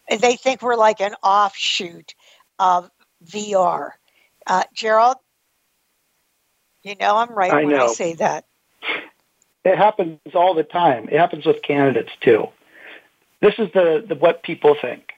they 0.08 0.36
think 0.36 0.62
we're 0.62 0.76
like 0.76 1.00
an 1.00 1.14
offshoot 1.22 2.14
of 2.58 2.90
VR. 3.26 3.90
Uh, 4.46 4.64
Gerald, 4.74 5.16
you 6.82 6.94
know 6.96 7.16
I'm 7.16 7.30
right 7.30 7.52
I 7.52 7.64
when 7.64 7.74
know. 7.74 7.84
I 7.84 7.88
say 7.88 8.14
that. 8.14 8.44
It 9.64 9.78
happens 9.78 10.18
all 10.34 10.54
the 10.54 10.62
time. 10.62 11.08
It 11.08 11.18
happens 11.18 11.46
with 11.46 11.62
candidates 11.62 12.10
too. 12.20 12.46
This 13.40 13.54
is 13.58 13.68
the, 13.72 14.04
the 14.06 14.14
what 14.14 14.42
people 14.42 14.76
think. 14.80 15.10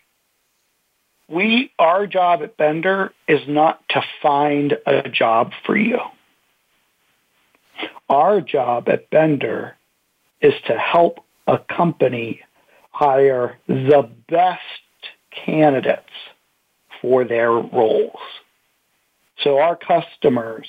We 1.28 1.72
our 1.78 2.06
job 2.06 2.42
at 2.42 2.56
Bender 2.56 3.12
is 3.26 3.40
not 3.48 3.80
to 3.90 4.02
find 4.22 4.78
a 4.86 5.08
job 5.08 5.50
for 5.64 5.76
you. 5.76 5.98
Our 8.08 8.40
job 8.40 8.88
at 8.88 9.10
Bender 9.10 9.76
is 10.40 10.54
to 10.66 10.78
help 10.78 11.18
a 11.48 11.58
company 11.58 12.40
hire 12.92 13.58
the 13.66 14.08
best 14.28 14.60
candidates 15.30 16.02
for 17.02 17.24
their 17.24 17.50
roles. 17.50 18.18
So 19.42 19.58
our 19.58 19.76
customers 19.76 20.68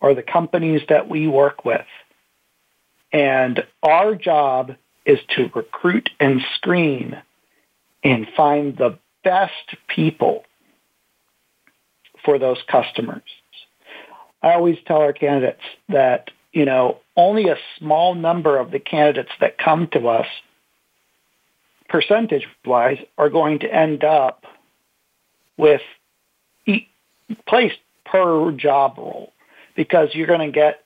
are 0.00 0.14
the 0.14 0.22
companies 0.22 0.82
that 0.88 1.08
we 1.08 1.28
work 1.28 1.64
with 1.64 1.86
and 3.14 3.64
our 3.80 4.16
job 4.16 4.74
is 5.06 5.20
to 5.36 5.48
recruit 5.54 6.10
and 6.18 6.42
screen 6.56 7.16
and 8.02 8.26
find 8.36 8.76
the 8.76 8.98
best 9.22 9.76
people 9.86 10.44
for 12.24 12.40
those 12.40 12.58
customers. 12.66 13.22
I 14.42 14.54
always 14.54 14.78
tell 14.84 14.98
our 14.98 15.12
candidates 15.12 15.62
that, 15.88 16.30
you 16.52 16.64
know, 16.64 16.98
only 17.16 17.48
a 17.48 17.56
small 17.78 18.16
number 18.16 18.58
of 18.58 18.72
the 18.72 18.80
candidates 18.80 19.30
that 19.40 19.58
come 19.58 19.86
to 19.92 20.08
us 20.08 20.26
percentage 21.88 22.48
wise 22.64 22.98
are 23.16 23.30
going 23.30 23.60
to 23.60 23.72
end 23.72 24.02
up 24.02 24.44
with 25.56 25.82
placed 27.46 27.78
per 28.04 28.50
job 28.52 28.98
role 28.98 29.32
because 29.76 30.08
you're 30.14 30.26
going 30.26 30.40
to 30.40 30.52
get 30.52 30.83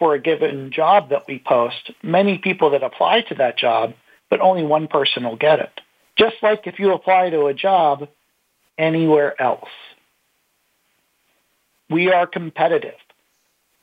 for 0.00 0.14
a 0.14 0.18
given 0.18 0.72
job 0.72 1.10
that 1.10 1.28
we 1.28 1.38
post, 1.38 1.92
many 2.02 2.38
people 2.38 2.70
that 2.70 2.82
apply 2.82 3.20
to 3.20 3.34
that 3.36 3.56
job, 3.56 3.92
but 4.30 4.40
only 4.40 4.64
one 4.64 4.88
person 4.88 5.22
will 5.22 5.36
get 5.36 5.60
it. 5.60 5.80
Just 6.18 6.36
like 6.42 6.66
if 6.66 6.80
you 6.80 6.92
apply 6.92 7.30
to 7.30 7.46
a 7.46 7.54
job 7.54 8.08
anywhere 8.78 9.40
else. 9.40 9.68
We 11.88 12.10
are 12.12 12.26
competitive. 12.26 12.94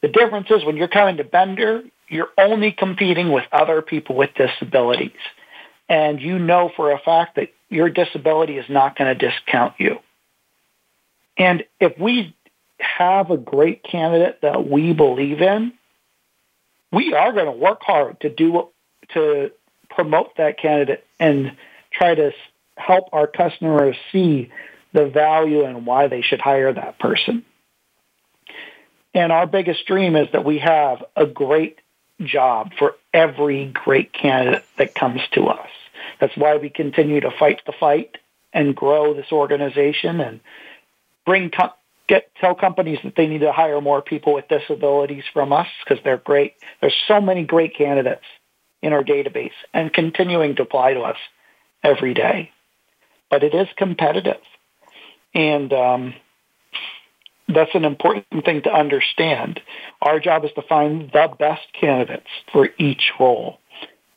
The 0.02 0.08
difference 0.08 0.48
is 0.50 0.66
when 0.66 0.76
you're 0.76 0.88
coming 0.88 1.18
to 1.18 1.24
Bender, 1.24 1.84
you're 2.10 2.30
only 2.38 2.72
competing 2.72 3.32
with 3.32 3.46
other 3.52 3.82
people 3.82 4.16
with 4.16 4.32
disabilities. 4.36 5.12
And 5.90 6.22
you 6.22 6.40
know 6.40 6.72
for 6.76 6.92
a 6.92 7.00
fact 7.00 7.36
that 7.36 7.50
your 7.70 7.90
disability 7.90 8.58
is 8.58 8.66
not 8.70 8.98
going 8.98 9.16
to 9.16 9.30
discount 9.30 9.76
you. 9.78 9.98
And 11.38 11.64
if 11.80 11.98
we 12.00 12.36
have 12.80 13.30
a 13.30 13.38
great 13.38 13.84
candidate 13.84 14.42
that 14.42 14.70
we 14.70 14.94
believe 14.94 15.42
in, 15.42 15.74
we 16.92 17.14
are 17.14 17.34
going 17.34 17.46
to 17.46 17.52
work 17.52 17.82
hard 17.82 18.20
to 18.22 18.30
do 18.30 18.70
to 19.10 19.52
promote 19.90 20.38
that 20.38 20.60
candidate 20.60 21.06
and 21.20 21.56
try 21.92 22.14
to 22.14 22.32
help 22.76 23.10
our 23.14 23.28
customers 23.28 23.96
see 24.12 24.52
the 24.94 25.08
value 25.08 25.64
and 25.64 25.86
why 25.86 26.08
they 26.08 26.22
should 26.22 26.42
hire 26.42 26.74
that 26.74 27.00
person. 27.00 27.44
And 29.14 29.32
our 29.32 29.48
biggest 29.48 29.86
dream 29.88 30.16
is 30.16 30.28
that 30.32 30.46
we 30.46 30.60
have 30.60 31.04
a 31.16 31.26
great 31.26 31.80
job 32.24 32.72
for 32.78 32.96
every 33.14 33.66
great 33.66 34.14
candidate 34.14 34.66
that 34.78 34.94
comes 34.96 35.22
to 35.34 35.48
us. 35.48 35.70
That's 36.20 36.36
why 36.38 36.58
we 36.58 36.70
continue 36.70 37.22
to 37.22 37.32
fight 37.32 37.62
the 37.66 37.74
fight 37.74 38.18
and 38.54 38.76
grow 38.76 39.14
this 39.14 39.32
organization 39.32 40.20
and 40.20 40.40
bring 41.26 41.52
get 42.08 42.32
tell 42.40 42.56
companies 42.56 43.00
that 43.04 43.16
they 43.16 43.28
need 43.28 43.40
to 43.40 43.52
hire 43.52 43.82
more 43.82 44.02
people 44.02 44.34
with 44.34 44.48
disabilities 44.48 45.24
from 45.34 45.54
us 45.54 45.68
because 45.84 46.04
they're 46.04 46.18
great. 46.18 46.54
There's 46.82 46.96
so 47.08 47.20
many 47.22 47.44
great 47.44 47.76
candidates 47.78 48.24
in 48.82 48.94
our 48.94 49.04
database 49.04 49.52
and 49.74 49.92
continuing 49.92 50.56
to 50.56 50.64
apply 50.64 50.94
to 50.94 51.02
us 51.02 51.18
every 51.84 52.14
day. 52.14 52.52
But 53.30 53.44
it 53.44 53.54
is 53.54 53.68
competitive. 53.78 54.42
And 55.34 55.74
um, 55.74 56.14
that's 57.48 57.74
an 57.74 57.86
important 57.86 58.46
thing 58.46 58.62
to 58.64 58.74
understand. 58.74 59.60
Our 60.02 60.20
job 60.20 60.46
is 60.46 60.52
to 60.56 60.62
find 60.62 61.10
the 61.12 61.28
best 61.38 61.64
candidates 61.80 62.28
for 62.52 62.70
each 62.78 63.12
role 63.20 63.60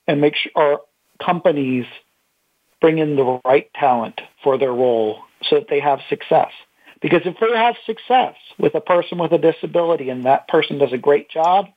and 0.06 0.20
make 0.20 0.34
sure 0.36 0.52
our 0.54 0.80
companies 1.24 1.86
bring 2.80 2.98
in 2.98 3.16
the 3.16 3.40
right 3.44 3.70
talent 3.74 4.20
for 4.42 4.58
their 4.58 4.72
role 4.72 5.20
so 5.42 5.56
that 5.56 5.68
they 5.68 5.80
have 5.80 6.00
success. 6.08 6.50
Because 7.00 7.22
if 7.24 7.38
they 7.40 7.56
have 7.56 7.76
success 7.86 8.34
with 8.58 8.74
a 8.74 8.80
person 8.80 9.18
with 9.18 9.32
a 9.32 9.38
disability 9.38 10.10
and 10.10 10.24
that 10.24 10.48
person 10.48 10.78
does 10.78 10.92
a 10.92 10.98
great 10.98 11.30
job, 11.30 11.68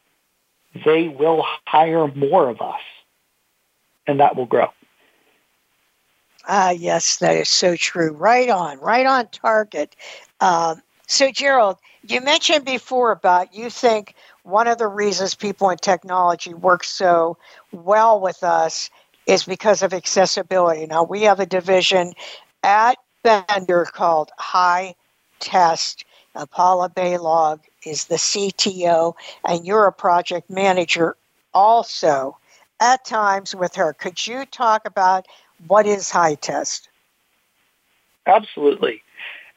they 0.85 1.07
will 1.07 1.45
hire 1.65 2.07
more 2.07 2.49
of 2.49 2.61
us 2.61 2.81
and 4.05 4.19
that 4.19 4.35
will 4.35 4.45
grow. 4.45 4.69
Ah, 6.45 6.71
yes, 6.71 7.17
that 7.17 7.37
is 7.37 7.47
so 7.47 7.75
true. 7.75 8.11
Right 8.11 8.49
on, 8.49 8.79
right 8.79 9.05
on 9.05 9.27
target. 9.29 9.95
Um, 10.41 10.81
so, 11.07 11.31
Gerald, 11.31 11.77
you 12.05 12.19
mentioned 12.19 12.65
before 12.65 13.11
about 13.11 13.53
you 13.53 13.69
think 13.69 14.15
one 14.43 14.67
of 14.67 14.77
the 14.77 14.87
reasons 14.87 15.35
people 15.35 15.69
in 15.69 15.77
technology 15.77 16.53
work 16.53 16.83
so 16.83 17.37
well 17.71 18.19
with 18.19 18.43
us 18.43 18.89
is 19.25 19.45
because 19.45 19.81
of 19.83 19.93
accessibility. 19.93 20.85
Now, 20.85 21.03
we 21.03 21.21
have 21.21 21.39
a 21.39 21.45
division 21.45 22.13
at 22.61 22.97
Bender 23.23 23.85
called 23.85 24.31
High 24.37 24.95
Test. 25.43 26.05
Uh, 26.35 26.47
Paula 26.47 26.89
Baylog 26.89 27.59
is 27.85 28.05
the 28.05 28.15
CTO, 28.15 29.13
and 29.47 29.65
you're 29.65 29.85
a 29.85 29.91
project 29.91 30.49
manager 30.49 31.15
also 31.53 32.37
at 32.79 33.05
times 33.05 33.53
with 33.53 33.75
her. 33.75 33.93
Could 33.93 34.25
you 34.25 34.45
talk 34.45 34.87
about 34.87 35.27
what 35.67 35.85
is 35.85 36.09
high 36.09 36.35
test? 36.35 36.89
Absolutely. 38.25 39.03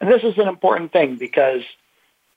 And 0.00 0.10
this 0.10 0.22
is 0.22 0.36
an 0.36 0.48
important 0.48 0.92
thing 0.92 1.16
because 1.16 1.62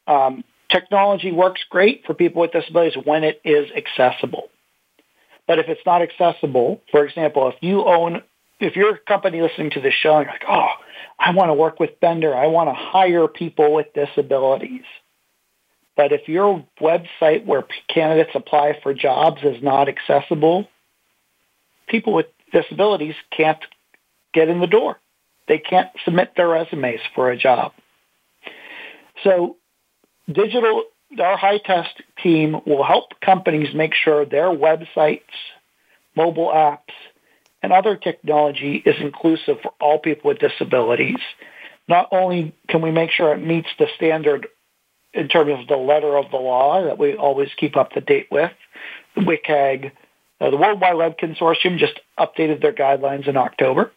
um, 0.07 0.43
technology 0.69 1.31
works 1.31 1.61
great 1.69 2.05
for 2.05 2.13
people 2.13 2.41
with 2.41 2.51
disabilities 2.51 3.03
when 3.03 3.23
it 3.23 3.41
is 3.43 3.69
accessible. 3.75 4.49
But 5.47 5.59
if 5.59 5.67
it's 5.67 5.85
not 5.85 6.01
accessible, 6.01 6.81
for 6.91 7.03
example, 7.03 7.49
if 7.49 7.55
you 7.61 7.83
own, 7.83 8.21
if 8.59 8.75
you're 8.75 8.95
a 8.95 8.99
company 8.99 9.41
listening 9.41 9.71
to 9.71 9.81
this 9.81 9.93
show 9.93 10.17
and 10.17 10.25
you're 10.25 10.33
like, 10.33 10.45
oh, 10.47 10.69
I 11.17 11.31
want 11.31 11.49
to 11.49 11.53
work 11.53 11.79
with 11.79 11.99
Bender, 11.99 12.35
I 12.35 12.47
want 12.47 12.69
to 12.69 12.73
hire 12.73 13.27
people 13.27 13.73
with 13.73 13.87
disabilities. 13.93 14.85
But 15.95 16.13
if 16.13 16.29
your 16.29 16.65
website 16.79 17.45
where 17.45 17.65
candidates 17.93 18.31
apply 18.33 18.79
for 18.81 18.93
jobs 18.93 19.41
is 19.43 19.61
not 19.61 19.89
accessible, 19.89 20.67
people 21.87 22.13
with 22.13 22.27
disabilities 22.53 23.15
can't 23.35 23.59
get 24.33 24.47
in 24.47 24.61
the 24.61 24.67
door. 24.67 24.97
They 25.47 25.57
can't 25.57 25.89
submit 26.05 26.33
their 26.37 26.47
resumes 26.47 27.01
for 27.15 27.31
a 27.31 27.37
job. 27.37 27.73
So 29.23 29.57
digital, 30.31 30.83
our 31.19 31.35
high 31.35 31.57
test 31.57 32.01
team 32.21 32.61
will 32.65 32.83
help 32.83 33.19
companies 33.19 33.73
make 33.73 33.93
sure 33.93 34.25
their 34.25 34.49
websites, 34.49 35.21
mobile 36.15 36.49
apps, 36.49 36.93
and 37.61 37.73
other 37.73 37.95
technology 37.95 38.81
is 38.85 38.95
inclusive 38.99 39.57
for 39.61 39.73
all 39.79 39.99
people 39.99 40.29
with 40.29 40.39
disabilities. 40.39 41.19
Not 41.87 42.07
only 42.11 42.53
can 42.67 42.81
we 42.81 42.91
make 42.91 43.11
sure 43.11 43.33
it 43.33 43.45
meets 43.45 43.69
the 43.77 43.87
standard 43.95 44.47
in 45.13 45.27
terms 45.27 45.51
of 45.59 45.67
the 45.67 45.75
letter 45.75 46.17
of 46.17 46.29
the 46.31 46.37
law 46.37 46.85
that 46.85 46.97
we 46.97 47.15
always 47.15 47.49
keep 47.57 47.75
up 47.75 47.91
to 47.91 48.01
date 48.01 48.27
with, 48.31 48.51
WCAG, 49.17 49.91
uh, 50.39 50.49
the 50.49 50.57
World 50.57 50.79
Wide 50.79 50.93
Web 50.93 51.17
Consortium 51.17 51.77
just 51.77 51.99
updated 52.17 52.61
their 52.61 52.73
guidelines 52.73 53.27
in 53.27 53.35
October. 53.35 53.91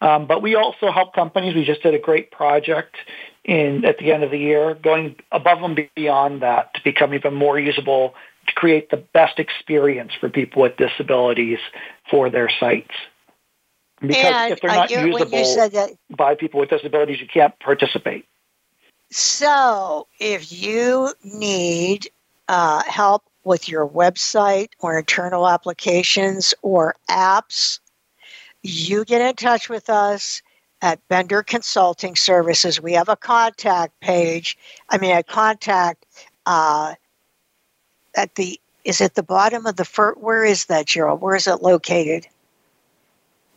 Um, 0.00 0.26
but 0.26 0.42
we 0.42 0.54
also 0.54 0.92
help 0.92 1.14
companies. 1.14 1.54
We 1.54 1.64
just 1.64 1.82
did 1.82 1.94
a 1.94 1.98
great 1.98 2.30
project 2.30 2.96
in 3.44 3.84
at 3.84 3.98
the 3.98 4.12
end 4.12 4.24
of 4.24 4.30
the 4.30 4.38
year, 4.38 4.74
going 4.74 5.16
above 5.32 5.62
and 5.62 5.88
beyond 5.94 6.42
that 6.42 6.74
to 6.74 6.80
become 6.84 7.14
even 7.14 7.32
more 7.34 7.58
usable 7.58 8.14
create 8.56 8.90
the 8.90 8.96
best 8.96 9.38
experience 9.38 10.12
for 10.18 10.28
people 10.28 10.62
with 10.62 10.76
disabilities 10.76 11.58
for 12.10 12.28
their 12.30 12.50
sites. 12.58 12.90
Because 14.00 14.16
and 14.16 14.52
if 14.52 14.60
they're 14.60 14.70
not 14.70 14.90
you, 14.90 15.06
usable 15.06 15.70
that, 15.70 15.90
by 16.10 16.34
people 16.34 16.60
with 16.60 16.70
disabilities, 16.70 17.20
you 17.20 17.28
can't 17.32 17.58
participate. 17.60 18.26
So, 19.10 20.08
if 20.18 20.52
you 20.52 21.12
need 21.22 22.10
uh, 22.48 22.82
help 22.84 23.22
with 23.44 23.68
your 23.68 23.88
website 23.88 24.68
or 24.80 24.98
internal 24.98 25.48
applications 25.48 26.52
or 26.62 26.96
apps, 27.08 27.78
you 28.62 29.04
get 29.04 29.20
in 29.20 29.34
touch 29.36 29.68
with 29.68 29.88
us 29.88 30.42
at 30.82 31.06
Bender 31.08 31.42
Consulting 31.42 32.16
Services. 32.16 32.82
We 32.82 32.92
have 32.94 33.08
a 33.08 33.16
contact 33.16 33.98
page. 34.00 34.58
I 34.90 34.98
mean, 34.98 35.16
a 35.16 35.22
contact 35.22 36.04
uh, 36.44 36.94
at 38.16 38.34
the 38.34 38.58
is 38.84 39.00
at 39.00 39.14
the 39.14 39.22
bottom 39.22 39.66
of 39.66 39.76
the 39.76 39.84
first. 39.84 40.18
Where 40.20 40.44
is 40.44 40.66
that, 40.66 40.86
Gerald? 40.86 41.20
Where 41.20 41.36
is 41.36 41.46
it 41.46 41.62
located? 41.62 42.26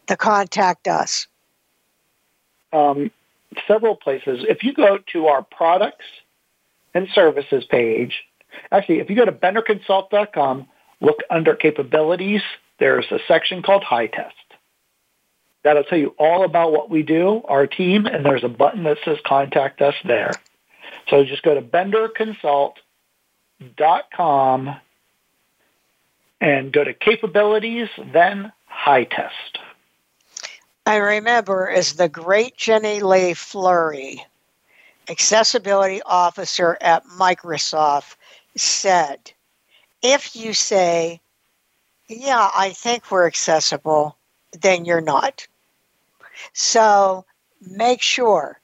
To 0.08 0.18
contact 0.18 0.88
us. 0.88 1.28
Um, 2.74 3.12
several 3.68 3.96
places. 3.96 4.44
If 4.48 4.64
you 4.64 4.74
go 4.74 5.00
to 5.14 5.28
our 5.28 5.44
products 5.44 6.06
and 6.94 7.08
services 7.14 7.64
page, 7.66 8.24
actually, 8.72 9.00
if 9.00 9.10
you 9.10 9.16
go 9.16 9.26
to 9.26 9.32
benderconsult.com, 9.32 10.68
look 11.00 11.20
under 11.30 11.56
capabilities. 11.56 12.42
There's 12.80 13.06
a 13.12 13.20
section 13.28 13.62
called 13.62 13.84
High 13.84 14.08
Test. 14.08 14.36
That'll 15.64 15.84
tell 15.84 15.98
you 15.98 16.16
all 16.18 16.44
about 16.44 16.72
what 16.72 16.90
we 16.90 17.04
do, 17.04 17.44
our 17.46 17.68
team, 17.68 18.06
and 18.06 18.26
there's 18.26 18.44
a 18.44 18.50
button 18.50 18.84
that 18.84 18.98
says 19.04 19.18
contact 19.26 19.82
us 19.82 19.96
there. 20.06 20.32
So 21.10 21.24
just 21.24 21.44
go 21.44 21.54
to 21.54 21.62
benderconsult.com 21.62 22.74
and 26.42 26.72
go 26.72 26.84
to 26.84 26.94
capabilities, 26.94 27.90
then 28.14 28.52
high 28.66 29.04
test. 29.04 29.60
I 30.86 30.96
remember 30.98 31.70
as 31.70 31.94
the 31.94 32.10
great 32.10 32.58
Jenny 32.58 33.02
Lay-Flurrie, 33.02 34.22
accessibility 35.10 36.02
officer 36.04 36.78
at 36.82 37.06
Microsoft, 37.06 38.16
said, 38.56 39.32
if 40.02 40.36
you 40.36 40.54
say, 40.54 41.20
yeah, 42.08 42.50
I 42.56 42.72
think 42.72 43.12
we're 43.12 43.28
accessible, 43.28 44.18
then 44.62 44.86
you're 44.86 45.02
not. 45.02 45.48
So 46.54 47.26
make 47.62 48.02
sure 48.02 48.60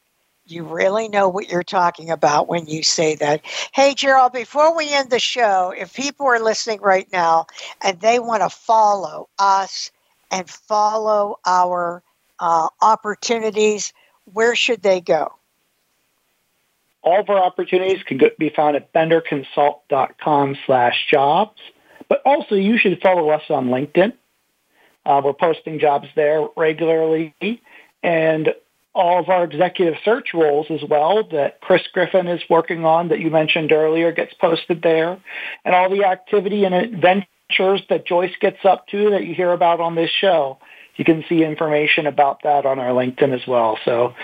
you 0.48 0.64
really 0.64 1.10
know 1.10 1.30
what 1.30 1.50
you're 1.50 1.64
talking 1.64 2.12
about 2.12 2.48
when 2.48 2.68
you 2.68 2.84
say 2.84 3.16
that. 3.16 3.42
Hey, 3.74 3.94
Gerald, 3.96 4.34
before 4.34 4.76
we 4.76 4.94
end 4.94 5.10
the 5.10 5.20
show, 5.20 5.74
if 5.76 5.94
people 5.94 6.28
are 6.28 6.40
listening 6.40 6.82
right 6.82 7.08
now 7.12 7.48
and 7.82 8.00
they 8.00 8.20
want 8.20 8.44
to 8.44 8.50
follow 8.50 9.28
us 9.40 9.92
and 10.32 10.50
follow 10.50 11.40
our 11.46 12.04
uh, 12.40 12.68
opportunities, 12.82 13.94
where 14.32 14.56
should 14.56 14.82
they 14.82 15.02
go? 15.02 15.34
All 17.02 17.20
of 17.20 17.30
our 17.30 17.44
opportunities 17.44 18.04
can 18.04 18.20
be 18.40 18.50
found 18.50 18.76
at 18.76 18.92
benderconsult.com 18.94 20.58
slash 20.66 21.08
jobs. 21.10 21.60
But 22.08 22.22
also, 22.26 22.56
you 22.56 22.78
should 22.78 23.00
follow 23.02 23.30
us 23.30 23.44
on 23.50 23.68
LinkedIn. 23.68 24.14
Uh, 25.06 25.22
we're 25.24 25.34
posting 25.34 25.80
jobs 25.80 26.08
there 26.16 26.48
regularly. 26.56 27.36
And 28.04 28.54
all 28.96 29.20
of 29.20 29.28
our 29.28 29.44
executive 29.44 29.96
search 30.06 30.34
roles 30.34 30.68
as 30.70 30.82
well 30.90 31.28
that 31.32 31.60
Chris 31.60 31.82
Griffin 31.94 32.28
is 32.28 32.42
working 32.50 32.86
on 32.86 33.10
that 33.10 33.20
you 33.20 33.30
mentioned 33.30 33.74
earlier 33.74 34.14
gets 34.14 34.34
posted 34.34 34.82
there. 34.82 35.20
And 35.66 35.76
all 35.76 35.90
the 35.90 36.06
activity 36.06 36.64
and 36.64 36.74
adventures 36.74 37.82
that 37.90 38.08
Joyce 38.08 38.36
gets 38.40 38.64
up 38.64 38.88
to 38.88 39.12
that 39.12 39.26
you 39.26 39.36
hear 39.36 39.52
about 39.52 39.82
on 39.82 39.96
this 39.96 40.10
show. 40.10 40.60
You 40.96 41.04
can 41.04 41.26
see 41.28 41.44
information 41.44 42.08
about 42.08 42.44
that 42.44 42.66
on 42.66 42.80
our 42.80 42.92
LinkedIn 42.92 43.34
as 43.34 43.46
well. 43.46 43.78
So 43.84 44.16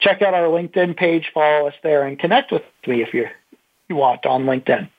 check 0.00 0.22
out 0.22 0.34
our 0.34 0.48
LinkedIn 0.48 0.96
page, 0.96 1.30
follow 1.32 1.68
us 1.68 1.74
there, 1.84 2.04
and 2.04 2.18
connect 2.18 2.50
with 2.50 2.62
me 2.84 3.02
if 3.02 3.14
you, 3.14 3.28
you 3.88 3.94
want 3.94 4.26
on 4.26 4.44
LinkedIn. 4.44 4.90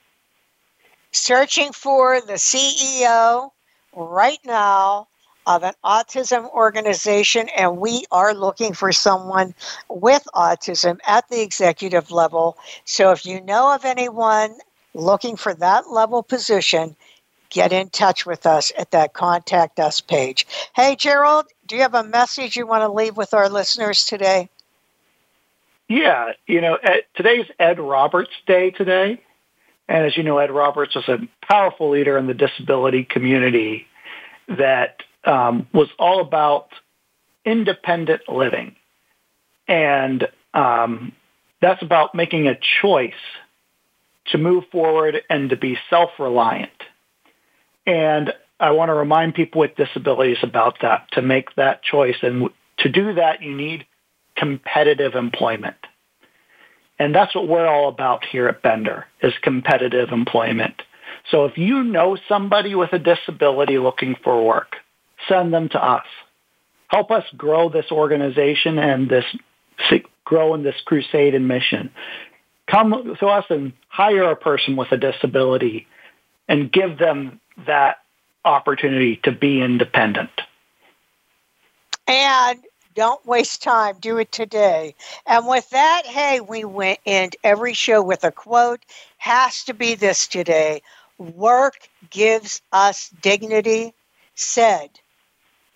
Searching 1.11 1.73
for 1.73 2.21
the 2.21 2.33
CEO 2.33 3.51
right 3.93 4.39
now 4.45 5.09
of 5.47 5.63
an 5.63 5.73
autism 5.83 6.47
organization, 6.51 7.47
and 7.57 7.77
we 7.77 8.03
are 8.11 8.35
looking 8.35 8.73
for 8.73 8.91
someone 8.91 9.55
with 9.89 10.27
autism 10.35 10.99
at 11.07 11.27
the 11.29 11.41
executive 11.41 12.11
level. 12.11 12.57
So 12.85 13.11
if 13.11 13.25
you 13.25 13.41
know 13.41 13.73
of 13.73 13.85
anyone 13.85 14.55
looking 14.93 15.37
for 15.37 15.53
that 15.55 15.89
level 15.89 16.21
position, 16.21 16.95
get 17.49 17.71
in 17.71 17.89
touch 17.89 18.25
with 18.25 18.45
us 18.45 18.73
at 18.77 18.91
that 18.91 19.13
contact 19.13 19.79
us 19.79 20.01
page. 20.01 20.45
Hey, 20.75 20.97
Gerald, 20.97 21.45
do 21.65 21.77
you 21.77 21.81
have 21.81 21.95
a 21.95 22.03
message 22.03 22.57
you 22.57 22.67
want 22.67 22.81
to 22.81 22.91
leave 22.91 23.15
with 23.15 23.33
our 23.33 23.47
listeners 23.47 24.05
today? 24.05 24.49
Yeah, 25.87 26.33
you 26.45 26.59
know, 26.59 26.77
today's 27.15 27.45
Ed 27.57 27.79
Roberts 27.79 28.33
Day 28.45 28.71
today. 28.71 29.21
And 29.87 30.05
as 30.05 30.17
you 30.17 30.23
know, 30.23 30.39
Ed 30.39 30.51
Roberts 30.51 30.95
was 30.95 31.07
a 31.07 31.25
powerful 31.41 31.89
leader 31.91 32.17
in 32.17 32.27
the 32.27 32.33
disability 32.33 33.05
community 33.05 33.87
that 34.49 35.03
um, 35.27 35.67
was 35.73 35.89
all 35.99 36.21
about 36.21 36.69
independent 37.45 38.21
living. 38.27 38.75
And 39.67 40.27
um, 40.53 41.13
That's 41.61 41.81
about 41.81 42.13
making 42.13 42.47
a 42.47 42.59
choice 42.81 43.13
to 44.27 44.37
move 44.37 44.65
forward 44.71 45.21
and 45.29 45.49
to 45.49 45.55
be 45.55 45.77
self-reliant. 45.89 46.69
And 47.85 48.33
I 48.59 48.71
want 48.71 48.89
to 48.89 48.93
remind 48.93 49.35
people 49.35 49.61
with 49.61 49.75
disabilities 49.75 50.37
about 50.43 50.77
that, 50.81 51.11
to 51.13 51.21
make 51.21 51.55
that 51.55 51.81
choice. 51.83 52.17
And 52.21 52.49
to 52.79 52.89
do 52.89 53.13
that, 53.13 53.41
you 53.41 53.55
need 53.55 53.85
competitive 54.35 55.15
employment. 55.15 55.77
And 56.99 57.13
that's 57.13 57.33
what 57.33 57.47
we're 57.47 57.67
all 57.67 57.89
about 57.89 58.25
here 58.25 58.47
at 58.47 58.61
Bender, 58.61 59.05
is 59.21 59.33
competitive 59.41 60.09
employment. 60.09 60.81
So 61.31 61.45
if 61.45 61.57
you 61.57 61.83
know 61.83 62.17
somebody 62.27 62.75
with 62.75 62.93
a 62.93 62.99
disability 62.99 63.77
looking 63.77 64.15
for 64.23 64.43
work, 64.43 64.77
send 65.27 65.53
them 65.53 65.69
to 65.69 65.83
us. 65.83 66.05
Help 66.87 67.11
us 67.11 67.25
grow 67.35 67.69
this 67.69 67.91
organization 67.91 68.79
and 68.79 69.09
this 69.09 69.25
grow 70.23 70.53
in 70.53 70.63
this 70.63 70.75
crusade 70.85 71.35
and 71.35 71.47
mission. 71.47 71.89
Come 72.69 73.15
to 73.19 73.27
us 73.27 73.45
and 73.49 73.73
hire 73.87 74.29
a 74.29 74.35
person 74.35 74.75
with 74.75 74.91
a 74.91 74.97
disability 74.97 75.87
and 76.49 76.71
give 76.71 76.97
them 76.97 77.39
that 77.65 77.97
opportunity 78.43 79.17
to 79.23 79.31
be 79.31 79.61
independent. 79.61 80.29
And 82.07 82.59
don't 82.95 83.25
waste 83.25 83.61
time. 83.61 83.97
Do 83.99 84.17
it 84.17 84.31
today. 84.31 84.95
And 85.25 85.47
with 85.47 85.69
that, 85.69 86.03
hey, 86.05 86.41
we 86.41 86.65
went 86.65 86.99
end 87.05 87.35
every 87.43 87.73
show 87.73 88.01
with 88.01 88.23
a 88.23 88.31
quote. 88.31 88.79
Has 89.17 89.63
to 89.65 89.73
be 89.73 89.95
this 89.95 90.27
today. 90.27 90.81
Work 91.17 91.89
gives 92.09 92.61
us 92.71 93.09
dignity, 93.21 93.93
said 94.35 94.89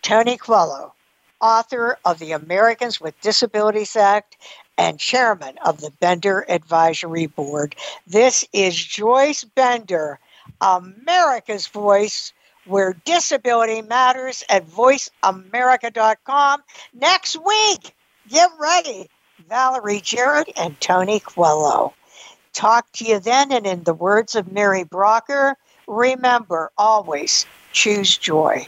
Tony 0.01 0.35
Coelho, 0.35 0.93
author 1.39 1.97
of 2.05 2.17
the 2.19 2.31
Americans 2.31 2.99
with 2.99 3.19
Disabilities 3.21 3.95
Act 3.95 4.35
and 4.77 4.99
chairman 4.99 5.57
of 5.63 5.79
the 5.79 5.91
Bender 5.99 6.43
Advisory 6.49 7.27
Board. 7.27 7.75
This 8.07 8.43
is 8.51 8.75
Joyce 8.75 9.43
Bender, 9.43 10.19
America's 10.59 11.67
Voice, 11.67 12.33
where 12.65 12.95
disability 13.05 13.81
matters 13.83 14.43
at 14.49 14.67
voiceamerica.com. 14.67 16.63
Next 16.93 17.35
week, 17.35 17.95
get 18.27 18.49
ready. 18.59 19.09
Valerie 19.47 20.01
Jarrett 20.01 20.51
and 20.55 20.79
Tony 20.79 21.19
Coelho. 21.19 21.93
Talk 22.53 22.91
to 22.93 23.05
you 23.05 23.19
then, 23.19 23.51
and 23.51 23.65
in 23.65 23.83
the 23.83 23.93
words 23.93 24.35
of 24.35 24.51
Mary 24.51 24.83
Brocker, 24.83 25.55
remember 25.87 26.71
always 26.77 27.45
choose 27.71 28.17
joy. 28.17 28.67